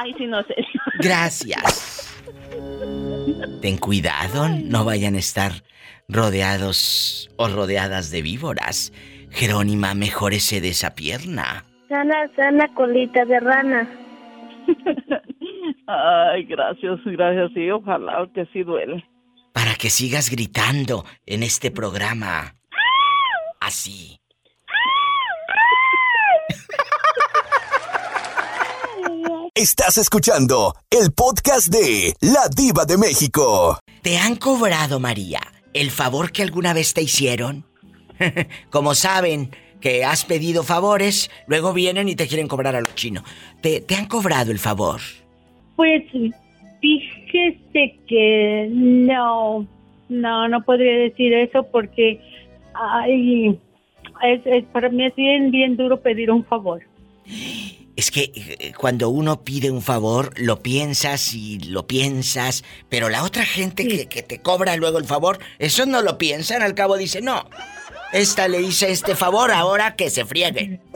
[0.00, 0.54] Ay, sí, no sé.
[0.98, 2.08] Gracias.
[3.60, 5.62] Ten cuidado, no vayan a estar
[6.08, 8.92] rodeados o rodeadas de víboras.
[9.30, 11.64] Jerónima, mejórese de esa pierna.
[11.88, 13.88] Sana, sana colita de rana.
[15.94, 17.50] Ay, gracias, gracias.
[17.54, 19.04] Sí, ojalá que sí duele.
[19.52, 22.56] Para que sigas gritando en este programa.
[23.60, 24.18] Así.
[29.54, 33.78] Estás escuchando el podcast de La Diva de México.
[34.00, 35.40] ¿Te han cobrado, María,
[35.74, 37.66] el favor que alguna vez te hicieron?
[38.70, 43.24] Como saben que has pedido favores, luego vienen y te quieren cobrar a lo chino.
[43.60, 45.02] ¿Te, te han cobrado el favor?
[45.76, 46.02] Pues
[46.80, 49.66] fíjese que no,
[50.08, 52.20] no, no podría decir eso porque
[52.74, 53.58] ay,
[54.22, 56.82] es, es- para mí es bien, bien duro pedir un favor.
[57.94, 63.22] Es que eh, cuando uno pide un favor, lo piensas y lo piensas, pero la
[63.22, 66.96] otra gente que, que te cobra luego el favor, eso no lo piensan, al cabo
[66.96, 67.44] dice, no,
[68.12, 70.80] esta le hice este favor, ahora que se friegue.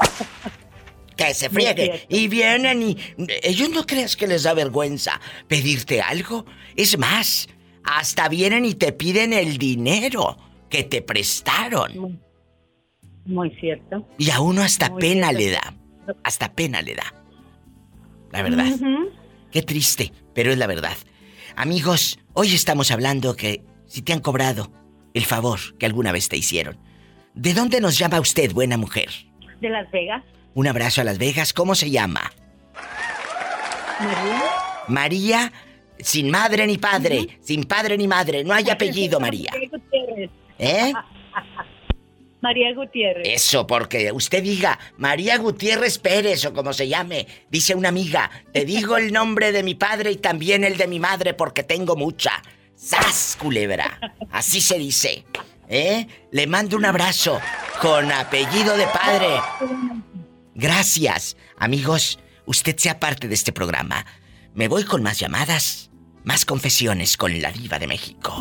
[1.17, 2.07] Que se friegue.
[2.09, 2.97] Y vienen y...
[3.43, 6.45] Ellos no creas que les da vergüenza pedirte algo.
[6.77, 7.49] Es más,
[7.83, 10.37] hasta vienen y te piden el dinero
[10.69, 12.21] que te prestaron.
[13.25, 14.07] Muy cierto.
[14.19, 15.45] Y a uno hasta Muy pena cierto.
[15.45, 15.75] le da.
[16.23, 17.15] Hasta pena le da.
[18.31, 18.73] La verdad.
[19.51, 20.97] Qué triste, pero es la verdad.
[21.57, 24.71] Amigos, hoy estamos hablando que si te han cobrado
[25.15, 26.79] el favor que alguna vez te hicieron.
[27.35, 29.09] ¿De dónde nos llama usted, buena mujer?
[29.61, 30.23] De Las Vegas.
[30.57, 31.53] Un abrazo a Las Vegas.
[31.53, 32.33] ¿Cómo se llama?
[34.01, 34.43] María.
[34.89, 35.53] María,
[35.99, 38.43] sin madre ni padre, sin padre ni madre.
[38.43, 39.51] No hay apellido, María.
[39.53, 40.31] María Gutiérrez.
[40.59, 40.93] ¿Eh?
[42.41, 43.29] María Gutiérrez.
[43.29, 48.65] Eso, porque usted diga María Gutiérrez Pérez o como se llame, dice una amiga, te
[48.65, 52.33] digo el nombre de mi padre y también el de mi madre porque tengo mucha.
[52.75, 54.01] ¡Sas, culebra!
[54.31, 55.27] Así se dice.
[55.69, 56.07] ¿Eh?
[56.31, 57.41] Le mando un abrazo
[57.83, 59.29] con apellido de padre.
[60.57, 61.37] Gracias.
[61.59, 64.07] Amigos, usted sea parte de este programa.
[64.55, 65.91] Me voy con más llamadas,
[66.25, 68.35] más confesiones con la diva de México.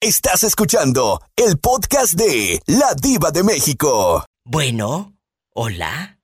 [0.00, 4.26] Estás escuchando el podcast de La Diva de México.
[4.44, 5.16] Bueno,
[5.54, 6.18] hola.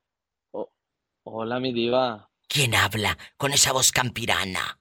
[1.23, 2.29] Hola, mi diva.
[2.49, 4.77] ¿Quién habla con esa voz campirana?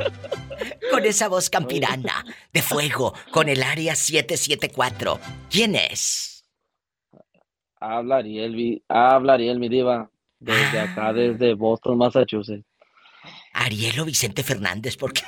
[0.90, 5.20] con esa voz campirana de fuego, con el área 774.
[5.50, 6.35] ¿Quién es?
[7.80, 10.10] Habla Ariel, habla Ariel, mi diva.
[10.38, 12.64] Desde acá, desde Boston, Massachusetts.
[13.52, 15.22] Ariel o Vicente Fernández, porque.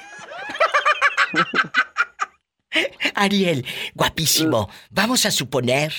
[3.14, 4.68] Ariel, guapísimo.
[4.90, 5.92] Vamos a suponer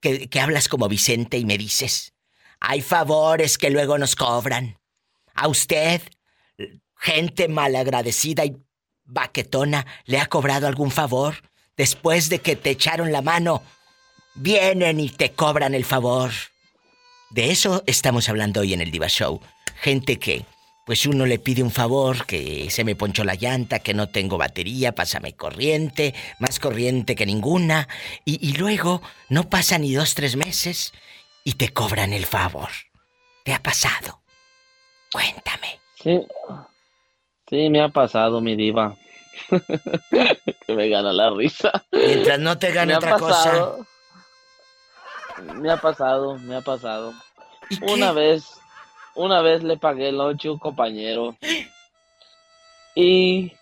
[0.00, 2.14] que, que hablas como Vicente y me dices:
[2.60, 4.78] hay favores que luego nos cobran.
[5.34, 6.00] A usted,
[6.96, 8.56] gente malagradecida y
[9.04, 11.36] baquetona, ¿le ha cobrado algún favor?
[11.76, 13.62] Después de que te echaron la mano,
[14.36, 16.30] vienen y te cobran el favor.
[17.30, 19.40] De eso estamos hablando hoy en el Diva Show.
[19.80, 20.44] Gente que,
[20.86, 24.38] pues uno le pide un favor, que se me ponchó la llanta, que no tengo
[24.38, 27.88] batería, pásame corriente, más corriente que ninguna,
[28.24, 30.92] y, y luego no pasa ni dos, tres meses
[31.44, 32.68] y te cobran el favor.
[33.44, 34.20] ¿Te ha pasado?
[35.12, 35.80] Cuéntame.
[36.02, 36.20] Sí,
[37.48, 38.96] sí, me ha pasado, mi diva.
[39.50, 41.84] que me gana la risa.
[41.92, 43.76] Mientras no te gane otra cosa.
[45.42, 47.12] Me ha pasado, me ha pasado.
[47.82, 48.58] Una vez,
[49.14, 51.36] una vez le pagué el lunch a un compañero.
[52.94, 53.52] Y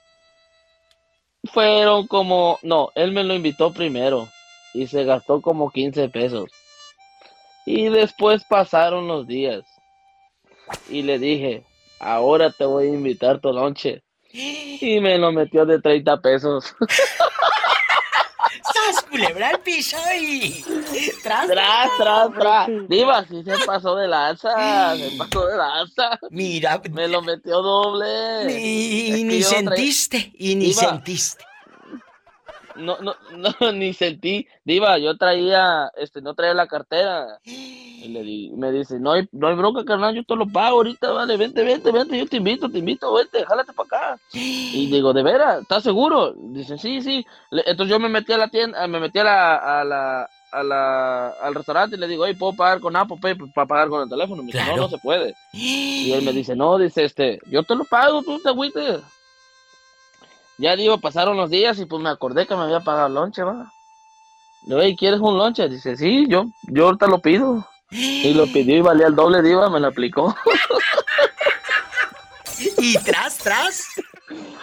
[1.53, 4.29] fueron como, no, él me lo invitó primero
[4.73, 6.51] y se gastó como 15 pesos.
[7.67, 9.65] Y después pasaron los días
[10.89, 11.65] y le dije,
[11.99, 14.03] ahora te voy a invitar tu lonche.
[14.81, 16.75] Y me lo metió de 30 pesos.
[19.15, 20.65] ¡Sas, culebra al piso y...
[21.23, 22.69] Tras, tras, tras, tras.
[22.89, 26.19] Diva, sí se pasó de lanza, se pasó de lanza.
[26.31, 26.81] Mira.
[26.91, 28.53] Me lo metió doble.
[28.53, 31.45] Y, ni sentiste, y ni Diva, sentiste.
[32.77, 34.47] No, no, no, ni sentí.
[34.65, 37.41] Diva, yo traía, este, no traía la cartera.
[37.45, 40.77] Y le di, me dice, no hay, no hay bronca, carnal, yo te lo pago
[40.79, 44.23] ahorita, vale, vente, vente, vente, yo te invito, te invito, vente, jálate para acá.
[44.33, 45.63] Y digo, ¿de veras?
[45.63, 46.35] ¿Estás seguro?
[46.53, 47.25] Dice, sí, sí.
[47.51, 50.63] Le- entonces yo me metí a la tienda, me metí a la, a la, a
[50.63, 54.03] la, al restaurante y le digo, oye, ¿puedo pagar con Apple Pay para pagar con
[54.03, 54.43] el teléfono?
[54.43, 54.83] Me dice, no, Claro.
[54.83, 55.35] no se puede.
[55.53, 59.01] Y él me dice, no, dice, este, yo te lo pago, tú te agüites.
[60.59, 63.43] Ya digo, pasaron los días y pues me acordé que me había pagado el lonche,
[63.43, 63.72] va.
[64.66, 65.68] Le digo, "Ey, ¿quieres un lonche?
[65.68, 67.66] Dice, sí, yo, yo ahorita lo pido.
[67.90, 70.35] Y lo pidió y valía el doble, diva, me lo aplicó.
[72.78, 73.85] Y tras, tras.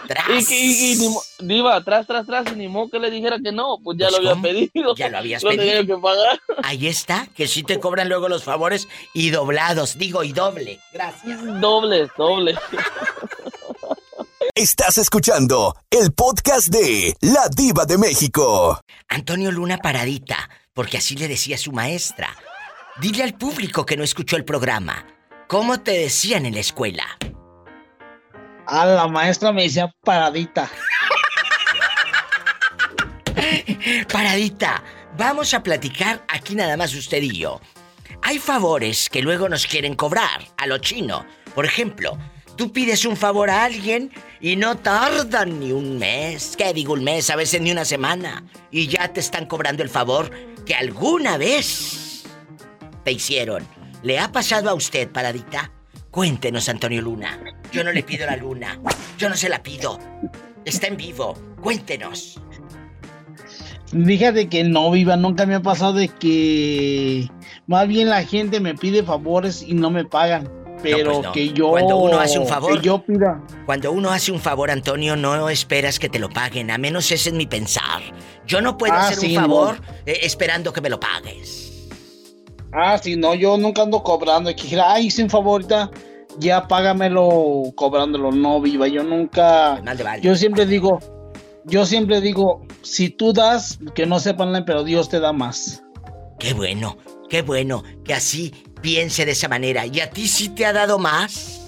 [0.08, 0.50] Tras.
[0.50, 0.96] Y, y- y
[1.40, 4.08] ni diva, atrás, tras, tras, y ni modo que le dijera que no, pues ya
[4.08, 4.42] Pues, lo había ¿cómo?
[4.42, 4.94] pedido.
[4.96, 5.86] Ya lo habías Lo pedido.
[5.86, 6.40] que pagar.
[6.62, 10.80] Ahí está, que sí te cobran luego los favores y doblados, digo, y doble.
[10.92, 11.60] Gracias.
[11.60, 12.56] Doble, doble.
[14.54, 18.78] Estás escuchando el podcast de La Diva de México.
[19.08, 22.28] Antonio Luna paradita, porque así le decía su maestra.
[23.00, 25.06] Dile al público que no escuchó el programa.
[25.48, 27.18] ¿Cómo te decían en la escuela?
[28.66, 30.70] Ah, la maestra me decía paradita.
[34.12, 34.84] Paradita,
[35.16, 37.58] vamos a platicar aquí nada más usted y yo.
[38.20, 41.24] Hay favores que luego nos quieren cobrar a lo chino.
[41.54, 42.18] Por ejemplo,
[42.56, 44.12] tú pides un favor a alguien
[44.42, 47.30] y no tardan ni un mes, ¿qué digo un mes?
[47.30, 48.44] A veces ni una semana.
[48.72, 50.32] Y ya te están cobrando el favor
[50.66, 52.24] que alguna vez
[53.04, 53.64] te hicieron.
[54.02, 55.70] ¿Le ha pasado a usted, Paradita?
[56.10, 57.38] Cuéntenos, Antonio Luna.
[57.70, 58.80] Yo no le pido la luna.
[59.16, 60.00] Yo no se la pido.
[60.64, 61.34] Está en vivo.
[61.60, 62.40] Cuéntenos.
[63.86, 67.30] Fíjate que no, viva, nunca me ha pasado de que
[67.68, 70.61] más bien la gente me pide favores y no me pagan.
[70.82, 71.32] Pero pues no.
[71.32, 71.70] que yo.
[71.70, 72.80] Cuando uno hace un favor.
[72.80, 73.40] Que yo pida.
[73.66, 77.30] Cuando uno hace un favor, Antonio, no esperas que te lo paguen, a menos ese
[77.30, 78.02] es mi pensar.
[78.46, 79.40] Yo no puedo Ah, hacer sí, un no.
[79.48, 81.88] favor eh, esperando que me lo pagues.
[82.72, 84.50] Ah, sí, no, yo nunca ando cobrando.
[84.50, 85.90] Y que dijera, ay, hice un favor ahorita,
[86.38, 88.32] ya págamelo cobrándolo.
[88.32, 89.80] No, viva, yo nunca.
[89.82, 90.20] Vale.
[90.22, 90.98] Yo siempre digo,
[91.64, 95.82] yo siempre digo, si tú das, que no sepan, pero Dios te da más.
[96.38, 96.96] Qué bueno,
[97.28, 98.52] qué bueno que así
[98.82, 99.86] piense de esa manera.
[99.86, 101.60] ¿Y a ti sí te ha dado más?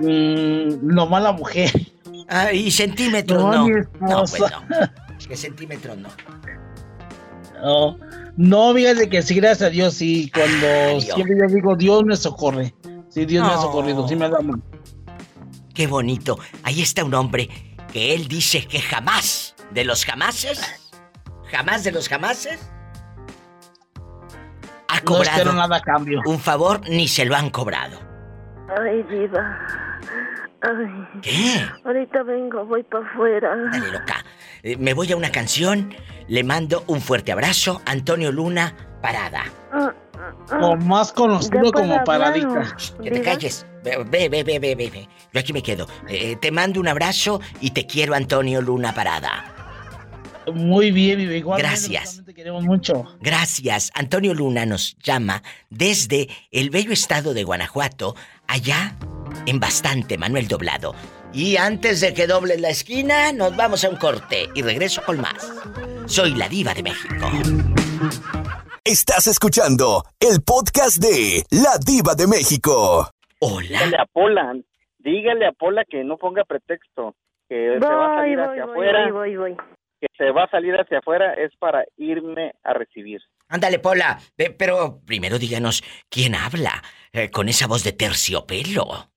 [0.00, 1.70] Mm, no mala mujer.
[2.28, 3.64] Ah, y centímetros No, no.
[3.66, 4.62] mi No, pues no.
[5.26, 6.08] ¿Qué centímetros no?
[7.62, 7.98] No,
[8.36, 10.30] no, fíjate que sí, gracias a Dios, sí.
[10.32, 12.74] Cuando siempre yo digo, Dios me socorre.
[13.08, 14.62] Sí, Dios me ha socorrido, sí me da mano.
[15.74, 16.38] Qué bonito.
[16.62, 17.48] Ahí está un hombre
[17.92, 20.60] que él dice que jamás de los jamases,
[21.50, 22.60] jamás de los jamases,
[24.90, 26.20] ha No cobrado espero nada a cambio.
[26.26, 27.98] un favor ni se lo han cobrado.
[28.80, 29.58] Ay, diva.
[30.62, 31.20] Ay.
[31.22, 31.64] ¿Qué?
[31.84, 33.56] Ahorita vengo, voy para afuera.
[33.72, 34.24] Dale, loca.
[34.62, 35.94] Eh, me voy a una canción,
[36.28, 39.44] le mando un fuerte abrazo, Antonio Luna, parada.
[40.60, 42.76] O más conocido como paradita.
[43.02, 43.66] Que te calles.
[43.82, 45.08] Ve, ve, ve, ve, ve, ve.
[45.32, 45.86] Yo aquí me quedo.
[46.08, 49.44] Eh, te mando un abrazo y te quiero, Antonio Luna Parada.
[50.52, 51.60] Muy bien, mi igual.
[51.60, 52.22] Gracias.
[52.24, 53.04] Te queremos mucho.
[53.20, 53.90] Gracias.
[53.94, 58.14] Antonio Luna nos llama desde el bello estado de Guanajuato,
[58.46, 58.96] allá
[59.46, 60.94] en bastante Manuel Doblado.
[61.32, 65.20] Y antes de que dobles la esquina, nos vamos a un corte y regreso con
[65.20, 65.52] más.
[66.06, 67.30] Soy la diva de México.
[68.84, 73.08] Estás escuchando el podcast de La Diva de México.
[73.38, 73.68] Hola.
[73.68, 74.54] Dígale a Pola,
[74.98, 77.14] dígale a Pola que no ponga pretexto,
[77.48, 79.56] que se va a salir voy, hacia voy, afuera, voy, voy, voy.
[80.00, 83.20] Que se va a salir hacia afuera es para irme a recibir.
[83.48, 84.18] Ándale, Pola.
[84.58, 86.82] Pero primero díganos, ¿quién habla
[87.12, 89.10] eh, con esa voz de terciopelo?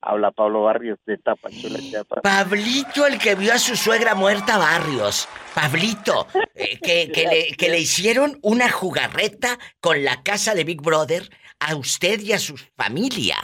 [0.00, 2.20] Habla Pablo Barrios de Tapachula, Chiapas.
[2.22, 5.28] Pablito, el que vio a su suegra muerta Barrios.
[5.54, 10.80] Pablito, eh, que, que le, que le hicieron una jugarreta con la casa de Big
[10.80, 11.28] Brother
[11.58, 13.36] a usted y a su familia.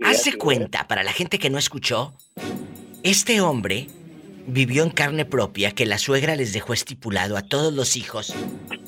[0.00, 2.14] Hace cuenta, para la gente que no escuchó,
[3.02, 3.88] este hombre
[4.48, 8.34] vivió en carne propia que la suegra les dejó estipulado a todos los hijos.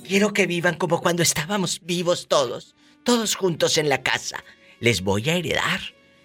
[0.07, 2.75] Quiero que vivan como cuando estábamos vivos todos,
[3.05, 4.43] todos juntos en la casa.
[4.81, 5.81] Les voy a heredar.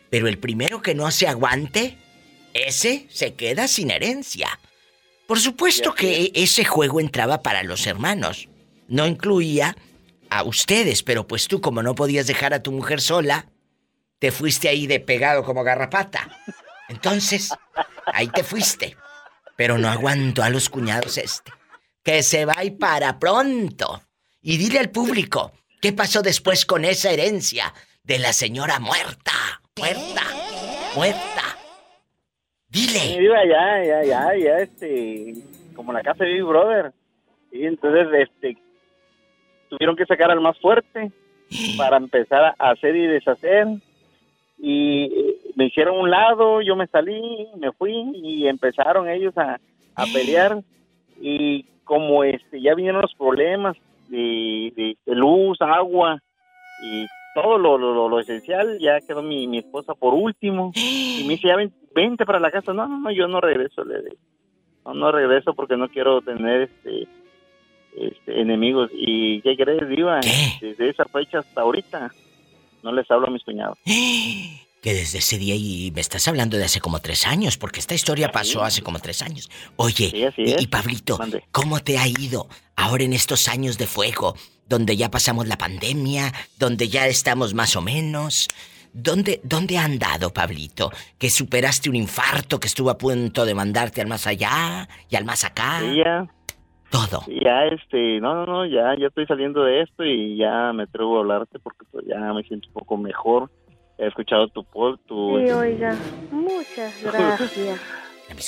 [0.09, 1.97] Pero el primero que no se aguante,
[2.53, 4.47] ese se queda sin herencia.
[5.27, 8.47] Por supuesto que ese juego entraba para los hermanos.
[8.87, 9.75] No incluía
[10.29, 13.47] a ustedes, pero pues tú como no podías dejar a tu mujer sola,
[14.19, 16.29] te fuiste ahí de pegado como garrapata.
[16.87, 17.49] Entonces,
[18.05, 18.95] ahí te fuiste.
[19.55, 21.51] Pero no aguanto a los cuñados este.
[22.03, 24.01] Que se va y para pronto.
[24.41, 27.73] Y dile al público, ¿qué pasó después con esa herencia
[28.03, 29.31] de la señora muerta?
[29.77, 30.21] Muerta.
[30.95, 31.43] Muerta.
[32.69, 33.19] Dile.
[33.19, 35.33] Viva ya, ya, ya, ya, este,
[35.75, 36.91] como la casa de Big Brother.
[37.51, 38.57] Y entonces, este,
[39.69, 41.11] tuvieron que sacar al más fuerte
[41.77, 43.67] para empezar a hacer y deshacer.
[44.57, 49.59] Y eh, me hicieron un lado, yo me salí, me fui y empezaron ellos a,
[49.95, 50.61] a pelear.
[51.21, 53.77] Y como este, ya vinieron los problemas
[54.09, 56.21] de, de- de luz, agua
[56.83, 57.05] y
[57.35, 60.71] todo lo, lo, lo- esencial, ya quedó mi, mi esposa por último.
[60.75, 62.73] Y me dice, ya ven- vente para la casa.
[62.73, 63.83] No, no, no, yo no regreso.
[63.83, 64.15] Le digo.
[64.85, 67.07] No, no regreso porque no quiero tener este,
[67.97, 68.89] este enemigos.
[68.93, 70.19] ¿Y qué crees, Diva?
[70.61, 72.11] Desde esa fecha hasta ahorita
[72.85, 73.77] no les hablo a mis cuñados.
[74.81, 77.95] Que desde ese día y me estás hablando de hace como tres años, porque esta
[77.95, 79.49] historia pasó hace como tres años.
[79.77, 80.35] Oye, y, es.
[80.37, 81.17] y Pablito,
[81.51, 84.35] ¿cómo te ha ido ahora en estos años de fuego,
[84.69, 88.47] donde ya pasamos la pandemia, donde ya estamos más o menos?
[88.93, 90.91] ¿Dónde, ¿Dónde ha andado, Pablito?
[91.17, 95.25] Que superaste un infarto que estuvo a punto de mandarte al más allá y al
[95.25, 95.79] más acá.
[95.81, 96.27] Sí, ya.
[96.95, 97.23] Todo.
[97.27, 101.17] Ya, este, no, no, no, ya, ya estoy saliendo de esto y ya me atrevo
[101.17, 103.49] a hablarte porque pues, ya me siento un poco mejor.
[103.97, 105.39] He escuchado tu pod, tu...
[105.39, 105.95] Sí, oiga,
[106.31, 107.81] muchas gracias.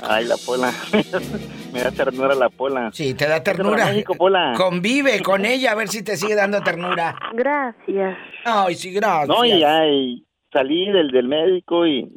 [0.08, 0.72] Ay, la pola.
[1.74, 2.90] me da ternura la pola.
[2.94, 3.86] Sí, te da ternura.
[3.86, 4.54] México, pola.
[4.58, 7.16] Convive con ella a ver si te sigue dando ternura.
[7.34, 8.18] Gracias.
[8.44, 9.28] Ay, sí, gracias.
[9.28, 12.12] No, y ya, y salí del, del médico y,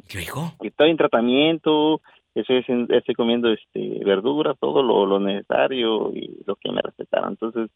[0.61, 2.01] y estoy en tratamiento,
[2.35, 7.31] estoy, haciendo- estoy comiendo este verdura, todo lo, lo necesario y lo que me recetaron.
[7.31, 7.69] Entonces,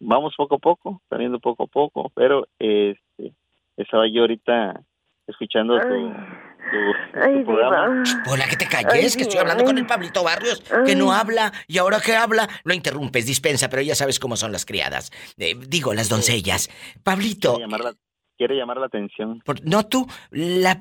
[0.00, 3.32] vamos poco a poco, saliendo poco a poco, pero este
[3.76, 4.80] estaba yo ahorita
[5.26, 8.02] escuchando tu, tu- tu programa.
[8.30, 11.78] Hola, que te calles, que estoy hablando con el Pablito Barrios, que no habla, y
[11.78, 15.10] ahora que habla, lo interrumpes, dispensa, pero ya sabes cómo son las criadas.
[15.38, 16.68] Eh, digo, las doncellas.
[17.02, 17.94] Pablito, Quiere llamar la,
[18.36, 19.40] quiere llamar la atención.
[19.44, 20.78] por- no tú, la...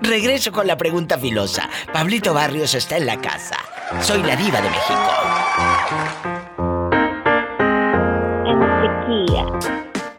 [0.00, 1.68] Regreso con la pregunta filosa.
[1.92, 3.56] Pablito Barrios está en la casa.
[4.00, 5.10] Soy la diva de México.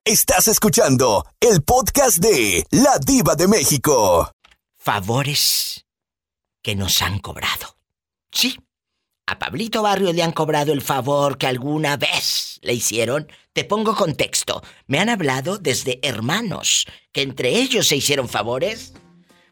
[0.03, 4.31] Estás escuchando el podcast de La Diva de México.
[4.77, 5.83] Favores
[6.61, 7.75] que nos han cobrado.
[8.31, 8.59] Sí.
[9.27, 13.27] A Pablito Barrios le han cobrado el favor que alguna vez le hicieron.
[13.53, 14.61] Te pongo contexto.
[14.85, 18.93] Me han hablado desde hermanos que entre ellos se hicieron favores.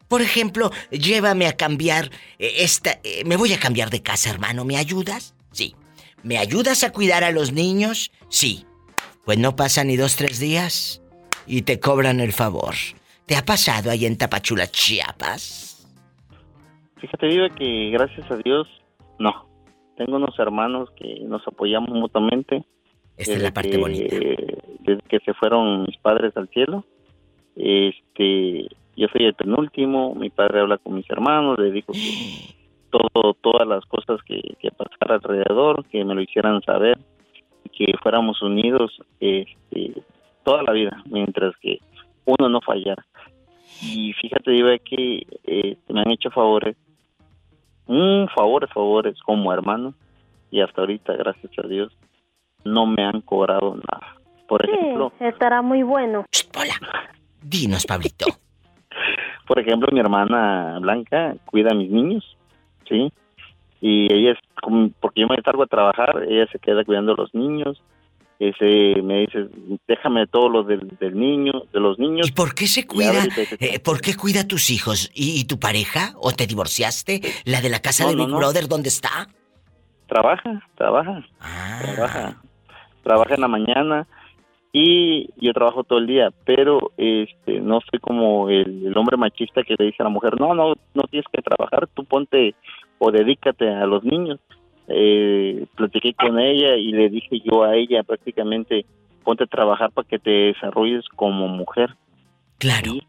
[0.08, 3.00] Por ejemplo, llévame a cambiar eh, esta...
[3.02, 4.64] eh, me voy a cambiar de casa, hermano.
[4.64, 5.34] ¿Me ayudas?
[5.50, 5.74] Sí.
[6.22, 8.10] ¿Me ayudas a cuidar a los niños?
[8.28, 8.64] Sí.
[9.24, 11.02] Pues no pasan ni dos, tres días
[11.46, 12.74] y te cobran el favor.
[13.26, 15.86] ¿Te ha pasado ahí en Tapachula, Chiapas?
[16.98, 18.66] Fíjate, Viva, que gracias a Dios,
[19.18, 19.48] no.
[19.96, 22.64] Tengo unos hermanos que nos apoyamos mutuamente.
[23.16, 24.16] Esta es la parte que, bonita.
[24.80, 26.84] Desde que se fueron mis padres al cielo.
[27.56, 32.54] Este, yo soy el penúltimo, mi padre habla con mis hermanos, le dijo que
[32.90, 36.98] todo, todas las cosas que, que pasara alrededor, que me lo hicieran saber,
[37.76, 40.02] que fuéramos unidos este,
[40.44, 41.78] toda la vida, mientras que
[42.24, 43.04] uno no fallara.
[43.82, 46.76] Y fíjate, Diva, que eh, me han hecho favores,
[47.86, 49.94] un favores, favores como hermano,
[50.50, 51.92] y hasta ahorita, gracias a Dios,
[52.64, 54.16] no me han cobrado nada.
[54.46, 56.24] Por ejemplo, Sí, estará muy bueno.
[57.42, 58.26] Dinos, Pablito.
[59.46, 62.36] por ejemplo, mi hermana Blanca cuida a mis niños,
[62.88, 63.12] ¿sí?
[63.80, 67.16] Y ella es, como- porque yo me salgo a trabajar, ella se queda cuidando a
[67.16, 67.82] los niños.
[68.40, 69.46] Ese, me dice,
[69.86, 72.28] déjame todo lo del, del niño, de los niños.
[72.28, 73.24] ¿Y por qué se cuida?
[73.60, 75.08] Eh, ¿Por qué cuida a tus hijos?
[75.14, 76.12] ¿Y, y tu pareja?
[76.20, 77.20] ¿O te divorciaste?
[77.44, 78.38] ¿La de la casa No, de no, Big no.
[78.38, 79.28] Brother dónde está?
[80.08, 81.78] Trabaja, trabaja, Ah.
[81.82, 82.42] trabaja,
[83.04, 84.06] trabaja en la mañana
[84.76, 89.62] y yo trabajo todo el día, pero este no soy como el, el hombre machista
[89.62, 92.56] que le dice a la mujer, no, no, no tienes que trabajar, tú ponte
[92.98, 94.40] o dedícate a los niños.
[94.88, 98.84] Eh, platiqué con ella y le dije yo a ella prácticamente,
[99.22, 101.94] ponte a trabajar para que te desarrolles como mujer.
[102.58, 102.94] Claro.
[102.94, 103.06] Y,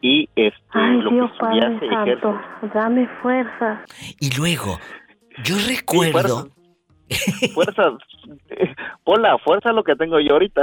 [0.00, 2.20] y, este, Ay, lo Dios que Padre estudiaste.
[2.20, 2.40] Santo,
[2.72, 3.84] dame fuerza.
[4.18, 4.78] Y luego,
[5.44, 6.48] yo recuerdo...
[7.54, 7.98] Fuerza,
[9.04, 10.62] Hola, fuerza lo que tengo yo ahorita.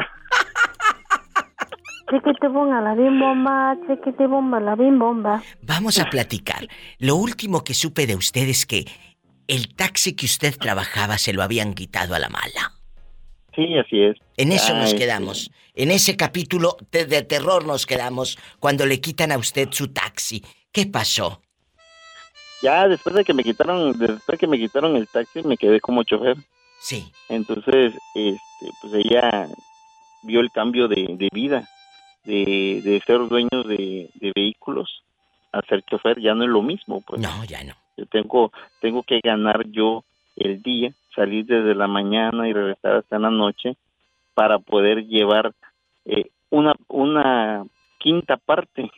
[2.10, 5.42] Chiquite bomba, la bim bomba, chiquite bomba, la bim bomba.
[5.62, 6.68] Vamos a platicar.
[7.00, 8.86] Lo último que supe de usted es que
[9.48, 12.74] el taxi que usted trabajaba se lo habían quitado a la mala.
[13.56, 14.18] Sí, así es.
[14.38, 15.52] En eso nos este, quedamos.
[15.76, 20.44] En ese capítulo de, de terror nos quedamos cuando le quitan a usted su taxi.
[20.72, 21.42] ¿Qué pasó?
[22.62, 25.80] Ya después de que me quitaron, después de que me quitaron el taxi, me quedé
[25.80, 26.38] como chofer.
[26.84, 27.10] Sí.
[27.30, 29.48] Entonces, este, pues ella
[30.22, 31.70] vio el cambio de, de vida,
[32.26, 35.02] de, de ser dueño de, de vehículos
[35.54, 37.22] a ser chofer, ya no es lo mismo, pues.
[37.22, 37.74] No, ya no.
[37.96, 38.52] Yo tengo,
[38.82, 40.04] tengo que ganar yo
[40.36, 43.78] el día, salir desde la mañana y regresar hasta la noche
[44.34, 45.54] para poder llevar
[46.04, 47.66] eh, una, una
[47.98, 48.92] quinta parte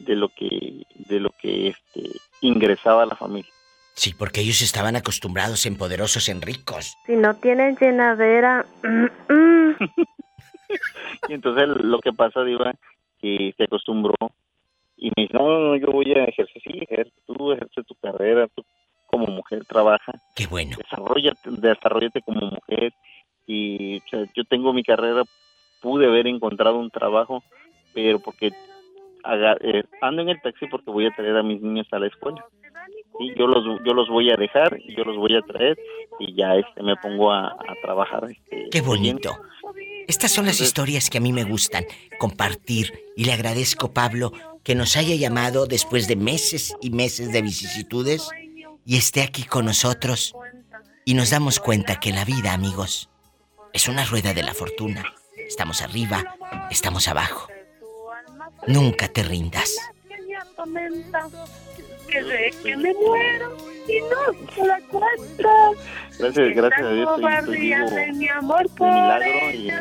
[0.00, 2.10] de lo que, de lo que este,
[2.40, 3.52] ingresaba a la familia.
[3.94, 6.96] Sí, porque ellos estaban acostumbrados en poderosos, en ricos.
[7.06, 9.76] Si no tienen llenadera, mm, mm.
[11.28, 12.72] Y entonces lo que pasa, Diva,
[13.20, 14.14] que se acostumbró
[14.96, 17.94] y me dice, no, no, no, yo voy a ejercer, sí, ejerce, tú ejerce tu
[17.96, 18.64] carrera, tú
[19.06, 20.12] como mujer trabaja.
[20.34, 20.76] Qué bueno.
[20.78, 22.92] Desarrollate, desarrollate como mujer
[23.46, 25.22] y o sea, yo tengo mi carrera,
[25.80, 27.42] pude haber encontrado un trabajo,
[27.92, 28.52] pero porque
[29.22, 32.06] haga- eh, ando en el taxi porque voy a traer a mis niños a la
[32.06, 32.42] escuela.
[33.36, 35.78] Yo los yo los voy a dejar, y yo los voy a traer
[36.18, 38.28] y ya este me pongo a, a trabajar.
[38.30, 39.36] Este, Qué bonito.
[40.08, 41.84] Estas son las historias que a mí me gustan
[42.18, 44.32] compartir y le agradezco Pablo
[44.64, 48.28] que nos haya llamado después de meses y meses de vicisitudes
[48.84, 50.34] y esté aquí con nosotros
[51.04, 53.10] y nos damos cuenta que la vida, amigos,
[53.72, 55.04] es una rueda de la fortuna.
[55.36, 56.36] Estamos arriba,
[56.70, 57.48] estamos abajo.
[58.66, 59.76] Nunca te rindas.
[62.12, 63.56] Que sé que me muero
[63.88, 65.48] y no se la cuento.
[66.18, 69.72] Gracias, gracias a Dios estoy, estoy Cobardía vivo de mi amor por milagro y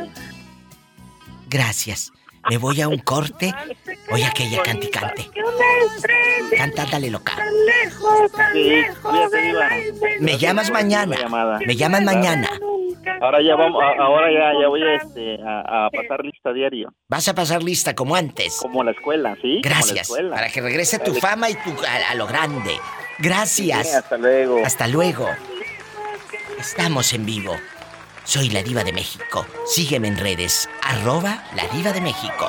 [1.50, 2.14] Gracias.
[2.50, 3.54] Me voy a un corte.
[4.12, 4.90] Oye, aquella cante
[6.58, 7.34] Canta, dale loca.
[10.20, 11.18] Me llamas mañana.
[11.66, 12.50] Me llamas mañana.
[13.22, 17.28] Ahora ya vamos, ahora ya, ya voy a, este, a, a pasar lista diario, Vas
[17.28, 18.58] a pasar lista como antes.
[18.60, 19.42] como la escuela, ¿sí?
[19.42, 20.02] Como la Gracias.
[20.10, 20.36] escuela.
[20.36, 22.76] Para que regrese tu fama y tu a, a lo grande.
[23.20, 23.88] Gracias.
[23.90, 24.62] Sí, hasta luego.
[24.66, 25.28] Hasta luego.
[26.60, 27.56] Estamos en vivo.
[28.34, 29.46] Soy la diva de México.
[29.66, 30.70] Sígueme en redes.
[30.82, 32.48] Arroba la diva de México.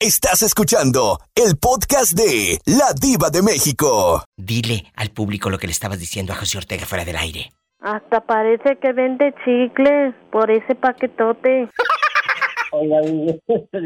[0.00, 4.24] Estás escuchando el podcast de La Diva de México.
[4.34, 7.50] Dile al público lo que le estabas diciendo a José Ortega fuera del aire.
[7.80, 11.68] Hasta parece que vende chicles por ese paquetote.
[12.72, 13.80] Oiga, dice,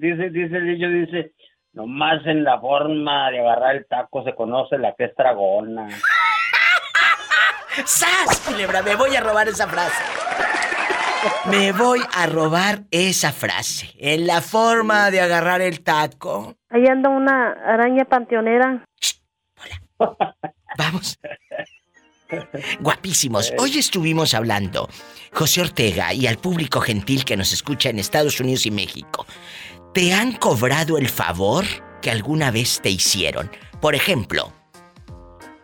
[0.00, 1.32] dice, dice, dice dice,
[1.78, 5.88] nomás en la forma de agarrar el taco se conoce la que es dragona.
[7.84, 8.82] ¡Sas, culebra!
[8.82, 10.02] Me voy a robar esa frase.
[11.48, 13.94] Me voy a robar esa frase.
[13.96, 16.56] En la forma de agarrar el taco.
[16.68, 18.84] Ahí anda una araña panteonera.
[20.76, 21.20] Vamos.
[22.80, 23.52] Guapísimos.
[23.58, 24.88] Hoy estuvimos hablando,
[25.32, 29.26] José Ortega y al público gentil que nos escucha en Estados Unidos y México.
[29.94, 31.64] ¿Te han cobrado el favor
[32.02, 33.50] que alguna vez te hicieron?
[33.80, 34.52] Por ejemplo,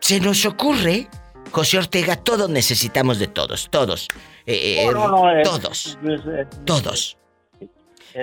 [0.01, 1.09] se nos ocurre,
[1.51, 4.09] José Ortega, todos necesitamos de todos, todos.
[4.47, 7.17] Eh, No, no, no, es- todos, es- todos.
[7.61, 7.69] es-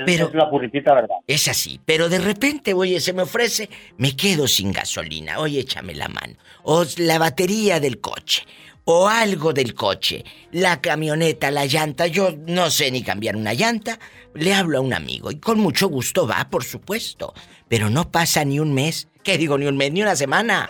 [0.05, 1.15] Pero- es la puritita verdad.
[1.27, 5.93] Es así, pero de repente, oye, se me ofrece, me quedo sin gasolina, oye, échame
[5.95, 6.35] la mano.
[6.63, 8.43] O la batería del coche,
[8.85, 13.99] o algo del coche, la camioneta, la llanta, yo no sé ni cambiar una llanta,
[14.33, 17.33] le hablo a un amigo y con mucho gusto va, por supuesto.
[17.67, 20.69] Pero no pasa ni un mes, ¿qué digo ni un mes, ni una semana?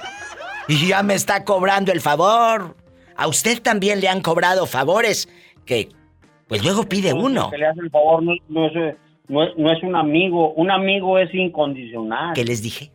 [0.67, 2.75] Y ya me está cobrando el favor.
[3.15, 5.29] A usted también le han cobrado favores
[5.65, 5.89] que,
[6.47, 7.49] pues luego pide uno.
[7.49, 8.95] Que le hace el favor no, no es,
[9.27, 12.33] no, es, no es un amigo, un amigo es incondicional.
[12.33, 12.91] ¿Qué les dije?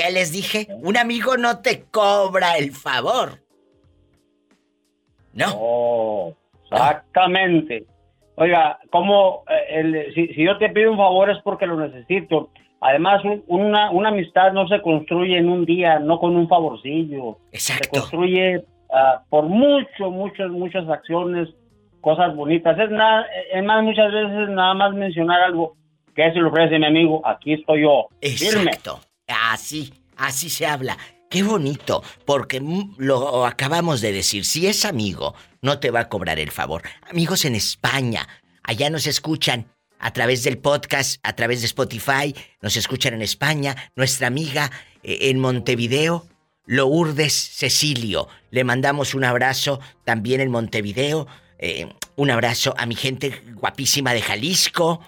[0.00, 0.68] ¿Qué les dije?
[0.82, 3.40] Un amigo no te cobra el favor.
[5.32, 5.46] No.
[5.56, 6.34] Oh,
[6.70, 7.84] exactamente.
[8.36, 9.44] Oiga, como
[10.14, 12.50] si, si yo te pido un favor es porque lo necesito.
[12.80, 17.36] Además, un- una, una amistad no se construye en un día, no con un favorcillo.
[17.52, 17.84] Exacto.
[17.84, 21.48] Se construye ah, por mucho, muchas, muchas acciones,
[22.00, 22.78] cosas bonitas.
[22.78, 25.76] Es, nada, es más, muchas veces nada más mencionar algo
[26.14, 28.08] que se le ofrece mi amigo, aquí estoy yo.
[28.22, 28.70] Firme.
[29.30, 30.96] Así, así se habla.
[31.30, 32.60] Qué bonito, porque
[32.98, 34.44] lo acabamos de decir.
[34.44, 36.82] Si es amigo, no te va a cobrar el favor.
[37.08, 38.26] Amigos en España,
[38.64, 39.66] allá nos escuchan
[40.00, 43.76] a través del podcast, a través de Spotify, nos escuchan en España.
[43.94, 44.70] Nuestra amiga
[45.02, 46.26] eh, en Montevideo,
[46.66, 48.26] Lourdes Cecilio.
[48.50, 51.26] Le mandamos un abrazo también en Montevideo.
[51.58, 51.86] Eh,
[52.16, 55.00] un abrazo a mi gente guapísima de Jalisco.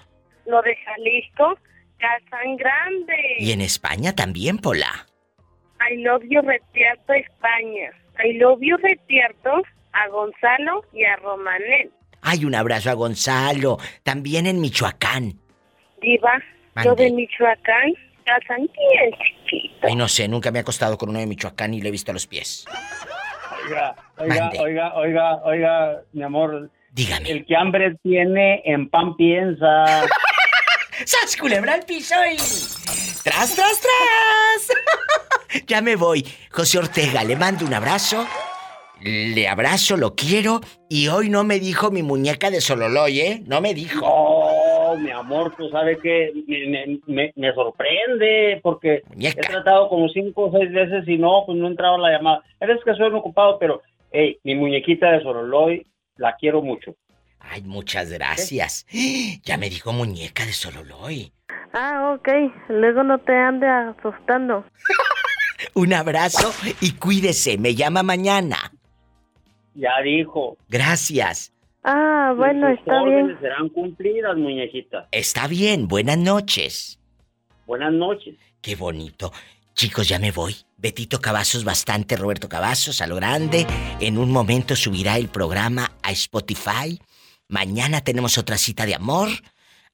[0.46, 1.58] Lo de Jalisco,
[2.02, 3.14] Casan Grande.
[3.38, 5.06] Y en España también, Pola.
[5.88, 7.92] I love you Retierto, España.
[8.24, 9.62] I love you Retierto
[9.92, 11.92] a Gonzalo y a Romanet.
[12.22, 15.34] Hay un abrazo a Gonzalo, también en Michoacán.
[16.00, 16.42] Diva,
[16.84, 19.86] lo de Michoacán, Casan bien chiquito.
[19.86, 22.12] Ay, no sé, nunca me he acostado con uno de Michoacán y le he visto
[22.12, 22.64] los pies.
[23.64, 26.70] Oiga, oiga, oiga, oiga, oiga, mi amor.
[26.92, 27.30] Dígame.
[27.30, 30.04] El que hambre tiene, en pan piensa.
[31.04, 32.36] ¡Sas, culebra al piso y...
[33.22, 35.64] ¡Tras, tras, tras!
[35.66, 36.26] ya me voy.
[36.50, 38.26] José Ortega, le mando un abrazo.
[39.00, 40.60] Le abrazo, lo quiero.
[40.88, 43.42] Y hoy no me dijo mi muñeca de Sololoy, ¿eh?
[43.46, 44.04] No me dijo.
[44.04, 46.32] Oh, mi amor, tú sabes que
[47.06, 51.66] me, me- sorprende porque he tratado como cinco o seis veces y no, pues no
[51.66, 52.42] entraba la llamada.
[52.60, 53.82] Eres que soy un ocupado, pero
[54.12, 55.84] hey, mi muñequita de Soroloy
[56.16, 56.94] la quiero mucho.
[57.42, 58.86] Ay, muchas gracias.
[59.44, 61.32] Ya me dijo muñeca de Sololoy.
[61.72, 62.28] Ah, ok.
[62.68, 64.64] Luego no te ande asustando.
[65.74, 67.58] Un abrazo y cuídese.
[67.58, 68.72] Me llama mañana.
[69.74, 70.56] Ya dijo.
[70.68, 71.52] Gracias.
[71.84, 73.36] Ah, bueno, está bien.
[73.40, 75.08] serán cumplidas, muñequita.
[75.10, 75.88] Está bien.
[75.88, 76.98] Buenas noches.
[77.66, 78.36] Buenas noches.
[78.60, 79.32] Qué bonito.
[79.74, 80.54] Chicos, ya me voy.
[80.76, 83.66] Betito Cavazos bastante, Roberto Cavazos a lo grande.
[84.00, 87.00] En un momento subirá el programa a Spotify.
[87.52, 89.28] Mañana tenemos otra cita de amor.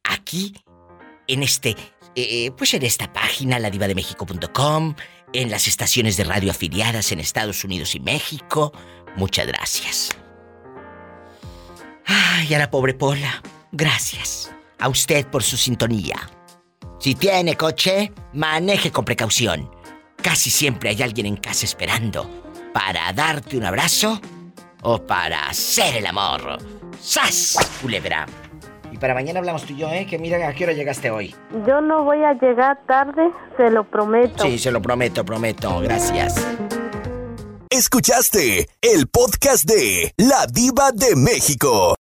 [0.04, 0.54] Aquí,
[1.26, 1.74] en este,
[2.14, 4.94] eh, pues en esta página, ladivademexico.com,
[5.32, 8.72] en las estaciones de radio afiliadas en Estados Unidos y México.
[9.16, 10.10] Muchas gracias.
[12.06, 13.42] Ay, a la pobre Pola.
[13.72, 14.52] Gracias.
[14.78, 16.30] A usted por su sintonía.
[17.00, 19.68] Si tiene coche, maneje con precaución.
[20.22, 22.30] Casi siempre hay alguien en casa esperando
[22.72, 24.20] para darte un abrazo
[24.82, 26.60] o para hacer el amor.
[27.00, 28.26] ¡Sas, culebra!
[28.90, 30.06] Y para mañana hablamos tú y yo, ¿eh?
[30.08, 31.34] Que mira a qué hora llegaste hoy.
[31.66, 34.44] Yo no voy a llegar tarde, se lo prometo.
[34.44, 35.80] Sí, se lo prometo, prometo.
[35.80, 36.34] Gracias.
[37.70, 41.96] Escuchaste el podcast de La Diva de México.